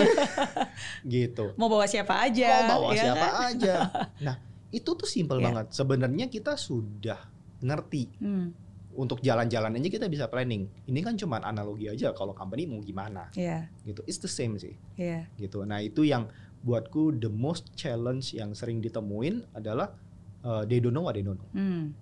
gitu. 1.08 1.52
Mau 1.58 1.68
bawa 1.68 1.86
siapa 1.86 2.22
aja? 2.22 2.68
Mau 2.68 2.86
bawa 2.86 2.94
ya 2.94 3.04
siapa 3.04 3.28
kan? 3.28 3.50
aja. 3.52 3.76
Nah, 4.26 4.36
itu 4.70 4.90
tuh 4.90 5.06
simple 5.06 5.38
Iya. 5.38 5.46
banget. 5.50 5.66
Sebenarnya 5.72 6.26
kita 6.28 6.54
sudah 6.56 7.20
ngerti 7.60 8.10
Hmm. 8.18 8.54
untuk 8.92 9.20
jalan-jalan 9.20 9.74
aja 9.74 9.90
kita 9.90 10.06
bisa 10.06 10.28
planning. 10.28 10.70
Ini 10.84 11.00
kan 11.00 11.16
cuma 11.16 11.40
analogi 11.40 11.88
aja 11.88 12.12
kalau 12.12 12.32
company 12.32 12.66
mau 12.66 12.80
gimana 12.80 13.34
Iya. 13.34 13.68
gitu. 13.84 14.06
It's 14.06 14.18
the 14.18 14.28
same 14.28 14.56
sih 14.58 14.78
Iya. 14.96 15.28
gitu. 15.36 15.64
Nah, 15.64 15.80
itu 15.80 16.04
yang 16.04 16.30
buatku 16.62 17.18
the 17.18 17.28
most 17.28 17.74
challenge 17.74 18.32
yang 18.32 18.54
sering 18.54 18.80
ditemuin 18.80 19.50
adalah 19.52 19.98
uh, 20.42 20.62
they 20.64 20.78
don't 20.78 20.92
know 20.92 21.02
what 21.02 21.14
they 21.14 21.22
don't 21.22 21.36
know. 21.36 21.50
Hmm. 21.52 21.98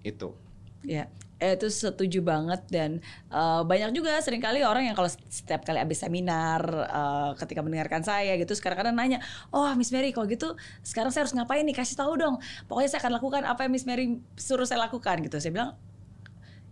Itu. 0.00 0.34
Ya, 0.82 1.06
eh, 1.42 1.54
itu 1.58 1.66
setuju 1.70 2.22
banget 2.22 2.62
dan 2.70 2.90
eh, 3.30 3.62
banyak 3.62 3.90
juga 3.94 4.18
sering 4.22 4.42
kali 4.42 4.62
orang 4.62 4.86
yang 4.90 4.96
kalau 4.98 5.10
setiap 5.10 5.62
kali 5.66 5.78
habis 5.82 6.02
seminar 6.02 6.62
eh, 6.70 7.30
ketika 7.42 7.60
mendengarkan 7.62 8.02
saya 8.06 8.34
gitu 8.38 8.54
sekarang 8.54 8.78
kadang 8.86 8.96
nanya, 8.98 9.18
oh 9.50 9.70
Miss 9.74 9.90
Mary 9.94 10.14
kalau 10.14 10.26
gitu 10.30 10.54
sekarang 10.86 11.10
saya 11.10 11.26
harus 11.26 11.34
ngapain 11.34 11.62
nih 11.66 11.74
kasih 11.74 11.98
tahu 11.98 12.14
dong. 12.18 12.38
Pokoknya 12.70 12.90
saya 12.94 13.00
akan 13.06 13.12
lakukan 13.18 13.42
apa 13.46 13.66
yang 13.66 13.72
Miss 13.74 13.86
Mary 13.86 14.22
suruh 14.38 14.66
saya 14.66 14.86
lakukan 14.86 15.22
gitu. 15.26 15.38
Saya 15.42 15.54
bilang 15.54 15.72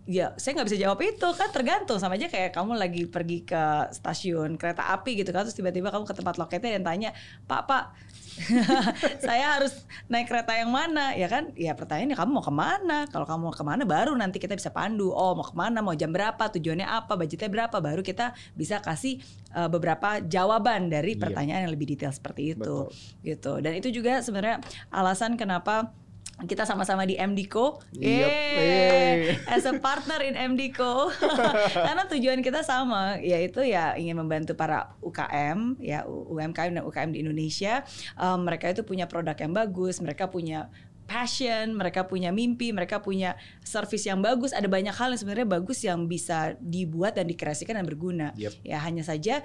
Ya, 0.09 0.33
saya 0.41 0.57
nggak 0.57 0.67
bisa 0.73 0.81
jawab 0.81 0.97
itu 1.05 1.27
kan 1.37 1.53
tergantung 1.53 2.01
sama 2.01 2.17
aja 2.17 2.25
kayak 2.25 2.57
kamu 2.57 2.73
lagi 2.73 3.05
pergi 3.05 3.45
ke 3.45 3.93
stasiun 3.93 4.57
kereta 4.57 4.89
api 4.97 5.13
gitu 5.13 5.29
kan 5.29 5.45
terus 5.45 5.53
tiba-tiba 5.53 5.93
kamu 5.93 6.09
ke 6.09 6.15
tempat 6.17 6.41
loketnya 6.41 6.81
dan 6.81 6.83
tanya 6.83 7.09
Pak 7.45 7.61
Pak 7.69 7.83
saya 9.25 9.59
harus 9.59 9.83
naik 10.07 10.27
kereta 10.27 10.55
yang 10.55 10.71
mana? 10.71 11.13
Ya 11.13 11.27
kan? 11.27 11.51
Ya 11.55 11.75
pertanyaannya 11.75 12.17
kamu 12.17 12.29
mau 12.31 12.45
ke 12.45 12.53
mana? 12.53 12.97
Kalau 13.09 13.25
kamu 13.27 13.41
mau 13.51 13.55
ke 13.55 13.63
mana 13.63 13.83
baru 13.83 14.15
nanti 14.15 14.39
kita 14.39 14.55
bisa 14.55 14.71
pandu. 14.71 15.11
Oh 15.11 15.35
mau 15.35 15.45
ke 15.45 15.55
mana? 15.55 15.79
Mau 15.83 15.93
jam 15.93 16.09
berapa? 16.09 16.39
Tujuannya 16.51 16.87
apa? 16.87 17.15
Budgetnya 17.15 17.51
berapa? 17.51 17.77
Baru 17.77 18.01
kita 18.01 18.33
bisa 18.55 18.79
kasih 18.79 19.19
uh, 19.53 19.67
beberapa 19.67 20.19
jawaban 20.23 20.87
dari 20.87 21.13
Iya. 21.13 21.21
pertanyaan 21.27 21.61
yang 21.67 21.73
lebih 21.73 21.91
detail 21.91 22.13
seperti 22.15 22.55
itu. 22.55 22.87
Betul. 22.87 22.87
gitu. 23.21 23.53
Dan 23.59 23.73
itu 23.77 23.87
juga 23.91 24.23
sebenarnya 24.23 24.63
alasan 24.89 25.35
kenapa 25.35 25.91
kita 26.47 26.65
sama-sama 26.65 27.05
di 27.05 27.17
MDco, 27.17 27.81
Yep. 27.93 28.01
Yeay. 28.01 28.55
Yeay. 28.57 29.17
as 29.49 29.65
a 29.69 29.77
partner 29.77 30.19
in 30.25 30.33
MDco, 30.33 31.13
karena 31.87 32.03
tujuan 32.09 32.39
kita 32.41 32.65
sama, 32.65 33.21
yaitu 33.21 33.61
ya 33.65 33.93
ingin 33.97 34.17
membantu 34.17 34.57
para 34.57 34.93
UKM, 35.05 35.77
ya 35.77 36.05
UMKM 36.07 36.81
dan 36.81 36.83
UKM 36.85 37.11
di 37.13 37.19
Indonesia. 37.21 37.85
Um, 38.17 38.45
mereka 38.47 38.71
itu 38.73 38.81
punya 38.81 39.05
produk 39.05 39.37
yang 39.37 39.53
bagus, 39.53 40.01
mereka 40.01 40.27
punya 40.29 40.71
passion, 41.11 41.75
mereka 41.75 42.07
punya 42.07 42.31
mimpi, 42.31 42.71
mereka 42.71 43.03
punya 43.03 43.35
service 43.67 44.07
yang 44.07 44.23
bagus. 44.23 44.55
Ada 44.55 44.71
banyak 44.71 44.95
hal 44.95 45.11
yang 45.11 45.19
sebenarnya 45.19 45.47
bagus 45.59 45.83
yang 45.83 46.07
bisa 46.07 46.55
dibuat 46.63 47.19
dan 47.19 47.27
dikreasikan 47.27 47.75
dan 47.75 47.83
berguna. 47.83 48.31
Yep. 48.39 48.63
Ya 48.63 48.79
hanya 48.79 49.03
saja 49.03 49.43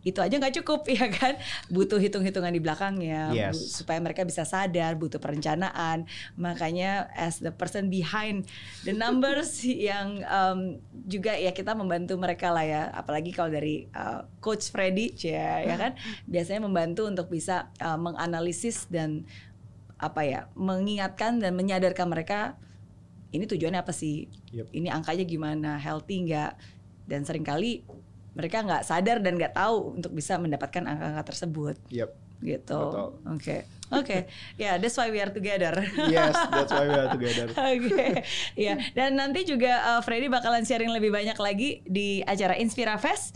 itu 0.00 0.16
aja 0.16 0.32
nggak 0.32 0.64
cukup 0.64 0.88
ya 0.96 1.12
kan? 1.12 1.36
Butuh 1.68 2.00
hitung-hitungan 2.00 2.52
di 2.52 2.60
belakangnya 2.60 3.32
Yes. 3.36 3.76
supaya 3.76 4.00
mereka 4.00 4.24
bisa 4.24 4.48
sadar 4.48 4.96
butuh 4.96 5.20
perencanaan. 5.20 6.08
Makanya 6.40 7.12
as 7.12 7.40
the 7.44 7.52
person 7.52 7.92
behind 7.92 8.48
the 8.88 8.96
numbers 8.96 9.60
yang 9.90 10.24
um, 10.24 10.80
juga 11.04 11.36
ya 11.36 11.52
kita 11.52 11.76
membantu 11.76 12.16
mereka 12.16 12.48
lah 12.48 12.64
ya. 12.64 12.82
Apalagi 12.96 13.32
kalau 13.36 13.52
dari 13.52 13.88
uh, 13.92 14.24
coach 14.40 14.72
Freddy 14.72 15.12
ya 15.20 15.60
ya 15.60 15.76
kan? 15.76 15.92
Biasanya 16.24 16.64
membantu 16.64 17.04
untuk 17.04 17.28
bisa 17.28 17.68
uh, 17.84 18.00
menganalisis 18.00 18.88
dan 18.88 19.28
apa 20.00 20.24
ya 20.24 20.48
mengingatkan 20.56 21.44
dan 21.44 21.52
menyadarkan 21.52 22.08
mereka 22.08 22.56
ini 23.30 23.44
tujuannya 23.44 23.84
apa 23.84 23.92
sih? 23.92 24.26
Yep. 24.50 24.66
ini 24.74 24.88
angkanya 24.90 25.24
gimana? 25.28 25.70
Healthy 25.76 26.26
nggak? 26.26 26.52
Dan 27.06 27.22
sering 27.22 27.44
kali 27.46 27.84
mereka 28.32 28.62
nggak 28.62 28.82
sadar 28.82 29.18
dan 29.18 29.34
nggak 29.34 29.52
tahu 29.52 29.98
untuk 29.98 30.10
bisa 30.10 30.36
mendapatkan 30.36 30.82
angka-angka 30.82 31.22
tersebut 31.26 31.76
Yep. 31.90 32.10
gitu 32.40 32.80
oke 33.26 33.56
oke 33.90 34.18
ya 34.54 34.78
that's 34.78 34.94
why 34.94 35.10
we 35.10 35.18
are 35.18 35.28
together 35.28 35.76
Yes, 36.08 36.32
that's 36.48 36.70
why 36.70 36.86
we 36.86 36.94
are 36.94 37.10
together. 37.10 37.46
Oke, 37.74 38.22
ya. 38.54 38.74
Dan 38.94 39.14
nanti 39.14 39.42
juga 39.42 39.78
uh, 39.94 40.00
Freddy 40.00 40.26
bakalan 40.26 40.62
sharing 40.62 40.90
lebih 40.90 41.10
banyak 41.10 41.34
lagi 41.36 41.82
di 41.84 42.22
acara 42.22 42.54
Inspira 42.56 42.96
Fest. 42.96 43.34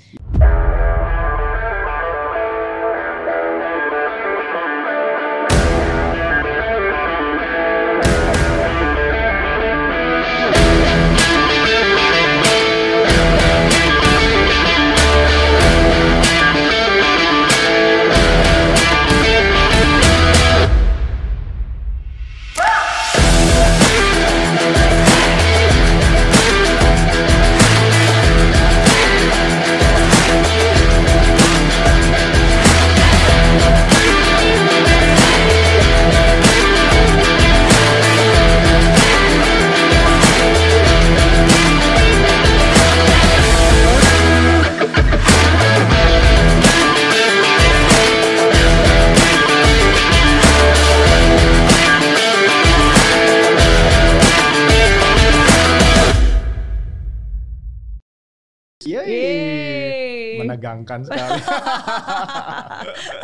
Yeay. 60.75 60.83
Menegangkan 60.83 61.01
sekali. 61.07 61.41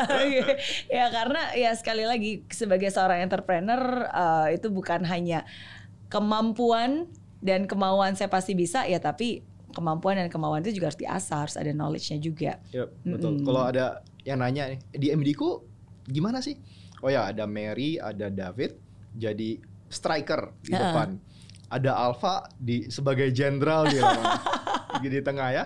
Oke. 0.06 0.40
ya 0.98 1.06
karena 1.10 1.42
ya 1.58 1.70
sekali 1.74 2.04
lagi 2.06 2.46
sebagai 2.50 2.88
seorang 2.94 3.26
entrepreneur 3.26 4.06
uh, 4.14 4.46
itu 4.54 4.70
bukan 4.70 5.02
hanya 5.06 5.42
kemampuan 6.10 7.10
dan 7.40 7.64
kemauan 7.66 8.14
saya 8.14 8.28
pasti 8.28 8.52
bisa 8.52 8.84
ya 8.84 9.00
tapi 9.00 9.42
kemampuan 9.70 10.18
dan 10.18 10.28
kemauan 10.28 10.60
itu 10.66 10.76
juga 10.82 10.90
harus 10.90 11.00
diasah 11.00 11.38
harus 11.46 11.56
ada 11.56 11.70
knowledge-nya 11.70 12.18
juga. 12.18 12.52
Yep, 12.74 12.88
betul. 13.06 13.32
Mm-mm. 13.38 13.46
Kalau 13.46 13.62
ada 13.70 14.02
yang 14.26 14.42
nanya 14.42 14.74
nih, 14.74 14.80
di 14.92 15.06
MD 15.14 15.32
ku 15.38 15.64
gimana 16.06 16.42
sih? 16.42 16.58
Oh 17.00 17.08
ya, 17.08 17.32
ada 17.32 17.48
Mary, 17.48 17.96
ada 17.96 18.28
David 18.28 18.76
jadi 19.16 19.56
striker 19.88 20.54
di 20.62 20.74
Heeh. 20.74 20.82
depan. 20.82 21.08
Ada 21.70 21.94
Alpha 21.94 22.50
di 22.58 22.90
sebagai 22.90 23.30
jenderal 23.30 23.86
di 23.86 24.02
di 25.14 25.20
tengah 25.22 25.48
ya. 25.54 25.64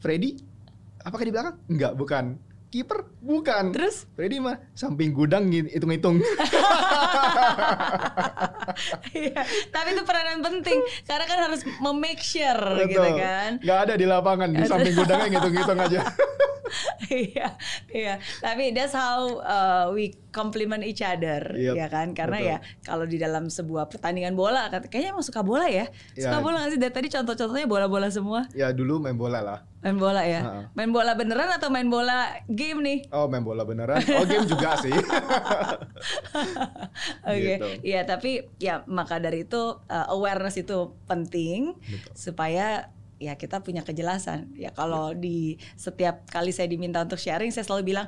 Freddy 0.00 0.38
apakah 1.04 1.24
di 1.24 1.32
belakang? 1.32 1.56
Enggak, 1.68 1.92
bukan. 1.96 2.24
Kiper? 2.70 3.02
Bukan. 3.18 3.74
Terus 3.74 4.06
Freddy 4.14 4.38
mah 4.38 4.62
samping 4.78 5.10
gudang 5.10 5.50
hitung-hitung. 5.50 6.22
Iya, 9.10 9.42
tapi 9.74 9.98
itu 9.98 10.02
peranan 10.06 10.40
penting 10.40 10.78
karena 11.02 11.26
kan 11.26 11.38
harus 11.50 11.66
memake 11.82 12.22
sure 12.22 12.86
gitu 12.86 13.10
kan. 13.18 13.58
Nggak 13.58 13.78
ada 13.82 13.94
di 13.98 14.06
lapangan, 14.06 14.48
di 14.54 14.62
samping 14.64 14.94
gudangnya 14.94 15.26
ngitung-ngitung 15.36 15.80
aja. 15.80 16.00
Iya, 17.10 17.58
iya. 17.90 18.22
Tapi 18.38 18.70
that's 18.70 18.94
how 18.94 19.42
uh, 19.42 19.90
we 19.90 20.14
complement 20.30 20.80
each 20.80 21.00
other, 21.00 21.42
Yep, 21.50 21.74
ya 21.74 21.86
kan? 21.86 22.10
Karena 22.10 22.38
betul. 22.38 22.50
ya 22.50 22.56
kalau 22.82 23.04
di 23.04 23.16
dalam 23.16 23.46
sebuah 23.46 23.86
pertandingan 23.86 24.32
bola, 24.32 24.66
kayaknya 24.70 25.10
emang 25.10 25.22
suka 25.22 25.42
bola 25.42 25.66
ya. 25.66 25.86
Suka 26.14 26.38
Ya. 26.38 26.42
bola 26.42 26.56
nggak 26.62 26.70
sih? 26.70 26.80
Dari 26.80 26.92
tadi 26.92 27.08
contoh-contohnya 27.08 27.66
bola-bola 27.66 28.08
semua. 28.08 28.46
ya 28.50 28.70
dulu 28.70 28.98
main 28.98 29.14
bola 29.14 29.38
lah. 29.38 29.58
Main 29.80 29.96
bola 29.96 30.22
ya. 30.22 30.40
Ha-ha. 30.40 30.62
Main 30.72 30.90
bola 30.90 31.12
beneran 31.14 31.50
atau 31.50 31.68
main 31.68 31.88
bola 31.88 32.36
game 32.46 32.80
nih? 32.80 32.98
Oh 33.10 33.26
main 33.26 33.40
bola 33.40 33.64
beneran? 33.64 33.98
Oh 34.12 34.24
game 34.24 34.44
juga 34.44 34.76
sih. 34.76 34.92
Oke, 37.24 37.40
Gitu. 37.56 37.68
iya 37.82 38.04
tapi 38.04 38.44
ya 38.56 38.84
maka 38.86 39.16
dari 39.16 39.44
itu 39.44 39.60
uh, 39.80 40.06
awareness 40.12 40.56
itu 40.56 40.92
penting 41.04 41.74
Betul. 41.80 42.12
supaya 42.12 42.66
ya 43.16 43.36
kita 43.36 43.60
punya 43.60 43.80
kejelasan. 43.80 44.52
Ya 44.54 44.68
kalau 44.70 45.12
di 45.12 45.56
setiap 45.76 46.24
kali 46.26 46.52
saya 46.52 46.68
diminta 46.68 47.00
untuk 47.00 47.16
sharing, 47.16 47.48
saya 47.48 47.64
selalu 47.64 47.92
bilang 47.92 48.06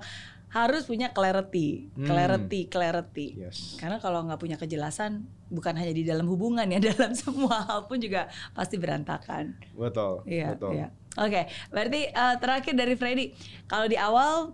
harus 0.52 0.84
punya 0.84 1.16
clarity, 1.16 1.88
Hmm. 1.96 2.04
clarity, 2.04 2.68
clarity. 2.68 3.40
Yes. 3.40 3.80
Karena 3.80 3.96
kalau 3.96 4.20
nggak 4.28 4.36
punya 4.36 4.60
kejelasan, 4.60 5.24
bukan 5.48 5.72
hanya 5.80 5.96
di 5.96 6.04
dalam 6.04 6.28
hubungan 6.28 6.68
ya, 6.68 6.76
dalam 6.92 7.16
semua 7.16 7.64
hal 7.64 7.88
pun 7.88 7.96
juga 7.96 8.28
pasti 8.52 8.76
berantakan. 8.76 9.56
Betul. 9.72 10.20
Iya, 10.28 10.52
betul. 10.52 10.76
iya. 10.76 10.88
Oke, 11.16 11.48
berarti 11.72 12.08
uh, 12.12 12.36
terakhir 12.36 12.72
dari 12.76 12.94
Freddy, 12.96 13.32
kalau 13.64 13.88
di 13.88 13.96
awal 13.96 14.52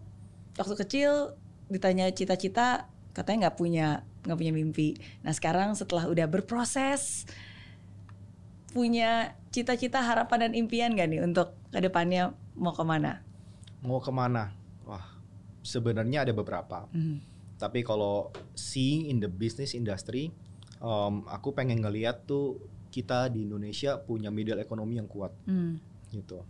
waktu 0.55 0.75
kecil 0.87 1.35
ditanya 1.67 2.11
cita-cita, 2.15 2.87
katanya 3.15 3.51
nggak 3.51 3.59
punya 3.59 3.89
nggak 4.27 4.39
punya 4.39 4.55
mimpi. 4.55 4.99
Nah 5.23 5.35
sekarang 5.35 5.75
setelah 5.75 6.07
udah 6.07 6.27
berproses, 6.27 7.27
punya 8.75 9.35
cita-cita, 9.51 10.03
harapan 10.05 10.51
dan 10.51 10.53
impian 10.55 10.93
gak 10.93 11.09
nih 11.09 11.25
untuk 11.25 11.57
ke 11.73 11.81
depannya 11.81 12.37
mau 12.55 12.75
ke 12.77 12.85
mana? 12.85 13.25
Mau 13.81 14.03
ke 14.03 14.13
mana? 14.13 14.53
Sebenarnya 15.69 16.25
ada 16.25 16.33
beberapa. 16.33 16.89
Hmm. 16.89 17.21
Tapi 17.61 17.85
kalau 17.85 18.33
seeing 18.57 19.13
in 19.13 19.21
the 19.21 19.29
business 19.29 19.77
industry, 19.77 20.33
um, 20.81 21.29
aku 21.29 21.53
pengen 21.53 21.85
ngeliat 21.85 22.25
tuh 22.25 22.57
kita 22.89 23.29
di 23.29 23.45
Indonesia 23.45 24.01
punya 24.01 24.33
middle 24.33 24.57
ekonomi 24.57 24.97
yang 24.97 25.11
kuat 25.11 25.37
Hmm. 25.45 25.77
gitu. 26.09 26.41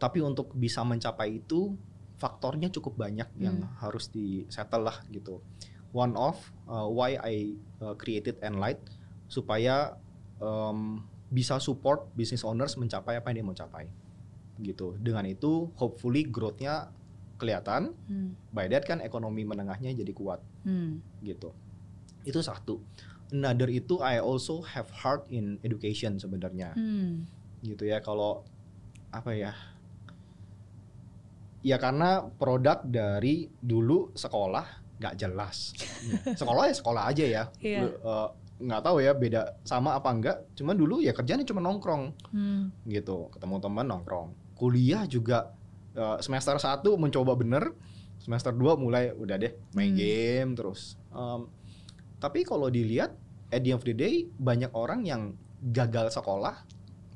Tapi 0.00 0.18
untuk 0.18 0.50
bisa 0.56 0.82
mencapai 0.82 1.38
itu 1.38 1.78
faktornya 2.18 2.68
cukup 2.74 2.98
banyak 2.98 3.28
yang 3.38 3.62
Hmm. 3.62 3.70
harus 3.78 4.10
di 4.10 4.44
settle 4.50 4.82
lah 4.82 4.98
gitu. 5.14 5.38
One 5.94 6.18
of 6.18 6.36
uh, 6.66 6.90
why 6.90 7.14
I 7.16 7.54
uh, 7.78 7.94
created 7.94 8.42
Enlight 8.42 8.80
supaya 9.30 9.94
um, 10.42 11.06
bisa 11.30 11.62
support 11.62 12.10
business 12.18 12.42
owners 12.42 12.74
mencapai 12.74 13.14
apa 13.14 13.30
yang 13.30 13.36
dia 13.38 13.46
mau 13.46 13.54
capai 13.54 13.86
gitu. 14.58 14.98
Dengan 14.98 15.24
itu 15.30 15.70
hopefully 15.78 16.26
growth-nya 16.26 16.90
kelihatan. 17.40 17.96
Hmm. 18.04 18.36
By 18.50 18.68
that 18.68 18.84
kan 18.84 19.00
ekonomi 19.00 19.42
menengahnya 19.42 19.90
jadi 19.90 20.12
kuat 20.12 20.44
Hmm. 20.62 21.00
gitu. 21.20 21.56
Itu 22.22 22.38
satu. 22.38 22.84
Another 23.30 23.66
itu 23.66 23.96
I 23.98 24.18
also 24.18 24.60
have 24.60 24.90
heart 24.92 25.24
in 25.28 25.56
education 25.60 26.16
sebenarnya 26.16 26.74
Hmm. 26.74 27.24
gitu 27.60 27.84
ya 27.84 27.98
kalau 27.98 28.44
apa 29.08 29.32
ya 29.32 29.52
ya 31.60 31.76
karena 31.76 32.24
produk 32.32 32.80
dari 32.82 33.48
dulu 33.54 34.10
sekolah 34.14 34.64
nggak 34.98 35.14
jelas 35.16 35.72
Ya, 36.02 36.16
sekolah 36.40 36.62
ya 36.66 36.74
sekolah 36.74 37.02
aja 37.06 37.24
ya 37.24 37.42
Iya. 37.58 37.78
Lu, 37.80 37.88
eh, 37.94 38.28
nggak 38.60 38.82
tahu 38.82 38.96
ya 38.98 39.12
beda 39.12 39.56
sama 39.62 39.94
apa 39.94 40.08
enggak 40.10 40.36
cuman 40.52 40.74
dulu 40.74 41.00
ya 41.00 41.12
kerjanya 41.12 41.44
cuma 41.44 41.60
nongkrong 41.60 42.12
Hmm. 42.28 42.72
gitu 42.84 43.28
ketemu 43.30 43.56
teman 43.58 43.86
nongkrong 43.86 44.28
kuliah 44.54 45.04
juga 45.06 45.52
eh, 45.92 46.18
semester 46.20 46.56
1 46.56 46.84
mencoba 46.94 47.34
bener 47.34 47.74
semester 48.16 48.52
2 48.52 48.76
mulai 48.76 49.10
udah 49.10 49.36
deh 49.36 49.52
main 49.72 49.90
Hmm. 49.90 49.98
game 49.98 50.50
terus 50.54 51.00
Em, 51.10 51.48
tapi 52.16 52.44
kalau 52.44 52.68
dilihat 52.68 53.16
at 53.48 53.60
the 53.60 53.72
end 53.72 53.74
of 53.74 53.82
the 53.82 53.92
day 53.92 54.28
banyak 54.30 54.70
orang 54.72 55.02
yang 55.02 55.34
gagal 55.60 56.12
sekolah 56.12 56.62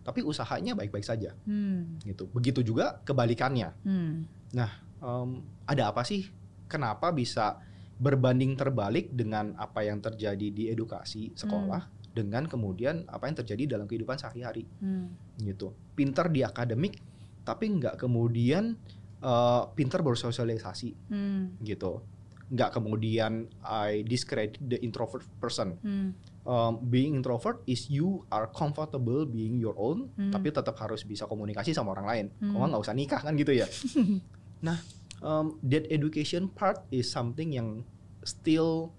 tapi 0.01 0.21
usahanya 0.21 0.73
baik-baik 0.73 1.05
saja 1.05 1.33
Hmm. 1.45 2.01
gitu 2.03 2.27
begitu 2.29 2.61
juga 2.61 2.99
kebalikannya 3.03 3.71
Hmm. 3.81 4.25
Em, 4.97 5.31
ada 5.65 5.89
apa 5.89 6.03
sih 6.03 6.27
kenapa 6.65 7.11
bisa 7.11 7.61
berbanding 7.95 8.57
terbalik 8.57 9.13
dengan 9.13 9.55
apa 9.55 9.81
yang 9.81 10.01
terjadi 10.01 10.49
di 10.49 10.67
edukasi 10.67 11.31
sekolah 11.33 11.83
Hmm. 11.85 11.93
dengan 12.11 12.43
kemudian 12.45 13.05
apa 13.07 13.27
yang 13.27 13.37
terjadi 13.37 13.77
dalam 13.77 13.87
kehidupan 13.87 14.17
sehari-hari 14.17 14.67
Hmm. 14.81 15.15
gitu. 15.39 15.71
Pinter 15.93 16.27
di 16.27 16.43
akademik 16.43 16.99
tapi 17.45 17.71
nggak 17.71 17.97
kemudian 17.97 18.75
eh, 19.21 19.63
pinter 19.73 20.05
bersosialisasi 20.05 21.09
Hmm. 21.09 21.57
gitu. 21.61 22.05
Nggak 22.53 22.77
kemudian 22.77 23.49
I 23.65 24.05
discredit 24.05 24.61
the 24.61 24.77
introvert 24.81 25.25
person. 25.41 25.81
Hmm. 25.81 26.13
Um, 26.45 26.77
being 26.85 27.17
introvert 27.17 27.65
is 27.65 27.89
you 27.89 28.21
are 28.29 28.45
comfortable 28.53 29.25
being 29.25 29.57
your 29.57 29.73
own, 29.81 30.13
Hmm. 30.13 30.29
tapi 30.29 30.53
tetap 30.53 30.77
harus 30.77 31.01
bisa 31.03 31.25
komunikasi 31.25 31.73
sama 31.73 31.97
orang 31.97 32.05
lain. 32.05 32.27
Hmm. 32.37 32.53
Nggak 32.53 32.69
nggak 32.69 32.83
usah 32.85 32.93
nikah 32.93 33.21
kan 33.25 33.33
gitu 33.33 33.57
ya. 33.57 33.65
nah, 34.69 34.77
um, 35.25 35.57
that 35.65 35.89
education 35.89 36.53
part 36.53 36.85
is 36.93 37.09
something 37.09 37.49
yang 37.49 37.81
still 38.29 38.93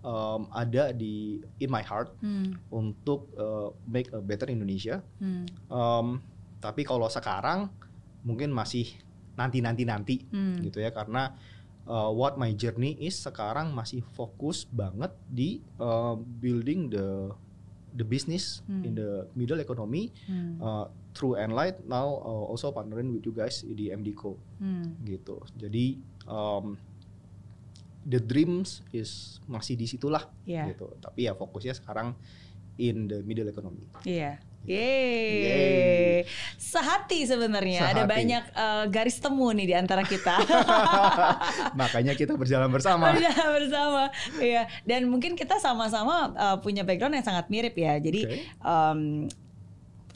um, 0.00 0.48
ada 0.52 0.92
di 0.92 1.40
in 1.56 1.72
my 1.72 1.80
heart 1.80 2.12
Hmm. 2.20 2.52
untuk 2.68 3.32
uh, 3.32 3.72
make 3.88 4.12
a 4.12 4.20
better 4.20 4.52
Indonesia. 4.52 5.00
Hmm. 5.16 5.48
Um, 5.72 6.20
tapi 6.60 6.84
kalau 6.84 7.08
sekarang 7.08 7.72
mungkin 8.22 8.50
masih 8.50 8.86
nanti 9.34 9.58
nanti 9.60 9.82
nanti 9.84 10.16
Hmm. 10.28 10.60
gitu 10.60 10.78
ya 10.78 10.90
karena 10.90 11.32
uh, 11.84 12.10
what 12.10 12.36
my 12.36 12.52
journey 12.52 12.96
is 12.98 13.16
sekarang 13.16 13.72
masih 13.72 14.04
fokus 14.10 14.66
banget 14.66 15.10
di 15.26 15.48
uh, 15.76 16.12
building 16.16 16.88
the 16.88 17.32
the 17.90 18.04
business 18.04 18.60
Hmm. 18.64 18.84
in 18.84 18.92
the 18.94 19.24
middle 19.32 19.58
economy 19.58 20.12
Hmm. 20.24 20.58
uh, 20.58 20.84
through 21.10 21.34
Enlight 21.34 21.82
now 21.84 22.06
uh, 22.20 22.44
also 22.46 22.70
partnering 22.70 23.10
with 23.10 23.24
you 23.24 23.32
guys 23.32 23.62
di 23.62 23.88
MDco 23.88 24.36
Hmm. 24.56 24.94
gitu 25.02 25.40
jadi 25.56 25.96
um, 26.24 26.76
the 28.02 28.16
dreams 28.18 28.80
is 28.90 29.40
masih 29.44 29.74
di 29.74 29.84
situlah 29.84 30.24
Iya. 30.44 30.72
gitu 30.72 30.88
tapi 30.98 31.26
ya 31.26 31.34
fokusnya 31.34 31.74
sekarang 31.74 32.16
in 32.76 33.04
the 33.06 33.20
middle 33.20 33.44
economy 33.46 33.84
Iya. 34.02 34.40
Yeay. 34.68 35.32
Yeay. 35.40 36.18
Sehati 36.60 37.24
sebenarnya. 37.24 37.90
Ada 37.90 38.04
banyak 38.04 38.44
eh, 38.52 38.84
garis 38.92 39.16
temu 39.18 39.48
nih 39.50 39.66
di 39.72 39.74
antara 39.74 40.04
kita. 40.04 40.36
makanya 41.80 42.12
kita 42.14 42.36
berjalan 42.36 42.68
bersama 42.68 43.10
Berjalan 43.10 43.50
bersama. 43.56 44.02
Iya. 44.38 44.68
Dan 44.84 45.08
mungkin 45.08 45.34
kita 45.34 45.56
sama-sama 45.58 46.30
eh, 46.36 46.56
punya 46.60 46.84
background 46.84 47.16
yang 47.18 47.26
sangat 47.26 47.48
mirip 47.48 47.74
ya. 47.74 47.96
Jadi 47.98 48.20
Oke. 48.28 48.36
em, 48.62 49.00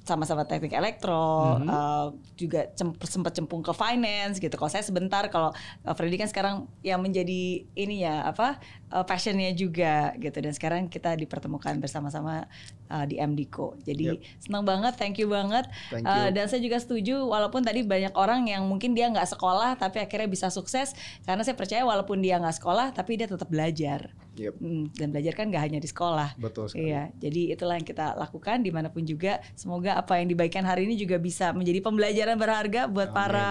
sama-sama 0.04 0.44
teknik 0.44 0.70
elektro, 0.70 1.56
Mhm. 1.58 1.66
eh, 1.66 2.06
juga 2.36 2.60
cem- 2.70 2.92
sempat 3.00 3.32
cempung 3.32 3.58
ke 3.58 3.72
finance 3.72 4.36
gitu. 4.36 4.52
Kalau 4.52 4.68
saya 4.68 4.84
sebentar, 4.84 5.24
kalau 5.26 5.48
eh, 5.80 5.94
Freddy 5.96 6.14
kan 6.14 6.28
sekarang 6.28 6.54
yang 6.80 7.00
menjadi 7.00 7.42
ini 7.66 8.04
ya 8.04 8.20
apa 8.22 8.60
eh, 8.86 9.00
passionnya 9.02 9.48
juga 9.50 10.12
gitu. 10.14 10.38
Dan 10.38 10.52
sekarang 10.52 10.86
kita 10.86 11.16
dipertemukan 11.16 11.80
bersama-sama 11.80 12.44
eh, 12.86 13.04
di 13.08 13.16
MDco. 13.16 13.80
Jadi 13.80 14.20
senang 14.38 14.62
banget, 14.62 14.92
thank 14.94 15.16
you 15.16 15.26
banget. 15.26 15.64
Thank 15.88 16.04
you. 16.04 16.30
dan 16.30 16.44
saya 16.46 16.60
juga 16.60 16.76
setuju, 16.76 17.24
walaupun 17.24 17.64
tadi 17.64 17.80
banyak 17.80 18.12
orang 18.12 18.44
yang 18.44 18.62
mungkin 18.64 18.92
dia 18.92 19.08
nggak 19.08 19.26
sekolah 19.26 19.74
tapi 19.74 19.98
akhirnya 19.98 20.28
bisa 20.28 20.48
sukses, 20.48 20.92
karena 21.24 21.40
saya 21.40 21.56
percaya 21.56 21.80
walaupun 21.82 22.20
dia 22.20 22.36
nggak 22.36 22.60
sekolah 22.60 22.92
tapi 22.92 23.16
dia 23.16 23.24
tetap 23.24 23.48
belajar. 23.48 24.12
Yep, 24.34 24.54
Hmm, 24.58 24.90
dan 24.92 25.08
belajar 25.08 25.32
kan 25.32 25.46
nggak 25.46 25.62
hanya 25.62 25.78
di 25.78 25.86
sekolah. 25.86 26.34
betul 26.36 26.66
sekali 26.66 26.90
Iya, 26.90 27.14
jadi 27.16 27.54
itulah 27.54 27.78
yang 27.78 27.86
kita 27.86 28.14
lakukan 28.14 28.60
di 28.60 28.70
mana 28.70 28.90
pun 28.90 29.02
juga. 29.02 29.38
Semoga 29.54 29.94
apa 29.94 30.18
yang 30.18 30.26
dibagikan 30.26 30.62
hari 30.62 30.84
ini 30.84 30.94
juga 30.94 31.16
bisa 31.16 31.50
menjadi 31.50 31.78
pembelajaran 31.78 32.34
berharga 32.34 32.86
buat 32.86 33.08
Amin. 33.08 33.16
para 33.16 33.46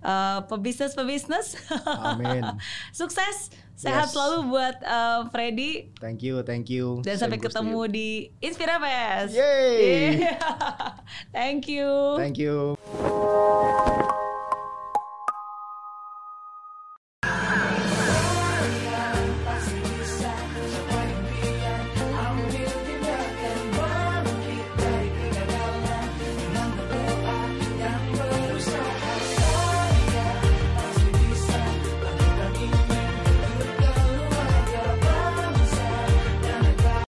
uh, 0.00 0.44
pebisnis-pebisnis. 0.44 1.56
amin 1.88 2.44
Sukses, 2.92 3.48
sehat 3.72 4.08
Yes. 4.08 4.12
selalu 4.12 4.36
buat 4.48 4.76
uh, 4.82 5.28
Freddy 5.28 5.88
thank 5.96 6.20
you 6.20 6.40
thank 6.42 6.68
you 6.68 7.00
dan 7.00 7.16
Same 7.16 7.32
sampai 7.32 7.38
ketemu 7.40 7.80
di 7.88 8.08
Inspira 8.38 8.76
Fest. 8.76 9.32
Yeay. 9.32 10.20
Yeah. 10.20 10.36
Thank 11.36 11.68
you. 11.68 11.88
thank 12.16 12.36
you 12.36 12.76